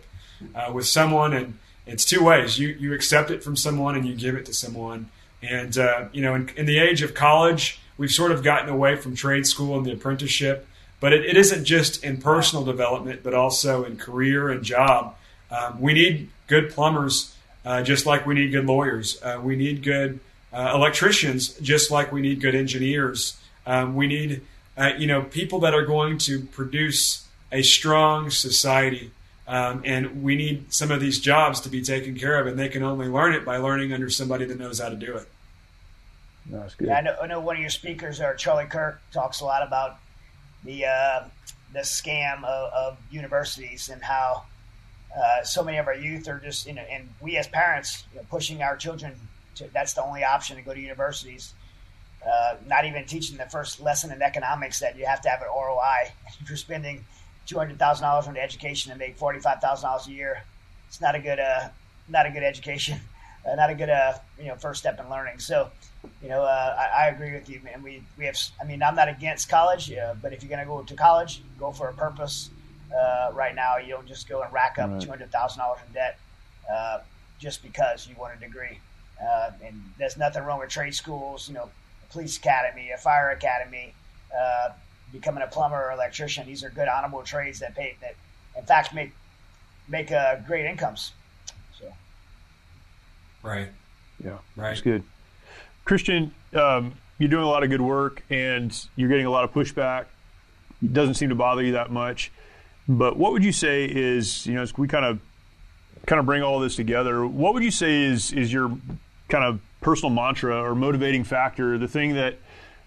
uh, 0.54 0.72
with 0.72 0.86
someone, 0.86 1.32
and 1.32 1.58
it's 1.86 2.04
two 2.04 2.24
ways: 2.24 2.58
you 2.58 2.68
you 2.68 2.92
accept 2.92 3.30
it 3.30 3.44
from 3.44 3.56
someone 3.56 3.94
and 3.94 4.06
you 4.06 4.14
give 4.14 4.34
it 4.34 4.46
to 4.46 4.54
someone. 4.54 5.10
And, 5.42 5.76
uh, 5.78 6.06
you 6.12 6.22
know, 6.22 6.34
in, 6.34 6.50
in, 6.56 6.66
the 6.66 6.78
age 6.78 7.02
of 7.02 7.14
college, 7.14 7.78
we've 7.96 8.10
sort 8.10 8.32
of 8.32 8.42
gotten 8.42 8.68
away 8.68 8.96
from 8.96 9.14
trade 9.14 9.46
school 9.46 9.76
and 9.76 9.86
the 9.86 9.92
apprenticeship. 9.92 10.66
But 11.00 11.12
it, 11.12 11.24
it 11.24 11.36
isn't 11.36 11.64
just 11.64 12.02
in 12.02 12.18
personal 12.18 12.64
development, 12.64 13.20
but 13.22 13.34
also 13.34 13.84
in 13.84 13.96
career 13.96 14.50
and 14.50 14.64
job. 14.64 15.14
Um, 15.50 15.80
we 15.80 15.92
need 15.92 16.28
good 16.48 16.70
plumbers, 16.70 17.36
uh, 17.64 17.82
just 17.82 18.06
like 18.06 18.26
we 18.26 18.34
need 18.34 18.50
good 18.52 18.66
lawyers. 18.66 19.20
Uh, 19.22 19.40
we 19.42 19.56
need 19.56 19.82
good 19.82 20.20
uh, 20.52 20.72
electricians, 20.74 21.48
just 21.60 21.90
like 21.90 22.12
we 22.12 22.20
need 22.20 22.40
good 22.40 22.54
engineers. 22.54 23.38
Um, 23.66 23.94
we 23.94 24.06
need, 24.06 24.42
uh, 24.76 24.92
you 24.96 25.06
know, 25.06 25.22
people 25.22 25.60
that 25.60 25.74
are 25.74 25.84
going 25.84 26.18
to 26.18 26.40
produce 26.40 27.26
a 27.52 27.62
strong 27.62 28.30
society 28.30 29.10
um, 29.48 29.80
and 29.86 30.22
we 30.22 30.36
need 30.36 30.72
some 30.74 30.90
of 30.90 31.00
these 31.00 31.18
jobs 31.18 31.62
to 31.62 31.70
be 31.70 31.80
taken 31.80 32.16
care 32.18 32.38
of, 32.38 32.46
and 32.46 32.58
they 32.58 32.68
can 32.68 32.82
only 32.82 33.08
learn 33.08 33.32
it 33.32 33.46
by 33.46 33.56
learning 33.56 33.94
under 33.94 34.10
somebody 34.10 34.44
that 34.44 34.58
knows 34.58 34.78
how 34.78 34.90
to 34.90 34.94
do 34.94 35.16
it. 35.16 35.26
That's 36.44 36.74
good. 36.74 36.88
Yeah, 36.88 36.98
I 36.98 37.00
know, 37.00 37.16
I 37.22 37.26
know 37.26 37.40
one 37.40 37.56
of 37.56 37.62
your 37.62 37.70
speakers, 37.70 38.20
or 38.20 38.34
Charlie 38.34 38.66
Kirk, 38.66 39.00
talks 39.10 39.40
a 39.40 39.46
lot 39.46 39.66
about 39.66 39.96
the 40.64 40.84
uh, 40.84 41.24
the 41.72 41.80
scam 41.80 42.44
of, 42.44 42.72
of, 42.72 42.98
universities 43.10 43.88
and 43.88 44.02
how 44.02 44.44
uh, 45.16 45.42
so 45.42 45.62
many 45.62 45.78
of 45.78 45.86
our 45.86 45.94
youth 45.94 46.28
are 46.28 46.38
just, 46.38 46.66
you 46.66 46.74
know, 46.74 46.82
and 46.90 47.08
we 47.20 47.36
as 47.36 47.46
parents 47.48 48.04
you 48.12 48.20
know, 48.20 48.26
pushing 48.30 48.62
our 48.62 48.76
children 48.76 49.14
to 49.56 49.68
that's 49.72 49.94
the 49.94 50.02
only 50.02 50.24
option 50.24 50.56
to 50.56 50.62
go 50.62 50.74
to 50.74 50.80
universities. 50.80 51.54
Uh, 52.26 52.56
not 52.66 52.84
even 52.84 53.04
teaching 53.04 53.36
the 53.36 53.46
first 53.46 53.80
lesson 53.80 54.10
in 54.10 54.20
economics 54.22 54.80
that 54.80 54.98
you 54.98 55.06
have 55.06 55.20
to 55.22 55.28
have 55.28 55.40
an 55.40 55.48
ROI. 55.54 56.12
If 56.40 56.48
you're 56.48 56.56
spending 56.56 57.04
two 57.46 57.58
hundred 57.58 57.78
thousand 57.78 58.04
dollars 58.04 58.28
on 58.28 58.36
education 58.36 58.92
and 58.92 58.98
make 58.98 59.16
forty 59.16 59.40
five 59.40 59.60
thousand 59.60 59.88
dollars 59.88 60.06
a 60.06 60.12
year. 60.12 60.42
It's 60.86 61.00
not 61.00 61.14
a 61.14 61.18
good 61.18 61.38
uh, 61.38 61.68
not 62.08 62.26
a 62.26 62.30
good 62.30 62.42
education, 62.42 63.00
uh, 63.50 63.54
not 63.54 63.70
a 63.70 63.74
good 63.74 63.90
uh, 63.90 64.14
you 64.38 64.46
know 64.46 64.56
first 64.56 64.80
step 64.80 65.00
in 65.00 65.08
learning. 65.08 65.38
So, 65.38 65.70
you 66.22 66.28
know, 66.28 66.42
I, 66.42 67.04
I, 67.04 67.06
agree 67.08 67.32
with 67.32 67.48
you, 67.48 67.60
man. 67.64 67.82
We 67.82 68.02
we 68.16 68.26
have. 68.26 68.36
I 68.60 68.64
mean, 68.64 68.82
I'm 68.82 68.94
not 68.94 69.08
against 69.08 69.48
college, 69.48 69.92
but 70.22 70.32
if 70.32 70.42
you're 70.42 70.50
going 70.50 70.60
to 70.60 70.66
go 70.66 70.82
to 70.82 70.94
college, 70.94 71.42
go 71.58 71.72
for 71.72 71.88
a 71.88 71.94
purpose. 71.94 72.50
Uh, 72.96 73.30
right 73.34 73.54
now, 73.54 73.76
you 73.76 73.88
don't 73.88 74.06
just 74.06 74.28
go 74.28 74.42
and 74.42 74.52
rack 74.52 74.78
up 74.78 74.90
right. 74.90 75.00
two 75.00 75.10
hundred 75.10 75.30
thousand 75.30 75.60
dollars 75.60 75.80
in 75.86 75.92
debt 75.92 76.18
uh, 76.72 77.00
just 77.38 77.62
because 77.62 78.06
you 78.08 78.14
want 78.18 78.34
a 78.36 78.40
degree. 78.40 78.78
Uh, 79.22 79.50
and 79.64 79.82
there's 79.98 80.16
nothing 80.16 80.42
wrong 80.44 80.58
with 80.58 80.70
trade 80.70 80.94
schools. 80.94 81.48
You 81.48 81.54
know, 81.54 81.70
a 82.08 82.12
police 82.12 82.38
academy, 82.38 82.90
a 82.90 82.98
fire 82.98 83.30
academy. 83.30 83.94
Uh, 84.36 84.70
becoming 85.12 85.42
a 85.42 85.46
plumber 85.46 85.82
or 85.82 85.92
electrician. 85.92 86.46
These 86.46 86.64
are 86.64 86.70
good 86.70 86.88
honorable 86.88 87.22
trades 87.22 87.60
that 87.60 87.74
pay 87.74 87.96
that, 88.00 88.14
in 88.56 88.64
fact, 88.64 88.94
make 88.94 89.12
make 89.88 90.12
uh, 90.12 90.36
great 90.46 90.66
incomes. 90.66 91.12
So, 91.78 91.90
right, 93.42 93.68
yeah, 94.22 94.38
right, 94.56 94.70
that's 94.70 94.80
good. 94.80 95.02
Christian, 95.84 96.34
um, 96.54 96.92
you're 97.18 97.30
doing 97.30 97.44
a 97.44 97.48
lot 97.48 97.62
of 97.62 97.70
good 97.70 97.80
work, 97.80 98.22
and 98.28 98.76
you're 98.96 99.08
getting 99.08 99.26
a 99.26 99.30
lot 99.30 99.44
of 99.44 99.52
pushback. 99.52 100.06
It 100.82 100.92
doesn't 100.92 101.14
seem 101.14 101.30
to 101.30 101.34
bother 101.34 101.62
you 101.62 101.72
that 101.72 101.90
much. 101.90 102.30
But 102.88 103.16
what 103.18 103.32
would 103.32 103.44
you 103.44 103.52
say 103.52 103.84
is, 103.84 104.46
you 104.46 104.54
know, 104.54 104.62
as 104.62 104.76
we 104.76 104.88
kind 104.88 105.04
of 105.04 105.20
kind 106.06 106.18
of 106.18 106.26
bring 106.26 106.42
all 106.42 106.58
this 106.58 106.74
together, 106.74 107.26
what 107.26 107.52
would 107.54 107.62
you 107.62 107.70
say 107.70 108.04
is 108.04 108.32
is 108.32 108.52
your 108.52 108.76
kind 109.28 109.44
of 109.44 109.60
personal 109.80 110.10
mantra 110.10 110.62
or 110.62 110.74
motivating 110.74 111.22
factor, 111.22 111.76
the 111.78 111.88
thing 111.88 112.14
that 112.14 112.38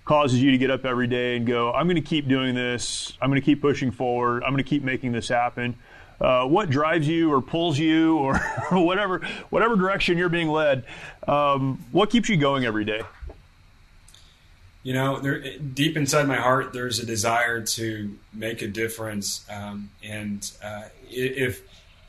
causes 0.05 0.41
you 0.41 0.51
to 0.51 0.57
get 0.57 0.71
up 0.71 0.85
every 0.85 1.07
day 1.07 1.37
and 1.37 1.45
go, 1.45 1.71
I'm 1.71 1.85
going 1.85 1.95
to 1.95 2.01
keep 2.01 2.27
doing 2.27 2.55
this. 2.55 3.13
I'm 3.21 3.29
going 3.29 3.39
to 3.39 3.45
keep 3.45 3.61
pushing 3.61 3.91
forward. 3.91 4.43
I'm 4.43 4.51
going 4.51 4.63
to 4.63 4.69
keep 4.69 4.83
making 4.83 5.11
this 5.11 5.29
happen. 5.29 5.75
Uh, 6.19 6.45
what 6.45 6.69
drives 6.69 7.07
you 7.07 7.31
or 7.31 7.41
pulls 7.41 7.79
you 7.79 8.17
or 8.17 8.37
whatever 8.71 9.19
whatever 9.49 9.75
direction 9.75 10.17
you're 10.17 10.29
being 10.29 10.49
led? 10.49 10.85
Um, 11.27 11.83
what 11.91 12.09
keeps 12.09 12.29
you 12.29 12.37
going 12.37 12.65
every 12.65 12.85
day? 12.85 13.01
You 14.83 14.93
know, 14.93 15.19
there, 15.19 15.57
deep 15.57 15.95
inside 15.95 16.27
my 16.27 16.37
heart, 16.37 16.73
there's 16.73 16.99
a 16.99 17.05
desire 17.05 17.61
to 17.61 18.17
make 18.33 18.61
a 18.61 18.67
difference. 18.67 19.45
Um, 19.49 19.91
and 20.03 20.49
uh, 20.63 20.85
if 21.09 21.61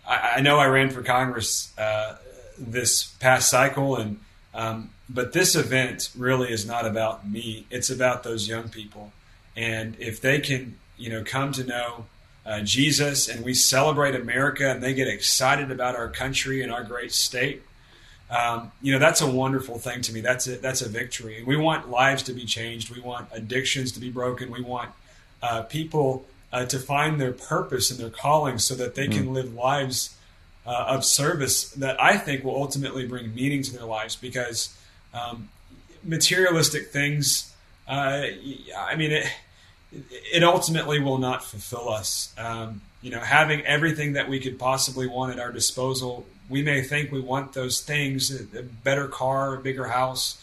I, 0.07 0.37
I, 0.37 0.41
know 0.41 0.59
I 0.59 0.67
ran 0.67 0.89
for 0.91 1.03
Congress 1.03 1.77
uh, 1.79 2.17
this 2.59 3.05
past 3.21 3.51
cycle, 3.51 3.97
and 3.97 4.21
um, 4.55 4.91
but 5.09 5.33
this 5.33 5.55
event 5.55 6.11
really 6.17 6.51
is 6.51 6.67
not 6.67 6.87
about 6.87 7.29
me. 7.29 7.67
It's 7.71 7.91
about 7.91 8.23
those 8.23 8.49
young 8.49 8.71
people, 8.71 9.13
and 9.55 9.95
if 9.99 10.21
they 10.21 10.41
can, 10.41 10.79
you 10.97 11.11
know, 11.11 11.23
come 11.25 11.53
to 11.53 11.65
know 11.65 12.07
uh, 12.45 12.61
Jesus, 12.61 13.29
and 13.29 13.45
we 13.45 13.55
celebrate 13.55 14.15
America, 14.15 14.71
and 14.71 14.83
they 14.83 14.95
get 14.95 15.09
excited 15.09 15.71
about 15.71 15.95
our 15.95 16.09
country 16.09 16.63
and 16.63 16.73
our 16.73 16.83
great 16.83 17.13
state. 17.13 17.63
Um, 18.33 18.73
you 18.81 18.93
know 18.93 18.99
that's 18.99 19.21
a 19.21 19.31
wonderful 19.31 19.79
thing 19.79 20.01
to 20.03 20.13
me. 20.13 20.23
That's 20.23 20.47
a, 20.47 20.57
that's 20.57 20.81
a 20.81 20.89
victory. 20.89 21.45
We 21.47 21.57
want 21.57 21.91
lives 21.91 22.23
to 22.25 22.33
be 22.33 22.47
changed. 22.47 22.95
We 22.95 23.01
want 23.01 23.29
addictions 23.31 23.93
to 23.93 24.01
be 24.01 24.11
broken. 24.11 24.51
We 24.51 24.63
want 24.63 24.91
uh, 25.43 25.63
people 25.63 26.25
uh, 26.51 26.65
to 26.67 26.79
find 26.79 27.21
their 27.21 27.33
purpose 27.33 27.91
and 27.91 28.01
their 28.01 28.11
calling, 28.11 28.59
so 28.59 28.75
that 28.75 28.95
they 28.95 29.07
mm. 29.07 29.13
can 29.13 29.35
live 29.35 29.53
lives 29.53 30.17
uh, 30.67 30.87
of 30.89 31.05
service 31.05 31.71
that 31.73 32.01
I 32.01 32.17
think 32.17 32.43
will 32.43 32.57
ultimately 32.57 33.07
bring 33.07 33.35
meaning 33.35 33.63
to 33.65 33.73
their 33.73 33.85
lives. 33.85 34.17
Because 34.17 34.75
um, 35.13 35.51
materialistic 36.03 36.89
things, 36.89 37.53
uh, 37.87 38.23
I 38.79 38.97
mean 38.97 39.13
it 39.13 39.27
it 40.33 40.43
ultimately 40.43 41.01
will 41.01 41.19
not 41.19 41.45
fulfill 41.45 41.91
us. 41.91 42.33
Um, 42.39 42.81
you 43.03 43.11
know, 43.11 43.21
having 43.21 43.61
everything 43.67 44.15
that 44.15 44.29
we 44.29 44.41
could 44.41 44.59
possibly 44.59 45.07
want 45.07 45.33
at 45.33 45.41
our 45.41 45.53
disposal, 45.53 46.25
we 46.49 46.63
may 46.63 46.83
think 46.83 47.11
we 47.11 47.21
want 47.21 47.53
those 47.53 47.81
things 47.81 48.31
a 48.55 48.63
better 48.63 49.09
car, 49.09 49.55
a 49.55 49.61
bigger 49.61 49.89
house. 49.89 50.43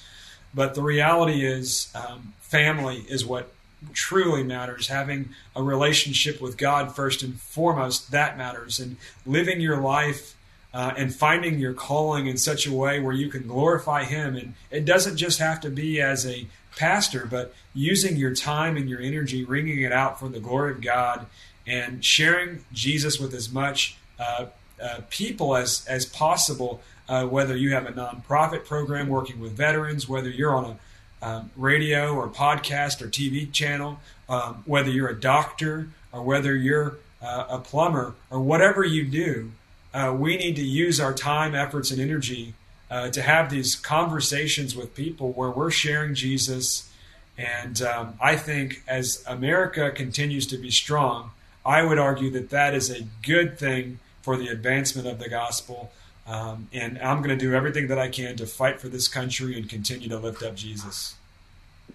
But 0.54 0.74
the 0.76 0.82
reality 0.82 1.45
is, 1.45 1.91
um, 1.93 2.34
family 2.41 3.06
is 3.08 3.26
what 3.26 3.52
truly 3.93 4.43
matters. 4.43 4.88
Having 4.88 5.30
a 5.56 5.64
relationship 5.64 6.41
with 6.41 6.58
God 6.58 6.95
first 6.95 7.22
and 7.22 7.39
foremost, 7.39 8.12
that 8.12 8.38
matters. 8.38 8.80
And 8.80 8.97
living 9.26 9.62
your 9.62 9.80
life 9.80 10.36
uh, 10.74 10.93
and 10.97 11.14
finding 11.14 11.60
your 11.60 11.74
calling 11.74 12.28
in 12.28 12.38
such 12.38 12.68
a 12.68 12.74
way 12.74 13.00
where 13.00 13.14
you 13.14 13.30
can 13.30 13.47
glorify 13.47 14.04
Him. 14.04 14.36
And 14.36 14.54
it 14.72 14.86
doesn't 14.86 15.18
just 15.18 15.39
have 15.39 15.62
to 15.62 15.70
be 15.70 16.02
as 16.02 16.26
a 16.26 16.47
pastor, 16.78 17.28
but 17.30 17.54
using 17.74 18.18
your 18.18 18.34
time 18.34 18.78
and 18.78 18.89
your 18.89 19.02
energy, 19.02 19.43
wringing 19.43 19.82
it 19.82 19.91
out 19.91 20.20
for 20.20 20.30
the 20.30 20.39
glory 20.39 20.72
of 20.72 20.82
God, 20.82 21.26
and 21.66 22.04
sharing 22.04 22.66
Jesus 22.74 23.20
with 23.20 23.34
as 23.34 23.52
much 23.52 23.97
uh, 24.20 24.47
uh, 24.82 25.01
people 25.09 25.55
as 25.55 25.86
as 25.88 26.05
possible. 26.05 26.82
Uh, 27.07 27.25
whether 27.25 27.57
you 27.57 27.73
have 27.73 27.88
a 27.88 27.91
nonprofit 27.91 28.65
program 28.65 29.07
working 29.07 29.39
with 29.39 29.51
veterans, 29.53 30.07
whether 30.07 30.30
you're 30.30 30.55
on 30.55 30.65
a 30.65 30.77
um, 31.21 31.49
radio 31.55 32.13
or 32.13 32.27
podcast 32.27 33.01
or 33.01 33.07
TV 33.07 33.51
channel, 33.51 33.99
um, 34.30 34.63
whether 34.65 34.89
you're 34.89 35.09
a 35.09 35.19
doctor 35.19 35.89
or 36.11 36.21
whether 36.21 36.55
you're 36.55 36.97
uh, 37.21 37.45
a 37.49 37.57
plumber 37.57 38.13
or 38.30 38.39
whatever 38.39 38.84
you 38.84 39.05
do, 39.05 39.51
uh, 39.93 40.15
we 40.17 40.38
need 40.38 40.55
to 40.55 40.63
use 40.63 40.99
our 40.99 41.13
time, 41.13 41.55
efforts, 41.55 41.91
and 41.91 41.99
energy 41.99 42.53
uh, 42.89 43.09
to 43.09 43.21
have 43.21 43.49
these 43.49 43.75
conversations 43.75 44.75
with 44.75 44.95
people 44.95 45.32
where 45.34 45.49
we're 45.49 45.71
sharing 45.71 46.13
Jesus. 46.13 46.89
And 47.38 47.82
um, 47.82 48.13
I 48.21 48.36
think 48.36 48.84
as 48.88 49.23
America 49.27 49.91
continues 49.91 50.47
to 50.47 50.57
be 50.57 50.71
strong, 50.71 51.32
I 51.65 51.84
would 51.84 51.99
argue 51.99 52.30
that 52.32 52.49
that 52.51 52.73
is 52.73 52.89
a 52.89 53.03
good 53.23 53.59
thing 53.59 53.99
for 54.30 54.38
the 54.38 54.49
advancement 54.49 55.07
of 55.07 55.17
the 55.17 55.27
gospel. 55.27 55.91
Um, 56.27 56.67
and 56.71 56.99
I'm 56.99 57.23
going 57.23 57.36
to 57.36 57.36
do 57.36 57.55
everything 57.55 57.88
that 57.88 57.97
I 57.97 58.09
can 58.09 58.38
to 58.38 58.45
fight 58.45 58.80
for 58.80 58.88
this 58.88 59.07
country 59.07 59.57
and 59.57 59.67
continue 59.67 60.07
to 60.07 60.19
lift 60.19 60.43
up 60.43 60.53
Jesus. 60.55 61.15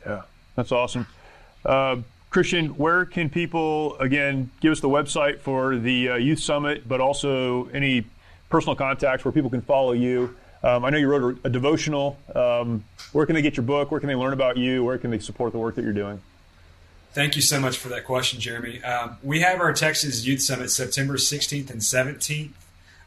Yeah, 0.05 0.23
that's 0.57 0.73
awesome. 0.73 1.07
Uh, 1.65 1.99
Christian, 2.31 2.71
where 2.71 3.05
can 3.05 3.31
people, 3.31 3.97
again, 3.99 4.51
give 4.59 4.73
us 4.73 4.81
the 4.81 4.89
website 4.89 5.39
for 5.39 5.77
the 5.77 6.09
uh, 6.09 6.15
Youth 6.17 6.41
Summit, 6.41 6.89
but 6.89 7.01
also 7.01 7.67
any 7.69 8.05
personal 8.51 8.75
contacts 8.75 9.25
where 9.25 9.31
people 9.31 9.51
can 9.51 9.63
follow 9.63 9.93
you 9.93 10.35
um, 10.65 10.83
I 10.83 10.89
know 10.89 10.97
you 10.97 11.09
wrote 11.09 11.39
a, 11.45 11.49
a 11.49 11.51
devotional. 11.51 12.17
Um, 12.35 12.85
where 13.13 13.27
can 13.27 13.35
they 13.35 13.43
get 13.43 13.59
your 13.59 13.65
book? 13.65 13.91
Where 13.91 14.01
can 14.01 14.09
they 14.09 14.15
learn 14.15 14.33
about 14.33 14.57
you? 14.57 14.83
Where 14.83 14.97
can 14.97 15.11
they 15.11 15.19
support 15.19 15.53
the 15.53 15.59
work 15.59 15.75
that 15.75 15.83
you're 15.83 15.93
doing? 15.93 16.23
Thank 17.15 17.37
you 17.37 17.43
so 17.43 17.61
much 17.61 17.79
for 17.79 17.89
that 17.91 18.05
question, 18.05 18.41
Jeremy. 18.41 18.83
Um, 18.83 19.19
we 19.23 19.41
have 19.41 19.61
our 19.61 19.73
Texas 19.73 20.27
Youth 20.27 20.43
Summit 20.43 20.69
September 20.71 21.15
16th 21.15 21.71
and 21.71 21.81
17th. 21.81 22.51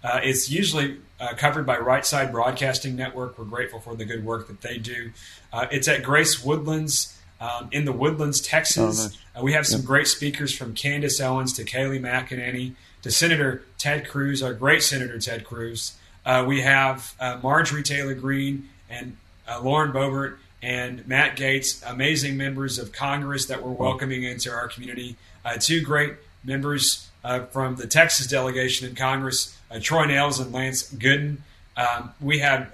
Uh, 0.02 0.22
it's 0.24 0.50
usually 0.50 1.00
uh, 1.20 1.34
covered 1.36 1.66
by 1.66 1.78
Right 1.78 2.06
Side 2.06 2.32
Broadcasting 2.32 2.96
Network. 2.96 3.38
We're 3.38 3.44
grateful 3.44 3.82
for 3.82 3.96
the 3.96 4.06
good 4.06 4.24
work 4.24 4.48
that 4.48 4.62
they 4.62 4.78
do. 4.78 5.12
Uh, 5.52 5.68
it's 5.72 5.90
at 5.90 6.04
Grace 6.04 6.42
Woodlands 6.42 7.20
um, 7.42 7.68
in 7.74 7.84
the 7.84 7.92
Woodlands, 7.92 8.40
Texas. 8.40 8.78
Oh, 8.78 9.04
nice. 9.04 9.18
Uh, 9.36 9.44
we 9.44 9.52
have 9.52 9.68
some 9.68 9.82
great 9.82 10.08
speakers 10.08 10.56
from 10.56 10.74
Candace 10.74 11.20
Owens 11.20 11.52
to 11.54 11.66
Kayleigh 11.66 12.00
McEnany 12.00 12.76
to 13.02 13.12
Senator 13.12 13.64
Ted 13.78 14.08
Cruz, 14.08 14.42
our 14.42 14.54
great 14.54 14.84
Senator 14.84 15.20
Ted 15.20 15.44
Cruz. 15.44 15.98
Uh, 16.26 16.46
we 16.48 16.62
have 16.62 17.14
uh, 17.20 17.40
Marjorie 17.44 17.84
Taylor 17.84 18.14
Greene 18.14 18.70
and 18.90 19.18
uh, 19.48 19.60
Lauren 19.62 19.92
Boebert 19.92 20.38
and 20.62 21.08
Matt 21.08 21.38
Gaetz, 21.38 21.84
amazing 21.90 22.38
members 22.38 22.80
of 22.80 22.92
Congress 22.92 23.46
that 23.48 23.64
we're 23.64 23.72
welcoming 23.72 24.24
into 24.24 24.52
our 24.52 24.68
community. 24.68 25.16
Uh, 25.46 25.58
two 25.60 25.82
great 25.82 26.14
members 26.44 27.10
uh, 27.24 27.42
from 27.46 27.76
the 27.76 27.88
Texas 27.88 28.28
delegation 28.28 28.88
in 28.88 28.96
Congress, 28.96 29.58
uh, 29.70 29.80
Troy 29.80 30.06
Nehls 30.06 30.42
and 30.42 30.52
Lance 30.52 30.92
Gooden. 30.94 31.38
Um, 31.76 32.12
we 32.20 32.40
have 32.40 32.72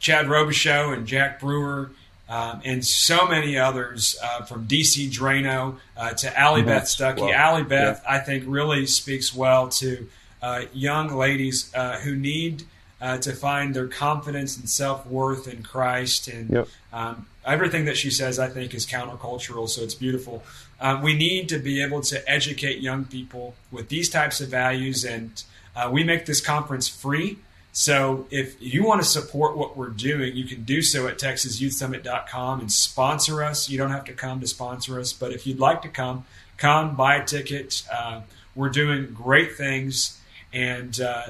Chad 0.00 0.26
Robichaux 0.26 0.92
and 0.94 1.06
Jack 1.06 1.40
Brewer. 1.40 1.90
Um, 2.28 2.60
and 2.62 2.84
so 2.84 3.26
many 3.26 3.56
others 3.56 4.14
uh, 4.22 4.44
from 4.44 4.68
DC 4.68 5.10
Draino 5.10 5.76
uh, 5.96 6.12
to 6.12 6.38
Allie 6.38 6.62
Beth 6.62 6.84
Stuckey. 6.84 7.20
Well, 7.20 7.32
Allie 7.32 7.62
Beth, 7.62 8.02
yeah. 8.04 8.12
I 8.12 8.18
think, 8.18 8.44
really 8.46 8.86
speaks 8.86 9.34
well 9.34 9.68
to 9.70 10.06
uh, 10.42 10.62
young 10.74 11.08
ladies 11.08 11.72
uh, 11.74 11.98
who 12.00 12.14
need 12.14 12.64
uh, 13.00 13.18
to 13.18 13.32
find 13.32 13.74
their 13.74 13.86
confidence 13.86 14.56
and 14.56 14.68
self 14.68 15.06
worth 15.06 15.46
in 15.46 15.62
Christ. 15.62 16.28
And 16.28 16.50
yep. 16.50 16.68
um, 16.92 17.26
everything 17.44 17.84
that 17.84 17.96
she 17.96 18.10
says, 18.10 18.38
I 18.38 18.48
think, 18.48 18.74
is 18.74 18.86
countercultural. 18.86 19.68
So 19.68 19.82
it's 19.82 19.94
beautiful. 19.94 20.42
Um, 20.80 21.02
we 21.02 21.14
need 21.14 21.48
to 21.50 21.58
be 21.58 21.82
able 21.82 22.00
to 22.02 22.30
educate 22.30 22.80
young 22.80 23.04
people 23.04 23.54
with 23.70 23.88
these 23.88 24.08
types 24.08 24.40
of 24.40 24.48
values. 24.48 25.04
And 25.04 25.42
uh, 25.74 25.88
we 25.92 26.04
make 26.04 26.26
this 26.26 26.40
conference 26.40 26.88
free. 26.88 27.38
So 27.72 28.26
if 28.30 28.60
you 28.60 28.84
want 28.84 29.02
to 29.02 29.06
support 29.06 29.56
what 29.56 29.76
we're 29.76 29.90
doing, 29.90 30.34
you 30.34 30.44
can 30.44 30.64
do 30.64 30.82
so 30.82 31.06
at 31.06 31.18
texasyouthsummit.com 31.18 32.60
and 32.60 32.72
sponsor 32.72 33.44
us. 33.44 33.68
You 33.68 33.78
don't 33.78 33.90
have 33.90 34.04
to 34.06 34.12
come 34.12 34.40
to 34.40 34.48
sponsor 34.48 34.98
us, 34.98 35.12
but 35.12 35.32
if 35.32 35.46
you'd 35.46 35.60
like 35.60 35.82
to 35.82 35.88
come, 35.88 36.24
come 36.56 36.96
buy 36.96 37.16
a 37.16 37.24
ticket. 37.24 37.84
Uh, 37.92 38.22
we're 38.56 38.70
doing 38.70 39.12
great 39.14 39.56
things 39.56 40.20
and 40.52 41.00
uh, 41.00 41.28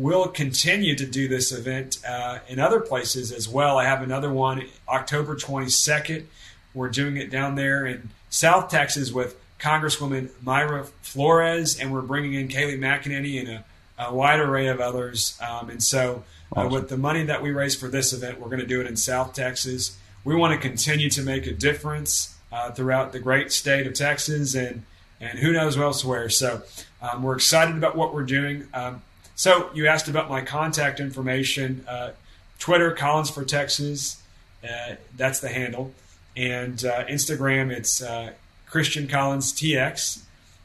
we'll 0.00 0.28
continue 0.28 0.94
to 0.96 1.04
do 1.04 1.28
this 1.28 1.52
event 1.52 1.98
uh, 2.08 2.38
in 2.48 2.58
other 2.58 2.80
places 2.80 3.30
as 3.30 3.48
well. 3.48 3.78
I 3.78 3.84
have 3.84 4.02
another 4.02 4.32
one 4.32 4.66
October 4.88 5.36
22nd. 5.36 6.24
We're 6.72 6.88
doing 6.88 7.18
it 7.18 7.30
down 7.30 7.54
there 7.54 7.84
in 7.84 8.08
South 8.30 8.70
Texas 8.70 9.12
with 9.12 9.36
Congresswoman 9.58 10.30
Mayra 10.44 10.86
Flores, 11.02 11.78
and 11.78 11.92
we're 11.92 12.00
bringing 12.00 12.32
in 12.32 12.48
Kayleigh 12.48 12.78
McEnany 12.78 13.40
and 13.40 13.48
a, 13.48 13.64
a 13.98 14.14
wide 14.14 14.40
array 14.40 14.68
of 14.68 14.80
others. 14.80 15.38
Um, 15.46 15.68
and 15.68 15.82
so, 15.82 16.24
uh, 16.56 16.66
with 16.70 16.88
the 16.88 16.96
money 16.96 17.24
that 17.24 17.42
we 17.42 17.50
raise 17.50 17.76
for 17.76 17.88
this 17.88 18.12
event, 18.12 18.40
we're 18.40 18.48
going 18.48 18.60
to 18.60 18.66
do 18.66 18.80
it 18.80 18.86
in 18.86 18.96
South 18.96 19.34
Texas. 19.34 19.98
We 20.24 20.34
want 20.34 20.54
to 20.54 20.68
continue 20.68 21.10
to 21.10 21.22
make 21.22 21.46
a 21.46 21.52
difference 21.52 22.36
uh, 22.50 22.70
throughout 22.70 23.12
the 23.12 23.20
great 23.20 23.52
state 23.52 23.86
of 23.86 23.94
Texas 23.94 24.54
and 24.54 24.84
and 25.20 25.38
who 25.38 25.52
knows 25.52 25.76
elsewhere. 25.76 26.30
So 26.30 26.62
um, 27.02 27.22
we're 27.22 27.34
excited 27.34 27.76
about 27.76 27.94
what 27.94 28.14
we're 28.14 28.22
doing. 28.22 28.66
Um, 28.72 29.02
so 29.40 29.70
you 29.72 29.86
asked 29.86 30.06
about 30.06 30.28
my 30.28 30.42
contact 30.42 31.00
information. 31.00 31.82
Uh, 31.88 32.10
Twitter, 32.58 32.90
Collins 32.90 33.30
for 33.30 33.42
Texas. 33.42 34.22
Uh, 34.62 34.96
that's 35.16 35.40
the 35.40 35.48
handle. 35.48 35.94
And 36.36 36.84
uh, 36.84 37.06
Instagram, 37.06 37.70
it's 37.70 38.02
uh, 38.02 38.32
Christian 38.66 39.08
Collins 39.08 39.54
TX. 39.54 40.24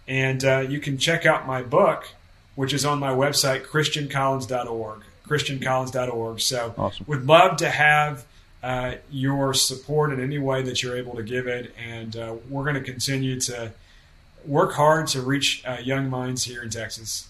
And 0.10 0.44
uh, 0.44 0.60
you 0.60 0.82
can 0.82 0.98
check 0.98 1.26
out 1.26 1.48
my 1.48 1.62
book, 1.62 2.10
which 2.56 2.74
is 2.74 2.84
on 2.84 3.00
my 3.00 3.12
website, 3.12 3.64
christiancollins.org. 3.66 5.04
christiancollins.org. 5.26 6.42
So 6.42 6.76
awesome. 6.78 7.06
would 7.08 7.26
love 7.26 7.56
to 7.60 7.70
have 7.70 8.26
uh, 8.62 8.96
your 9.10 9.54
support 9.54 10.12
in 10.12 10.20
any 10.20 10.38
way 10.38 10.64
that 10.64 10.84
you're 10.84 10.98
able 10.98 11.16
to 11.16 11.24
give 11.24 11.48
it. 11.48 11.74
And 11.82 12.14
we're 12.50 12.64
going 12.64 12.76
to 12.76 12.82
continue 12.82 13.40
to 13.40 13.72
work 14.44 14.74
hard 14.74 15.08
to 15.08 15.22
reach 15.22 15.64
uh, 15.66 15.78
young 15.82 16.10
minds 16.10 16.44
here 16.44 16.62
in 16.62 16.70
Texas. 16.70 17.30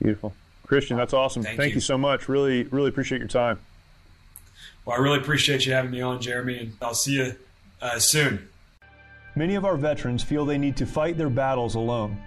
Beautiful. 0.00 0.34
Christian, 0.66 0.96
that's 0.96 1.14
awesome. 1.14 1.42
Thank 1.42 1.56
Thank 1.56 1.70
you. 1.70 1.76
you 1.76 1.80
so 1.80 1.96
much. 1.96 2.28
Really, 2.28 2.64
really 2.64 2.88
appreciate 2.88 3.18
your 3.18 3.28
time. 3.28 3.58
Well, 4.84 4.96
I 4.96 5.00
really 5.00 5.18
appreciate 5.18 5.66
you 5.66 5.72
having 5.72 5.90
me 5.90 6.00
on, 6.00 6.20
Jeremy, 6.20 6.58
and 6.58 6.72
I'll 6.80 6.94
see 6.94 7.16
you 7.16 7.34
uh, 7.80 7.98
soon. 7.98 8.48
Many 9.34 9.54
of 9.54 9.64
our 9.64 9.76
veterans 9.76 10.22
feel 10.22 10.44
they 10.44 10.58
need 10.58 10.76
to 10.76 10.86
fight 10.86 11.16
their 11.16 11.30
battles 11.30 11.74
alone. 11.74 12.18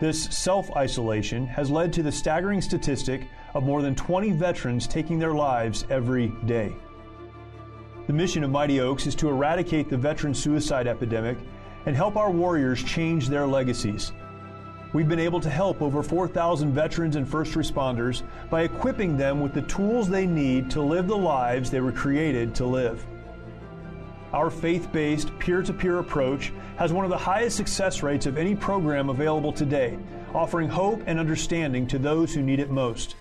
This 0.00 0.24
self 0.24 0.70
isolation 0.76 1.46
has 1.46 1.70
led 1.70 1.92
to 1.94 2.02
the 2.02 2.12
staggering 2.12 2.60
statistic 2.60 3.22
of 3.54 3.64
more 3.64 3.82
than 3.82 3.94
20 3.94 4.32
veterans 4.32 4.86
taking 4.86 5.18
their 5.18 5.34
lives 5.34 5.84
every 5.90 6.28
day. 6.46 6.72
The 8.06 8.12
mission 8.12 8.42
of 8.44 8.50
Mighty 8.50 8.80
Oaks 8.80 9.06
is 9.06 9.14
to 9.16 9.28
eradicate 9.28 9.88
the 9.88 9.96
veteran 9.96 10.34
suicide 10.34 10.86
epidemic 10.86 11.38
and 11.86 11.94
help 11.94 12.16
our 12.16 12.30
warriors 12.30 12.82
change 12.82 13.28
their 13.28 13.46
legacies. 13.46 14.12
We've 14.92 15.08
been 15.08 15.20
able 15.20 15.40
to 15.40 15.50
help 15.50 15.82
over 15.82 16.02
4,000 16.02 16.72
veterans 16.72 17.14
and 17.14 17.28
first 17.28 17.54
responders 17.54 18.22
by 18.50 18.62
equipping 18.62 19.16
them 19.16 19.40
with 19.40 19.54
the 19.54 19.62
tools 19.62 20.08
they 20.08 20.26
need 20.26 20.68
to 20.72 20.82
live 20.82 21.06
the 21.06 21.16
lives 21.16 21.70
they 21.70 21.80
were 21.80 21.92
created 21.92 22.56
to 22.56 22.66
live. 22.66 23.06
Our 24.32 24.50
faith 24.50 24.90
based, 24.90 25.36
peer 25.38 25.62
to 25.62 25.72
peer 25.72 25.98
approach 25.98 26.52
has 26.76 26.92
one 26.92 27.04
of 27.04 27.10
the 27.10 27.18
highest 27.18 27.56
success 27.56 28.02
rates 28.02 28.26
of 28.26 28.36
any 28.36 28.56
program 28.56 29.10
available 29.10 29.52
today, 29.52 29.96
offering 30.34 30.68
hope 30.68 31.02
and 31.06 31.20
understanding 31.20 31.86
to 31.88 31.98
those 31.98 32.34
who 32.34 32.42
need 32.42 32.58
it 32.58 32.70
most. 32.70 33.14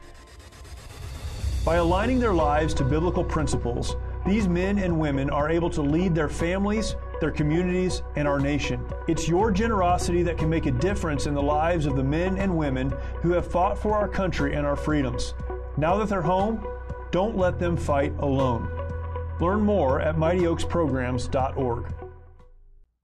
By 1.66 1.76
aligning 1.76 2.20
their 2.20 2.34
lives 2.34 2.74
to 2.76 2.84
biblical 2.84 3.24
principles, 3.24 3.96
these 4.26 4.48
men 4.48 4.80
and 4.80 5.00
women 5.00 5.30
are 5.30 5.50
able 5.50 5.70
to 5.72 5.82
lead 5.82 6.16
their 6.16 6.30
families, 6.30 6.96
their 7.20 7.32
communities, 7.32 8.02
and 8.16 8.28
our 8.28 8.40
nation. 8.40 8.86
It's 9.08 9.28
your 9.28 9.52
generosity 9.52 10.24
that 10.24 10.38
can 10.38 10.50
make 10.50 10.66
a 10.66 10.72
difference 10.72 11.26
in 11.26 11.34
the 11.34 11.42
lives 11.42 11.86
of 11.86 11.96
the 11.96 12.04
men 12.04 12.38
and 12.38 12.58
women 12.58 12.94
who 13.22 13.32
have 13.32 13.50
fought 13.50 13.78
for 13.78 13.96
our 13.96 14.08
country 14.08 14.56
and 14.56 14.66
our 14.66 14.76
freedoms. 14.76 15.34
Now 15.78 15.98
that 15.98 16.10
they're 16.10 16.22
home, 16.22 16.66
don't 17.12 17.38
let 17.38 17.60
them 17.60 17.78
fight 17.78 18.14
alone. 18.20 18.70
Learn 19.40 19.62
more 19.62 20.02
at 20.02 20.16
mightyoaksprograms.org. 20.16 21.94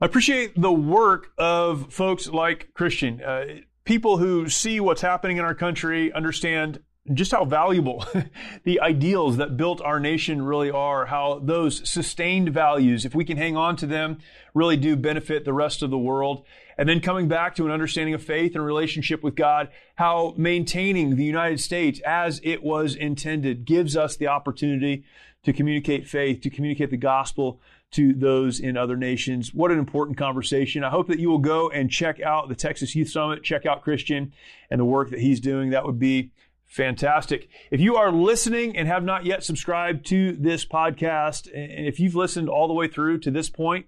I 0.02 0.06
appreciate 0.06 0.60
the 0.60 0.74
work 0.74 1.30
of 1.38 1.94
folks 1.94 2.28
like 2.28 2.70
Christian, 2.74 3.22
uh, 3.22 3.46
people 3.86 4.18
who 4.18 4.50
see 4.50 4.80
what's 4.80 5.02
happening 5.02 5.38
in 5.38 5.46
our 5.46 5.56
country, 5.56 6.12
understand 6.12 6.80
just 7.14 7.32
how 7.32 7.46
valuable 7.46 8.06
the 8.64 8.80
ideals 8.80 9.38
that 9.38 9.58
built 9.58 9.82
our 9.82 10.00
nation 10.00 10.42
really 10.42 10.72
are, 10.72 11.06
how 11.06 11.40
those 11.44 11.88
sustained 11.88 12.50
values, 12.50 13.06
if 13.06 13.14
we 13.14 13.24
can 13.24 13.38
hang 13.38 13.56
on 13.56 13.76
to 13.76 13.86
them, 13.86 14.18
really 14.54 14.78
do 14.78 14.96
benefit 14.96 15.46
the 15.46 15.54
rest 15.54 15.84
of 15.84 15.92
the 15.92 15.98
world. 15.98 16.46
And 16.78 16.90
then 16.90 17.00
coming 17.00 17.28
back 17.28 17.56
to 17.56 17.66
an 17.66 17.72
understanding 17.72 18.16
of 18.16 18.24
faith 18.24 18.56
and 18.56 18.66
relationship 18.66 19.24
with 19.24 19.36
God, 19.36 19.70
how 19.96 20.34
maintaining 20.36 21.16
the 21.16 21.24
United 21.24 21.60
States 21.60 22.00
as 22.06 22.42
it 22.44 22.64
was 22.64 22.96
intended 22.96 23.66
gives 23.66 23.96
us 23.96 24.18
the 24.18 24.28
opportunity 24.28 25.06
to 25.44 25.54
communicate 25.54 26.08
faith, 26.08 26.42
to 26.42 26.50
communicate 26.50 26.90
the 26.90 26.98
gospel 26.98 27.62
to 27.92 28.14
those 28.14 28.60
in 28.60 28.76
other 28.76 28.98
nations. 28.98 29.54
What 29.54 29.72
an 29.72 29.80
important 29.80 30.18
conversation. 30.18 30.84
I 30.84 30.90
hope 30.90 31.08
that 31.08 31.20
you 31.20 31.30
will 31.30 31.38
go 31.38 31.70
and 31.70 31.90
check 31.90 32.20
out 32.20 32.50
the 32.50 32.56
Texas 32.56 32.96
Youth 32.96 33.10
Summit, 33.10 33.44
check 33.44 33.66
out 33.66 33.84
Christian 33.84 34.34
and 34.70 34.80
the 34.80 34.86
work 34.86 35.12
that 35.12 35.20
he's 35.20 35.40
doing. 35.40 35.70
That 35.70 35.86
would 35.86 36.00
be 36.00 36.32
fantastic. 36.66 37.50
If 37.72 37.80
you 37.80 37.96
are 37.96 38.12
listening 38.12 38.78
and 38.78 38.88
have 38.88 39.04
not 39.04 39.26
yet 39.26 39.44
subscribed 39.44 40.06
to 40.08 40.34
this 40.34 40.66
podcast, 40.66 41.48
and 41.54 41.88
if 41.88 42.00
you've 42.00 42.16
listened 42.16 42.50
all 42.50 42.68
the 42.68 42.74
way 42.74 42.88
through 42.88 43.20
to 43.20 43.32
this 43.32 43.50
point, 43.50 43.86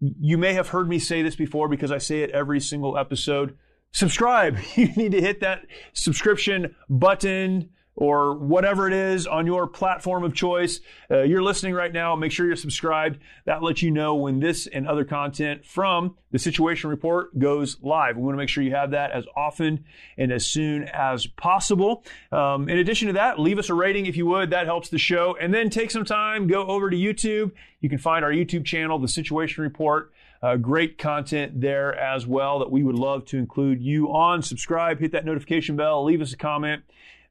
you 0.00 0.38
may 0.38 0.54
have 0.54 0.68
heard 0.68 0.88
me 0.88 0.98
say 0.98 1.22
this 1.22 1.36
before 1.36 1.68
because 1.68 1.92
I 1.92 1.98
say 1.98 2.22
it 2.22 2.30
every 2.30 2.60
single 2.60 2.96
episode. 2.96 3.56
Subscribe. 3.92 4.56
You 4.76 4.88
need 4.94 5.12
to 5.12 5.20
hit 5.20 5.40
that 5.40 5.66
subscription 5.92 6.74
button 6.88 7.70
or 8.00 8.34
whatever 8.34 8.88
it 8.88 8.94
is 8.94 9.26
on 9.26 9.46
your 9.46 9.66
platform 9.66 10.24
of 10.24 10.34
choice. 10.34 10.80
Uh, 11.10 11.20
you're 11.20 11.42
listening 11.42 11.74
right 11.74 11.92
now. 11.92 12.16
Make 12.16 12.32
sure 12.32 12.46
you're 12.46 12.56
subscribed. 12.56 13.18
That 13.44 13.62
lets 13.62 13.82
you 13.82 13.90
know 13.90 14.14
when 14.14 14.40
this 14.40 14.66
and 14.66 14.88
other 14.88 15.04
content 15.04 15.66
from 15.66 16.16
the 16.30 16.38
Situation 16.38 16.88
Report 16.88 17.38
goes 17.38 17.76
live. 17.82 18.16
We 18.16 18.22
want 18.22 18.34
to 18.34 18.38
make 18.38 18.48
sure 18.48 18.64
you 18.64 18.74
have 18.74 18.92
that 18.92 19.10
as 19.10 19.26
often 19.36 19.84
and 20.16 20.32
as 20.32 20.46
soon 20.46 20.84
as 20.84 21.26
possible. 21.26 22.02
Um, 22.32 22.70
in 22.70 22.78
addition 22.78 23.08
to 23.08 23.12
that, 23.14 23.38
leave 23.38 23.58
us 23.58 23.68
a 23.68 23.74
rating 23.74 24.06
if 24.06 24.16
you 24.16 24.24
would. 24.26 24.48
That 24.50 24.64
helps 24.64 24.88
the 24.88 24.98
show. 24.98 25.36
And 25.38 25.52
then 25.52 25.68
take 25.68 25.90
some 25.90 26.06
time, 26.06 26.46
go 26.46 26.66
over 26.66 26.88
to 26.88 26.96
YouTube. 26.96 27.52
You 27.80 27.90
can 27.90 27.98
find 27.98 28.24
our 28.24 28.32
YouTube 28.32 28.64
channel, 28.64 28.98
The 28.98 29.08
Situation 29.08 29.62
Report. 29.62 30.10
Uh, 30.42 30.56
great 30.56 30.96
content 30.96 31.60
there 31.60 31.94
as 31.94 32.26
well 32.26 32.60
that 32.60 32.70
we 32.70 32.82
would 32.82 32.94
love 32.94 33.26
to 33.26 33.36
include 33.36 33.82
you 33.82 34.10
on. 34.10 34.40
Subscribe, 34.40 34.98
hit 34.98 35.12
that 35.12 35.26
notification 35.26 35.76
bell, 35.76 36.02
leave 36.02 36.22
us 36.22 36.32
a 36.32 36.36
comment. 36.38 36.82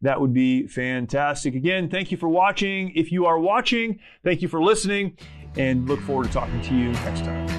That 0.01 0.21
would 0.21 0.33
be 0.33 0.67
fantastic. 0.67 1.55
Again, 1.55 1.89
thank 1.89 2.11
you 2.11 2.17
for 2.17 2.29
watching. 2.29 2.91
If 2.95 3.11
you 3.11 3.25
are 3.25 3.37
watching, 3.37 3.99
thank 4.23 4.41
you 4.41 4.47
for 4.47 4.61
listening 4.63 5.17
and 5.57 5.87
look 5.87 5.99
forward 6.01 6.27
to 6.27 6.33
talking 6.33 6.61
to 6.61 6.75
you 6.75 6.91
next 6.91 7.25
time. 7.25 7.58